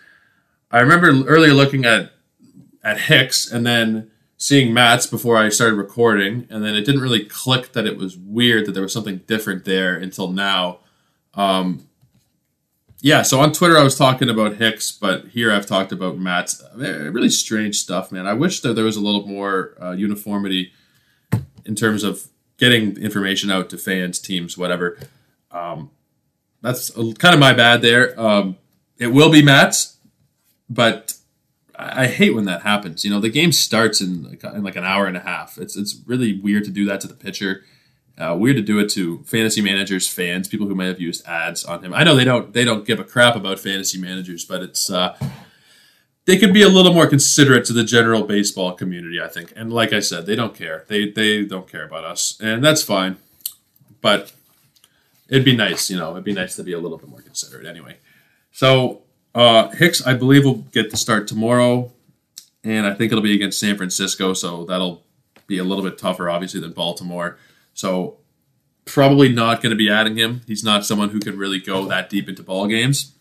I 0.70 0.80
remember 0.80 1.08
earlier 1.26 1.54
looking 1.54 1.84
at 1.84 2.12
at 2.82 3.00
Hicks 3.02 3.50
and 3.50 3.64
then 3.64 4.10
seeing 4.36 4.72
Matz 4.74 5.06
before 5.06 5.36
I 5.36 5.48
started 5.48 5.76
recording, 5.76 6.46
and 6.50 6.64
then 6.64 6.74
it 6.74 6.84
didn't 6.84 7.00
really 7.00 7.24
click 7.24 7.72
that 7.72 7.86
it 7.86 7.96
was 7.96 8.16
weird 8.16 8.66
that 8.66 8.72
there 8.72 8.82
was 8.82 8.92
something 8.92 9.18
different 9.26 9.64
there 9.64 9.94
until 9.94 10.30
now. 10.30 10.80
Um, 11.34 11.87
yeah, 13.00 13.22
so 13.22 13.40
on 13.40 13.52
Twitter 13.52 13.78
I 13.78 13.82
was 13.82 13.96
talking 13.96 14.28
about 14.28 14.56
Hicks, 14.56 14.90
but 14.90 15.28
here 15.28 15.52
I've 15.52 15.66
talked 15.66 15.92
about 15.92 16.18
Matz. 16.18 16.62
Really 16.74 17.28
strange 17.28 17.76
stuff, 17.76 18.10
man. 18.10 18.26
I 18.26 18.32
wish 18.32 18.60
that 18.60 18.74
there 18.74 18.84
was 18.84 18.96
a 18.96 19.00
little 19.00 19.26
more 19.26 19.74
uh, 19.80 19.92
uniformity 19.92 20.72
in 21.64 21.74
terms 21.74 22.02
of 22.02 22.26
getting 22.56 22.96
information 22.96 23.50
out 23.50 23.70
to 23.70 23.78
fans, 23.78 24.18
teams, 24.18 24.58
whatever. 24.58 24.98
Um, 25.52 25.90
that's 26.60 26.90
a, 26.96 27.14
kind 27.14 27.34
of 27.34 27.40
my 27.40 27.52
bad 27.52 27.82
there. 27.82 28.18
Um, 28.20 28.56
it 28.98 29.08
will 29.08 29.30
be 29.30 29.42
Matz, 29.42 29.98
but 30.68 31.14
I, 31.76 32.04
I 32.04 32.06
hate 32.08 32.34
when 32.34 32.46
that 32.46 32.62
happens. 32.62 33.04
You 33.04 33.10
know, 33.10 33.20
the 33.20 33.30
game 33.30 33.52
starts 33.52 34.00
in 34.00 34.24
like, 34.24 34.42
in 34.42 34.64
like 34.64 34.76
an 34.76 34.84
hour 34.84 35.06
and 35.06 35.16
a 35.16 35.20
half. 35.20 35.56
It's 35.56 35.76
it's 35.76 36.00
really 36.04 36.38
weird 36.38 36.64
to 36.64 36.70
do 36.70 36.84
that 36.86 37.00
to 37.02 37.06
the 37.06 37.14
pitcher. 37.14 37.64
Uh, 38.18 38.34
weird 38.36 38.56
to 38.56 38.62
do 38.62 38.80
it 38.80 38.88
to 38.90 39.22
fantasy 39.24 39.60
managers, 39.60 40.08
fans, 40.08 40.48
people 40.48 40.66
who 40.66 40.74
might 40.74 40.86
have 40.86 41.00
used 41.00 41.24
ads 41.26 41.64
on 41.64 41.84
him. 41.84 41.94
I 41.94 42.02
know 42.02 42.16
they 42.16 42.24
don't 42.24 42.52
they 42.52 42.64
don't 42.64 42.84
give 42.84 42.98
a 42.98 43.04
crap 43.04 43.36
about 43.36 43.60
fantasy 43.60 43.98
managers, 44.00 44.44
but 44.44 44.60
it's 44.62 44.90
uh, 44.90 45.16
they 46.24 46.36
could 46.36 46.52
be 46.52 46.62
a 46.62 46.68
little 46.68 46.92
more 46.92 47.06
considerate 47.06 47.64
to 47.66 47.72
the 47.72 47.84
general 47.84 48.24
baseball 48.24 48.72
community, 48.72 49.20
I 49.20 49.28
think. 49.28 49.52
And 49.54 49.72
like 49.72 49.92
I 49.92 50.00
said, 50.00 50.26
they 50.26 50.34
don't 50.34 50.54
care. 50.54 50.84
They 50.88 51.10
they 51.10 51.44
don't 51.44 51.70
care 51.70 51.84
about 51.84 52.04
us, 52.04 52.36
and 52.40 52.62
that's 52.64 52.82
fine. 52.82 53.18
But 54.00 54.32
it'd 55.28 55.44
be 55.44 55.56
nice, 55.56 55.88
you 55.88 55.96
know, 55.96 56.12
it'd 56.12 56.24
be 56.24 56.32
nice 56.32 56.56
to 56.56 56.64
be 56.64 56.72
a 56.72 56.78
little 56.78 56.98
bit 56.98 57.08
more 57.08 57.20
considerate 57.20 57.66
anyway. 57.66 57.98
So 58.50 59.02
uh, 59.34 59.68
Hicks, 59.68 60.04
I 60.04 60.14
believe, 60.14 60.44
will 60.44 60.66
get 60.72 60.90
the 60.90 60.96
start 60.96 61.28
tomorrow, 61.28 61.92
and 62.64 62.86
I 62.86 62.94
think 62.94 63.12
it'll 63.12 63.22
be 63.22 63.34
against 63.34 63.60
San 63.60 63.76
Francisco, 63.76 64.34
so 64.34 64.64
that'll 64.64 65.04
be 65.46 65.58
a 65.58 65.64
little 65.64 65.84
bit 65.84 65.98
tougher, 65.98 66.28
obviously, 66.28 66.60
than 66.60 66.72
Baltimore. 66.72 67.38
So 67.78 68.16
probably 68.86 69.28
not 69.28 69.62
going 69.62 69.70
to 69.70 69.76
be 69.76 69.88
adding 69.88 70.16
him. 70.16 70.40
He's 70.48 70.64
not 70.64 70.84
someone 70.84 71.10
who 71.10 71.20
can 71.20 71.38
really 71.38 71.60
go 71.60 71.86
that 71.86 72.10
deep 72.10 72.28
into 72.28 72.42
ball 72.42 72.66
games. 72.66 73.12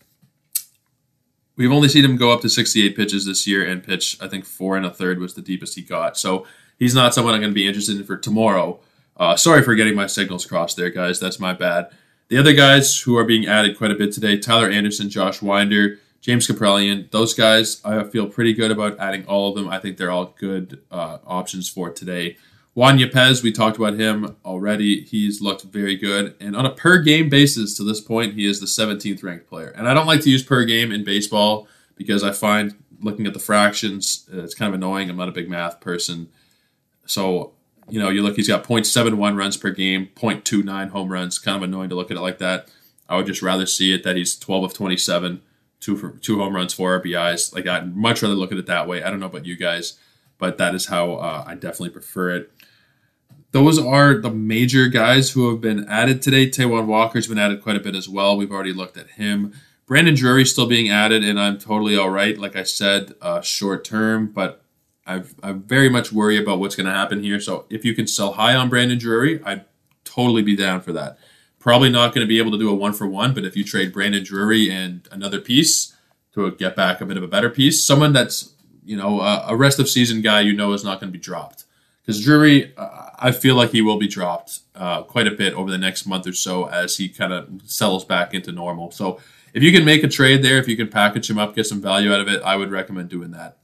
We've 1.54 1.70
only 1.70 1.88
seen 1.88 2.04
him 2.04 2.16
go 2.16 2.32
up 2.32 2.40
to 2.40 2.48
68 2.48 2.96
pitches 2.96 3.24
this 3.24 3.46
year 3.46 3.64
and 3.64 3.84
pitch, 3.84 4.18
I 4.20 4.26
think, 4.26 4.44
four 4.44 4.76
and 4.76 4.84
a 4.84 4.90
third 4.90 5.20
was 5.20 5.34
the 5.34 5.42
deepest 5.42 5.76
he 5.76 5.82
got. 5.82 6.18
So 6.18 6.44
he's 6.76 6.92
not 6.92 7.14
someone 7.14 7.34
I'm 7.34 7.40
going 7.40 7.52
to 7.52 7.54
be 7.54 7.68
interested 7.68 7.98
in 7.98 8.04
for 8.04 8.16
tomorrow. 8.16 8.80
Uh, 9.16 9.36
sorry 9.36 9.62
for 9.62 9.76
getting 9.76 9.94
my 9.94 10.08
signals 10.08 10.44
crossed 10.44 10.76
there, 10.76 10.90
guys. 10.90 11.20
That's 11.20 11.38
my 11.38 11.52
bad. 11.52 11.90
The 12.26 12.36
other 12.36 12.52
guys 12.52 13.00
who 13.00 13.16
are 13.16 13.24
being 13.24 13.46
added 13.46 13.78
quite 13.78 13.92
a 13.92 13.96
bit 13.96 14.12
today 14.12 14.38
Tyler 14.38 14.68
Anderson, 14.68 15.08
Josh 15.08 15.40
Winder, 15.40 15.98
James 16.20 16.48
Kaprielian. 16.48 17.12
those 17.12 17.32
guys, 17.32 17.80
I 17.84 18.02
feel 18.02 18.26
pretty 18.26 18.54
good 18.54 18.72
about 18.72 18.98
adding 18.98 19.24
all 19.26 19.50
of 19.50 19.54
them. 19.54 19.68
I 19.68 19.78
think 19.78 19.98
they're 19.98 20.10
all 20.10 20.34
good 20.36 20.82
uh, 20.90 21.18
options 21.24 21.68
for 21.68 21.90
today. 21.90 22.36
Juan 22.78 22.96
Yepez, 22.96 23.42
we 23.42 23.50
talked 23.50 23.76
about 23.76 23.94
him 23.94 24.36
already. 24.44 25.00
He's 25.00 25.40
looked 25.40 25.62
very 25.64 25.96
good. 25.96 26.36
And 26.38 26.54
on 26.54 26.64
a 26.64 26.70
per 26.70 27.02
game 27.02 27.28
basis 27.28 27.76
to 27.76 27.82
this 27.82 28.00
point, 28.00 28.34
he 28.34 28.46
is 28.46 28.60
the 28.60 28.66
17th 28.66 29.20
ranked 29.24 29.48
player. 29.48 29.74
And 29.76 29.88
I 29.88 29.94
don't 29.94 30.06
like 30.06 30.20
to 30.20 30.30
use 30.30 30.44
per 30.44 30.64
game 30.64 30.92
in 30.92 31.02
baseball 31.02 31.66
because 31.96 32.22
I 32.22 32.30
find 32.30 32.76
looking 33.00 33.26
at 33.26 33.32
the 33.32 33.40
fractions, 33.40 34.30
uh, 34.32 34.44
it's 34.44 34.54
kind 34.54 34.68
of 34.68 34.76
annoying. 34.76 35.10
I'm 35.10 35.16
not 35.16 35.28
a 35.28 35.32
big 35.32 35.50
math 35.50 35.80
person. 35.80 36.28
So, 37.04 37.54
you 37.88 37.98
know, 37.98 38.10
you 38.10 38.22
look, 38.22 38.36
he's 38.36 38.46
got 38.46 38.62
0.71 38.62 39.36
runs 39.36 39.56
per 39.56 39.70
game, 39.70 40.10
0.29 40.14 40.90
home 40.90 41.12
runs. 41.12 41.40
Kind 41.40 41.56
of 41.56 41.64
annoying 41.64 41.88
to 41.88 41.96
look 41.96 42.12
at 42.12 42.16
it 42.16 42.20
like 42.20 42.38
that. 42.38 42.70
I 43.08 43.16
would 43.16 43.26
just 43.26 43.42
rather 43.42 43.66
see 43.66 43.92
it 43.92 44.04
that 44.04 44.14
he's 44.14 44.38
12 44.38 44.62
of 44.62 44.72
27, 44.72 45.42
two 45.80 45.96
for 45.96 46.10
two 46.10 46.38
home 46.38 46.54
runs, 46.54 46.74
four 46.74 47.00
RBIs. 47.00 47.52
Like 47.52 47.66
I'd 47.66 47.96
much 47.96 48.22
rather 48.22 48.36
look 48.36 48.52
at 48.52 48.58
it 48.58 48.66
that 48.66 48.86
way. 48.86 49.02
I 49.02 49.10
don't 49.10 49.18
know 49.18 49.26
about 49.26 49.46
you 49.46 49.56
guys, 49.56 49.98
but 50.38 50.58
that 50.58 50.76
is 50.76 50.86
how 50.86 51.14
uh, 51.14 51.42
I 51.44 51.54
definitely 51.54 51.90
prefer 51.90 52.36
it 52.36 52.52
those 53.64 53.78
are 53.78 54.14
the 54.14 54.30
major 54.30 54.86
guys 54.86 55.30
who 55.30 55.50
have 55.50 55.60
been 55.60 55.84
added 55.88 56.22
today. 56.22 56.48
Taijuan 56.48 56.86
Walker's 56.86 57.26
been 57.26 57.38
added 57.38 57.62
quite 57.62 57.76
a 57.76 57.80
bit 57.80 57.96
as 57.96 58.08
well. 58.08 58.36
We've 58.36 58.52
already 58.52 58.72
looked 58.72 58.96
at 58.96 59.10
him. 59.10 59.52
Brandon 59.86 60.14
Drury 60.14 60.44
still 60.44 60.66
being 60.66 60.90
added, 60.90 61.24
and 61.24 61.40
I'm 61.40 61.58
totally 61.58 61.96
all 61.96 62.10
right. 62.10 62.38
Like 62.38 62.54
I 62.54 62.62
said, 62.62 63.14
uh, 63.20 63.40
short 63.40 63.84
term, 63.84 64.26
but 64.26 64.62
I've, 65.06 65.34
I 65.42 65.52
very 65.52 65.88
much 65.88 66.12
worry 66.12 66.36
about 66.36 66.60
what's 66.60 66.76
going 66.76 66.86
to 66.86 66.92
happen 66.92 67.22
here. 67.22 67.40
So 67.40 67.64
if 67.68 67.84
you 67.84 67.94
can 67.94 68.06
sell 68.06 68.34
high 68.34 68.54
on 68.54 68.68
Brandon 68.68 68.98
Drury, 68.98 69.42
I'd 69.44 69.64
totally 70.04 70.42
be 70.42 70.54
down 70.54 70.80
for 70.82 70.92
that. 70.92 71.18
Probably 71.58 71.90
not 71.90 72.14
going 72.14 72.24
to 72.24 72.28
be 72.28 72.38
able 72.38 72.52
to 72.52 72.58
do 72.58 72.70
a 72.70 72.74
one 72.74 72.92
for 72.92 73.06
one, 73.06 73.34
but 73.34 73.44
if 73.44 73.56
you 73.56 73.64
trade 73.64 73.92
Brandon 73.92 74.22
Drury 74.22 74.70
and 74.70 75.08
another 75.10 75.40
piece 75.40 75.96
to 76.34 76.50
get 76.52 76.76
back 76.76 77.00
a 77.00 77.06
bit 77.06 77.16
of 77.16 77.22
a 77.22 77.28
better 77.28 77.50
piece, 77.50 77.82
someone 77.82 78.12
that's 78.12 78.54
you 78.84 78.96
know 78.96 79.20
a, 79.20 79.46
a 79.48 79.56
rest 79.56 79.78
of 79.78 79.88
season 79.88 80.20
guy 80.22 80.40
you 80.40 80.52
know 80.52 80.72
is 80.72 80.84
not 80.84 81.00
going 81.00 81.12
to 81.12 81.18
be 81.18 81.22
dropped 81.22 81.64
because 82.08 82.24
Drury, 82.24 82.72
uh, 82.76 83.07
I 83.18 83.32
feel 83.32 83.56
like 83.56 83.72
he 83.72 83.82
will 83.82 83.98
be 83.98 84.08
dropped 84.08 84.60
uh, 84.74 85.02
quite 85.02 85.26
a 85.26 85.32
bit 85.32 85.54
over 85.54 85.70
the 85.70 85.78
next 85.78 86.06
month 86.06 86.26
or 86.26 86.32
so 86.32 86.68
as 86.68 86.96
he 86.96 87.08
kind 87.08 87.32
of 87.32 87.48
settles 87.64 88.04
back 88.04 88.34
into 88.34 88.52
normal. 88.52 88.90
So 88.90 89.20
if 89.52 89.62
you 89.62 89.72
can 89.72 89.84
make 89.84 90.04
a 90.04 90.08
trade 90.08 90.42
there, 90.42 90.58
if 90.58 90.68
you 90.68 90.76
can 90.76 90.88
package 90.88 91.28
him 91.28 91.38
up, 91.38 91.54
get 91.56 91.66
some 91.66 91.80
value 91.80 92.12
out 92.12 92.20
of 92.20 92.28
it, 92.28 92.42
I 92.42 92.56
would 92.56 92.70
recommend 92.70 93.08
doing 93.08 93.32
that. 93.32 93.58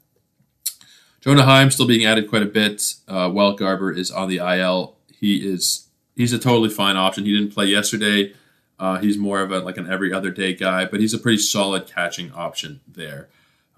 Jonah 1.20 1.44
Heim 1.44 1.70
still 1.70 1.86
being 1.86 2.04
added 2.04 2.28
quite 2.28 2.42
a 2.42 2.46
bit. 2.46 2.94
Uh, 3.08 3.30
Garver 3.52 3.90
is 3.90 4.10
on 4.10 4.28
the 4.28 4.38
IL. 4.38 4.96
He 5.18 5.36
is 5.36 5.88
he's 6.14 6.32
a 6.32 6.38
totally 6.38 6.68
fine 6.68 6.96
option. 6.96 7.24
He 7.24 7.32
didn't 7.32 7.54
play 7.54 7.66
yesterday. 7.66 8.34
Uh, 8.78 8.98
he's 8.98 9.16
more 9.16 9.40
of 9.40 9.50
a 9.50 9.60
like 9.60 9.78
an 9.78 9.90
every 9.90 10.12
other 10.12 10.30
day 10.30 10.52
guy, 10.52 10.84
but 10.84 11.00
he's 11.00 11.14
a 11.14 11.18
pretty 11.18 11.38
solid 11.38 11.86
catching 11.86 12.32
option 12.32 12.80
there. 12.86 13.28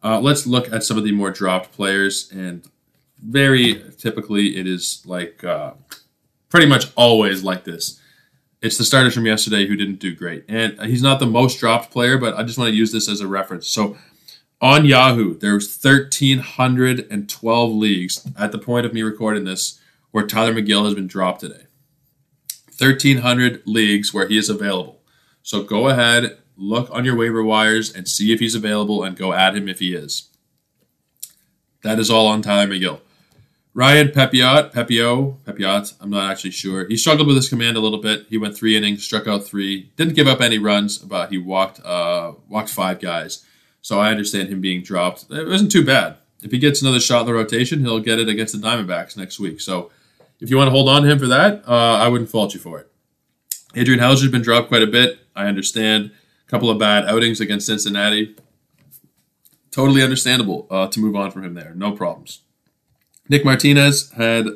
Uh, 0.03 0.21
let's 0.21 0.47
look 0.47 0.73
at 0.73 0.85
some 0.85 0.99
of 0.99 1.05
the 1.05 1.13
more 1.13 1.31
dropped 1.31 1.73
players, 1.73 2.31
and 2.33 2.69
very 3.23 3.83
typically 3.99 4.57
it 4.57 4.67
is 4.67 5.03
like 5.07 5.43
uh, 5.45 5.73
pretty 6.49 6.67
much 6.67 6.87
always 6.97 7.43
like 7.43 7.65
this. 7.65 8.01
It's 8.63 8.79
the 8.79 8.85
starters 8.85 9.15
from 9.15 9.27
yesterday 9.27 9.67
who 9.67 9.77
didn't 9.77 10.01
do 10.01 10.15
great, 10.15 10.45
and 10.49 10.81
he's 10.83 11.03
not 11.03 11.21
the 11.21 11.27
most 11.27 11.61
dropped 11.61 11.91
player, 11.91 12.19
but 12.19 12.35
I 12.35 12.43
just 12.43 12.59
want 12.59 12.71
to 12.71 12.77
use 12.77 12.91
this 12.91 13.09
as 13.09 13.21
a 13.21 13.27
reference. 13.29 13.69
So 13.69 13.97
on 14.61 14.87
Yahoo, 14.87 15.39
there's 15.39 15.69
1,312 15.83 17.71
leagues 17.73 18.27
at 18.39 18.53
the 18.53 18.59
point 18.59 18.87
of 18.87 18.95
me 18.95 19.03
recording 19.03 19.45
this 19.45 19.79
where 20.11 20.27
Tylor 20.27 20.55
Megill 20.55 20.85
has 20.87 20.95
been 20.95 21.07
dropped 21.07 21.41
today. 21.41 21.67
1,300 22.79 23.63
leagues 23.67 24.15
where 24.15 24.27
he 24.27 24.39
is 24.39 24.49
available. 24.49 25.03
So 25.43 25.63
go 25.63 25.89
ahead, 25.89 26.39
look 26.57 26.89
on 26.91 27.05
your 27.05 27.17
waiver 27.17 27.43
wires, 27.43 27.95
and 27.95 28.09
see 28.09 28.33
if 28.33 28.41
he's 28.41 28.55
available, 28.55 29.05
and 29.05 29.17
go 29.17 29.33
add 29.33 29.57
him 29.57 29.69
if 29.69 29.79
he 29.79 29.95
is. 29.95 30.31
That 31.83 31.99
is 31.99 32.11
all 32.11 32.27
on 32.27 32.43
Tylor 32.43 32.67
Megill. 32.67 33.01
Ryan 33.77 34.09
Pepiot, 34.09 34.73
Pepio, 34.73 35.37
Pepiot, 35.45 35.93
I'm 36.01 36.09
not 36.09 36.31
actually 36.31 36.53
sure. 36.53 36.89
He 36.89 36.97
struggled 36.97 37.27
with 37.27 37.37
his 37.37 37.51
command 37.51 37.77
a 37.77 37.81
little 37.81 38.01
bit. 38.01 38.25
He 38.31 38.39
went 38.39 38.57
three 38.57 38.75
innings, 38.75 39.05
struck 39.05 39.27
out 39.27 39.45
three, 39.45 39.93
didn't 39.97 40.15
give 40.15 40.27
up 40.27 40.41
any 40.41 40.57
runs, 40.57 40.97
but 40.97 41.31
he 41.31 41.37
walked 41.37 41.85
uh, 41.85 42.33
walked 42.49 42.71
five 42.71 43.01
guys. 43.01 43.45
So 43.83 44.01
I 44.01 44.11
understand 44.11 44.49
him 44.49 44.63
being 44.63 44.83
dropped. 44.83 45.27
It 45.31 45.47
wasn't 45.47 45.71
too 45.71 45.85
bad. 45.85 46.17
If 46.43 46.53
he 46.53 46.59
gets 46.59 46.81
another 46.81 47.01
shot 47.01 47.21
in 47.21 47.27
the 47.27 47.35
rotation, 47.35 47.81
he'll 47.81 48.01
get 48.01 48.19
it 48.19 48.31
against 48.31 48.59
the 48.59 48.67
Diamondbacks 48.67 49.15
next 49.15 49.39
week. 49.39 49.61
So 49.61 49.91
if 50.41 50.49
you 50.49 50.57
want 50.57 50.69
to 50.69 50.73
hold 50.73 50.89
on 50.89 51.03
to 51.03 51.11
him 51.11 51.19
for 51.19 51.27
that, 51.27 51.63
uh, 51.69 51.97
I 51.97 52.09
wouldn't 52.09 52.31
fault 52.31 52.55
you 52.55 52.61
for 52.61 52.79
it. 52.79 52.91
Adrian 53.75 54.01
Houser's 54.01 54.31
been 54.31 54.41
dropped 54.41 54.69
quite 54.69 54.85
a 54.85 54.87
bit. 54.87 55.19
I 55.37 55.49
understand. 55.49 56.13
A 56.47 56.51
couple 56.51 56.71
of 56.71 56.79
bad 56.79 57.05
outings 57.05 57.43
against 57.43 57.67
Cincinnati. 57.67 58.37
Totally 59.71 60.03
understandable 60.03 60.67
uh, 60.71 60.89
to 60.89 60.99
move 60.99 61.15
on 61.15 61.31
from 61.31 61.45
him 61.45 61.53
there. 61.53 61.75
No 61.75 61.93
problems. 61.93 62.41
Nick 63.29 63.45
Martinez 63.45 64.11
had 64.13 64.47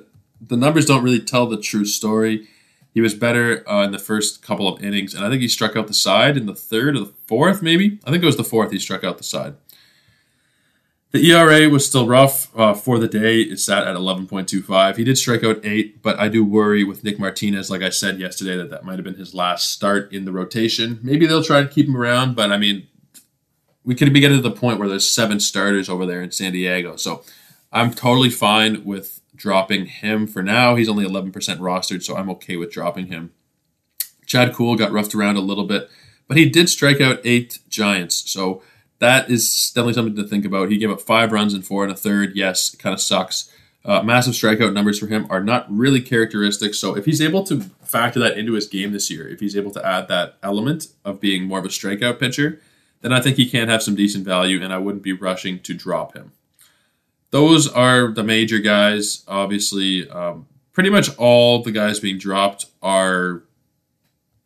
the 0.40 0.56
numbers 0.56 0.86
don't 0.86 1.04
really 1.04 1.20
tell 1.20 1.46
the 1.46 1.60
true 1.60 1.84
story. 1.84 2.48
He 2.92 3.00
was 3.00 3.14
better 3.14 3.68
uh, 3.70 3.84
in 3.84 3.92
the 3.92 3.98
first 3.98 4.42
couple 4.42 4.66
of 4.66 4.82
innings, 4.82 5.14
and 5.14 5.24
I 5.24 5.28
think 5.28 5.42
he 5.42 5.48
struck 5.48 5.76
out 5.76 5.86
the 5.86 5.94
side 5.94 6.36
in 6.36 6.46
the 6.46 6.54
third 6.54 6.96
or 6.96 7.00
the 7.00 7.12
fourth, 7.26 7.62
maybe. 7.62 8.00
I 8.04 8.10
think 8.10 8.22
it 8.22 8.26
was 8.26 8.36
the 8.36 8.44
fourth 8.44 8.72
he 8.72 8.78
struck 8.78 9.04
out 9.04 9.18
the 9.18 9.24
side. 9.24 9.54
The 11.12 11.28
ERA 11.32 11.68
was 11.68 11.84
still 11.84 12.06
rough 12.06 12.56
uh, 12.56 12.72
for 12.72 12.98
the 12.98 13.08
day. 13.08 13.40
It 13.40 13.58
sat 13.58 13.86
at 13.86 13.96
11.25. 13.96 14.96
He 14.96 15.04
did 15.04 15.18
strike 15.18 15.42
out 15.42 15.58
eight, 15.64 16.02
but 16.02 16.18
I 16.20 16.28
do 16.28 16.44
worry 16.44 16.84
with 16.84 17.02
Nick 17.02 17.18
Martinez, 17.18 17.68
like 17.68 17.82
I 17.82 17.90
said 17.90 18.20
yesterday, 18.20 18.56
that 18.56 18.70
that 18.70 18.84
might 18.84 18.94
have 18.94 19.04
been 19.04 19.16
his 19.16 19.34
last 19.34 19.70
start 19.70 20.12
in 20.12 20.24
the 20.24 20.32
rotation. 20.32 21.00
Maybe 21.02 21.26
they'll 21.26 21.42
try 21.42 21.62
to 21.62 21.68
keep 21.68 21.86
him 21.86 21.96
around, 21.96 22.36
but 22.36 22.52
I 22.52 22.58
mean, 22.58 22.86
we 23.84 23.96
could 23.96 24.12
be 24.12 24.20
getting 24.20 24.38
to 24.38 24.42
the 24.42 24.54
point 24.54 24.78
where 24.78 24.88
there's 24.88 25.08
seven 25.08 25.40
starters 25.40 25.88
over 25.88 26.06
there 26.06 26.22
in 26.22 26.30
San 26.30 26.52
Diego. 26.52 26.94
So 26.94 27.24
I'm 27.72 27.92
totally 27.92 28.30
fine 28.30 28.84
with 28.84 29.20
dropping 29.34 29.86
him 29.86 30.26
for 30.26 30.42
now. 30.42 30.74
He's 30.74 30.88
only 30.88 31.04
11% 31.04 31.32
rostered, 31.32 32.02
so 32.02 32.16
I'm 32.16 32.30
okay 32.30 32.56
with 32.56 32.72
dropping 32.72 33.06
him. 33.06 33.32
Chad 34.26 34.54
Kuhl 34.54 34.76
got 34.76 34.92
roughed 34.92 35.14
around 35.14 35.36
a 35.36 35.40
little 35.40 35.64
bit, 35.64 35.90
but 36.28 36.36
he 36.36 36.48
did 36.48 36.68
strike 36.68 37.00
out 37.00 37.20
eight 37.24 37.58
Giants. 37.68 38.30
So 38.30 38.62
that 38.98 39.30
is 39.30 39.72
definitely 39.74 39.94
something 39.94 40.16
to 40.16 40.28
think 40.28 40.44
about. 40.44 40.70
He 40.70 40.78
gave 40.78 40.90
up 40.90 41.00
five 41.00 41.32
runs 41.32 41.54
in 41.54 41.62
four 41.62 41.82
and 41.82 41.92
a 41.92 41.96
third. 41.96 42.36
Yes, 42.36 42.74
it 42.74 42.78
kind 42.78 42.94
of 42.94 43.00
sucks. 43.00 43.50
Uh, 43.82 44.02
massive 44.02 44.34
strikeout 44.34 44.74
numbers 44.74 44.98
for 44.98 45.06
him 45.06 45.26
are 45.30 45.42
not 45.42 45.66
really 45.70 46.02
characteristic. 46.02 46.74
So 46.74 46.96
if 46.96 47.06
he's 47.06 47.22
able 47.22 47.44
to 47.44 47.62
factor 47.82 48.20
that 48.20 48.36
into 48.36 48.52
his 48.52 48.66
game 48.66 48.92
this 48.92 49.10
year, 49.10 49.26
if 49.26 49.40
he's 49.40 49.56
able 49.56 49.70
to 49.70 49.86
add 49.86 50.06
that 50.08 50.36
element 50.42 50.88
of 51.02 51.18
being 51.18 51.44
more 51.44 51.60
of 51.60 51.64
a 51.64 51.68
strikeout 51.68 52.20
pitcher, 52.20 52.60
then 53.00 53.12
I 53.12 53.20
think 53.20 53.36
he 53.36 53.48
can 53.48 53.70
have 53.70 53.82
some 53.82 53.94
decent 53.94 54.26
value, 54.26 54.62
and 54.62 54.72
I 54.72 54.78
wouldn't 54.78 55.02
be 55.02 55.14
rushing 55.14 55.60
to 55.60 55.72
drop 55.72 56.14
him. 56.14 56.32
Those 57.30 57.68
are 57.68 58.12
the 58.12 58.24
major 58.24 58.58
guys. 58.58 59.24
Obviously, 59.28 60.08
um, 60.10 60.46
pretty 60.72 60.90
much 60.90 61.16
all 61.16 61.62
the 61.62 61.72
guys 61.72 62.00
being 62.00 62.18
dropped 62.18 62.66
are 62.82 63.42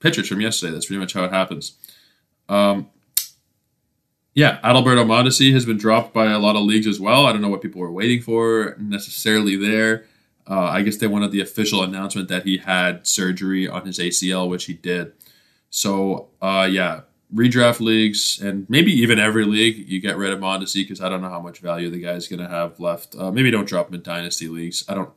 pitchers 0.00 0.28
from 0.28 0.40
yesterday. 0.40 0.72
That's 0.72 0.86
pretty 0.86 1.00
much 1.00 1.14
how 1.14 1.24
it 1.24 1.32
happens. 1.32 1.76
Um, 2.48 2.90
yeah, 4.34 4.60
Adalberto 4.62 5.06
Mondesi 5.06 5.52
has 5.52 5.64
been 5.64 5.78
dropped 5.78 6.12
by 6.12 6.26
a 6.26 6.38
lot 6.38 6.56
of 6.56 6.62
leagues 6.62 6.86
as 6.86 7.00
well. 7.00 7.24
I 7.24 7.32
don't 7.32 7.40
know 7.40 7.48
what 7.48 7.62
people 7.62 7.80
were 7.80 7.92
waiting 7.92 8.20
for 8.20 8.76
necessarily 8.78 9.56
there. 9.56 10.06
Uh, 10.48 10.64
I 10.64 10.82
guess 10.82 10.98
they 10.98 11.06
wanted 11.06 11.30
the 11.30 11.40
official 11.40 11.82
announcement 11.82 12.28
that 12.28 12.44
he 12.44 12.58
had 12.58 13.06
surgery 13.06 13.66
on 13.66 13.86
his 13.86 13.98
ACL, 13.98 14.48
which 14.48 14.64
he 14.66 14.74
did. 14.74 15.12
So, 15.70 16.28
uh, 16.42 16.68
yeah, 16.70 17.02
redraft 17.32 17.80
leagues 17.80 18.40
and 18.42 18.68
maybe 18.68 18.92
even 18.92 19.18
every 19.18 19.44
league, 19.44 19.88
you 19.88 20.00
get 20.00 20.16
rid 20.16 20.32
of 20.32 20.40
Mondesi 20.40 20.82
because 20.82 21.00
I 21.00 21.08
don't 21.08 21.20
know 21.20 21.30
how 21.30 21.40
much 21.40 21.58
value 21.58 21.90
the 21.90 22.00
guy's 22.00 22.28
going 22.28 22.40
to 22.40 22.48
have 22.48 22.78
left. 22.80 23.14
Uh, 23.16 23.30
maybe 23.30 23.50
don't 23.50 23.68
drop 23.68 23.88
him 23.88 23.94
in 23.94 24.02
dynasty 24.02 24.48
leagues. 24.48 24.84
I 24.88 24.94
don't. 24.94 25.10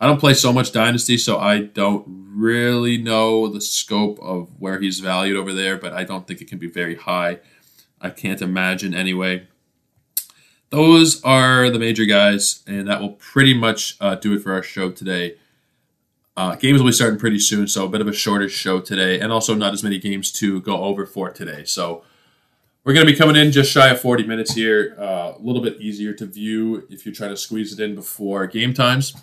I 0.00 0.06
don't 0.06 0.18
play 0.18 0.34
so 0.34 0.52
much 0.52 0.72
dynasty, 0.72 1.16
so 1.16 1.38
I 1.38 1.60
don't 1.60 2.04
really 2.34 2.98
know 2.98 3.46
the 3.48 3.60
scope 3.60 4.18
of 4.20 4.50
where 4.58 4.80
he's 4.80 4.98
valued 4.98 5.36
over 5.36 5.52
there. 5.52 5.78
But 5.78 5.92
I 5.92 6.04
don't 6.04 6.26
think 6.26 6.40
it 6.40 6.48
can 6.48 6.58
be 6.58 6.68
very 6.68 6.96
high. 6.96 7.38
I 8.00 8.10
can't 8.10 8.42
imagine 8.42 8.92
anyway. 8.92 9.46
Those 10.70 11.22
are 11.22 11.70
the 11.70 11.78
major 11.78 12.04
guys, 12.04 12.64
and 12.66 12.88
that 12.88 13.00
will 13.00 13.12
pretty 13.12 13.54
much 13.54 13.96
uh, 14.00 14.16
do 14.16 14.34
it 14.34 14.42
for 14.42 14.52
our 14.52 14.62
show 14.62 14.90
today. 14.90 15.36
Uh, 16.36 16.56
games 16.56 16.80
will 16.80 16.88
be 16.88 16.92
starting 16.92 17.18
pretty 17.18 17.38
soon, 17.38 17.68
so 17.68 17.84
a 17.84 17.88
bit 17.88 18.00
of 18.00 18.08
a 18.08 18.12
shorter 18.12 18.48
show 18.48 18.80
today, 18.80 19.20
and 19.20 19.32
also 19.32 19.54
not 19.54 19.72
as 19.72 19.82
many 19.84 19.98
games 19.98 20.32
to 20.32 20.60
go 20.62 20.82
over 20.82 21.06
for 21.06 21.30
today. 21.30 21.64
So 21.64 22.02
we're 22.82 22.92
going 22.92 23.06
to 23.06 23.12
be 23.12 23.16
coming 23.16 23.36
in 23.36 23.52
just 23.52 23.70
shy 23.70 23.88
of 23.88 24.00
40 24.00 24.24
minutes 24.24 24.52
here, 24.52 24.96
uh, 24.98 25.34
a 25.36 25.40
little 25.40 25.62
bit 25.62 25.80
easier 25.80 26.12
to 26.14 26.26
view 26.26 26.86
if 26.90 27.06
you're 27.06 27.14
trying 27.14 27.30
to 27.30 27.36
squeeze 27.36 27.72
it 27.72 27.82
in 27.82 27.94
before 27.94 28.46
game 28.46 28.74
times. 28.74 29.14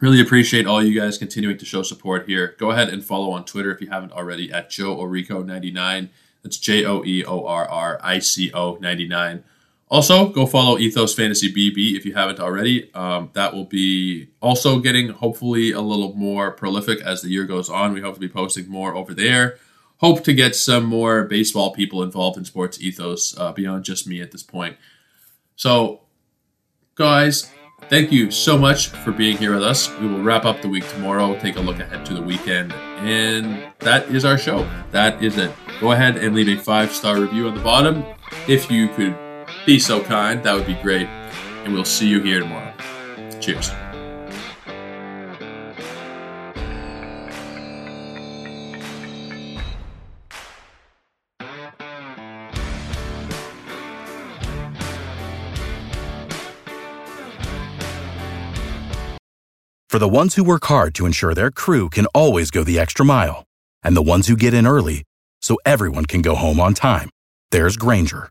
Really 0.00 0.20
appreciate 0.20 0.66
all 0.66 0.82
you 0.82 0.98
guys 0.98 1.18
continuing 1.18 1.58
to 1.58 1.64
show 1.64 1.82
support 1.82 2.26
here. 2.26 2.56
Go 2.58 2.70
ahead 2.70 2.88
and 2.88 3.04
follow 3.04 3.30
on 3.30 3.44
Twitter 3.44 3.70
if 3.70 3.80
you 3.80 3.88
haven't 3.88 4.12
already 4.12 4.50
at 4.50 4.70
Joe 4.70 4.96
Orico99. 4.96 6.08
That's 6.42 6.56
J 6.56 6.86
O 6.86 7.04
E 7.04 7.22
O 7.24 7.44
R 7.44 7.68
R 7.68 8.00
I 8.02 8.18
C 8.18 8.50
O 8.52 8.76
99. 8.80 9.44
Also, 9.90 10.28
go 10.28 10.46
follow 10.46 10.78
Ethos 10.78 11.14
Fantasy 11.14 11.52
BB 11.52 11.96
if 11.96 12.06
you 12.06 12.14
haven't 12.14 12.38
already. 12.38 12.94
Um, 12.94 13.30
that 13.32 13.52
will 13.52 13.64
be 13.64 14.28
also 14.40 14.78
getting 14.78 15.08
hopefully 15.08 15.72
a 15.72 15.80
little 15.80 16.14
more 16.14 16.52
prolific 16.52 17.00
as 17.00 17.22
the 17.22 17.28
year 17.28 17.44
goes 17.44 17.68
on. 17.68 17.92
We 17.92 18.00
hope 18.00 18.14
to 18.14 18.20
be 18.20 18.28
posting 18.28 18.68
more 18.68 18.94
over 18.94 19.12
there. 19.12 19.58
Hope 19.96 20.22
to 20.24 20.32
get 20.32 20.54
some 20.54 20.84
more 20.84 21.24
baseball 21.24 21.72
people 21.72 22.04
involved 22.04 22.38
in 22.38 22.44
Sports 22.44 22.80
Ethos 22.80 23.36
uh, 23.36 23.52
beyond 23.52 23.84
just 23.84 24.06
me 24.06 24.20
at 24.20 24.30
this 24.30 24.44
point. 24.44 24.76
So, 25.56 26.02
guys, 26.94 27.50
thank 27.88 28.12
you 28.12 28.30
so 28.30 28.56
much 28.56 28.88
for 28.88 29.10
being 29.10 29.38
here 29.38 29.54
with 29.54 29.64
us. 29.64 29.90
We 29.98 30.06
will 30.06 30.22
wrap 30.22 30.44
up 30.44 30.62
the 30.62 30.68
week 30.68 30.88
tomorrow, 30.88 31.36
take 31.40 31.56
a 31.56 31.60
look 31.60 31.80
ahead 31.80 32.06
to 32.06 32.14
the 32.14 32.22
weekend, 32.22 32.72
and 32.72 33.72
that 33.80 34.08
is 34.08 34.24
our 34.24 34.38
show. 34.38 34.70
That 34.92 35.22
is 35.22 35.36
it. 35.36 35.50
Go 35.80 35.90
ahead 35.90 36.16
and 36.16 36.32
leave 36.32 36.48
a 36.48 36.62
five 36.62 36.92
star 36.92 37.20
review 37.20 37.48
on 37.48 37.56
the 37.56 37.60
bottom. 37.60 38.04
If 38.46 38.70
you 38.70 38.88
could 38.90 39.16
be 39.66 39.78
so 39.78 40.02
kind, 40.02 40.42
that 40.42 40.54
would 40.54 40.66
be 40.66 40.74
great. 40.74 41.06
And 41.64 41.74
we'll 41.74 41.84
see 41.84 42.08
you 42.08 42.20
here 42.20 42.40
tomorrow. 42.40 42.72
Cheers. 43.40 43.70
For 59.88 59.98
the 59.98 60.08
ones 60.08 60.36
who 60.36 60.44
work 60.44 60.64
hard 60.66 60.94
to 60.94 61.04
ensure 61.04 61.34
their 61.34 61.50
crew 61.50 61.88
can 61.88 62.06
always 62.14 62.52
go 62.52 62.62
the 62.62 62.78
extra 62.78 63.04
mile, 63.04 63.44
and 63.82 63.96
the 63.96 64.02
ones 64.02 64.28
who 64.28 64.36
get 64.36 64.54
in 64.54 64.64
early 64.64 65.02
so 65.42 65.58
everyone 65.66 66.06
can 66.06 66.22
go 66.22 66.36
home 66.36 66.60
on 66.60 66.74
time, 66.74 67.10
there's 67.50 67.76
Grainger, 67.76 68.30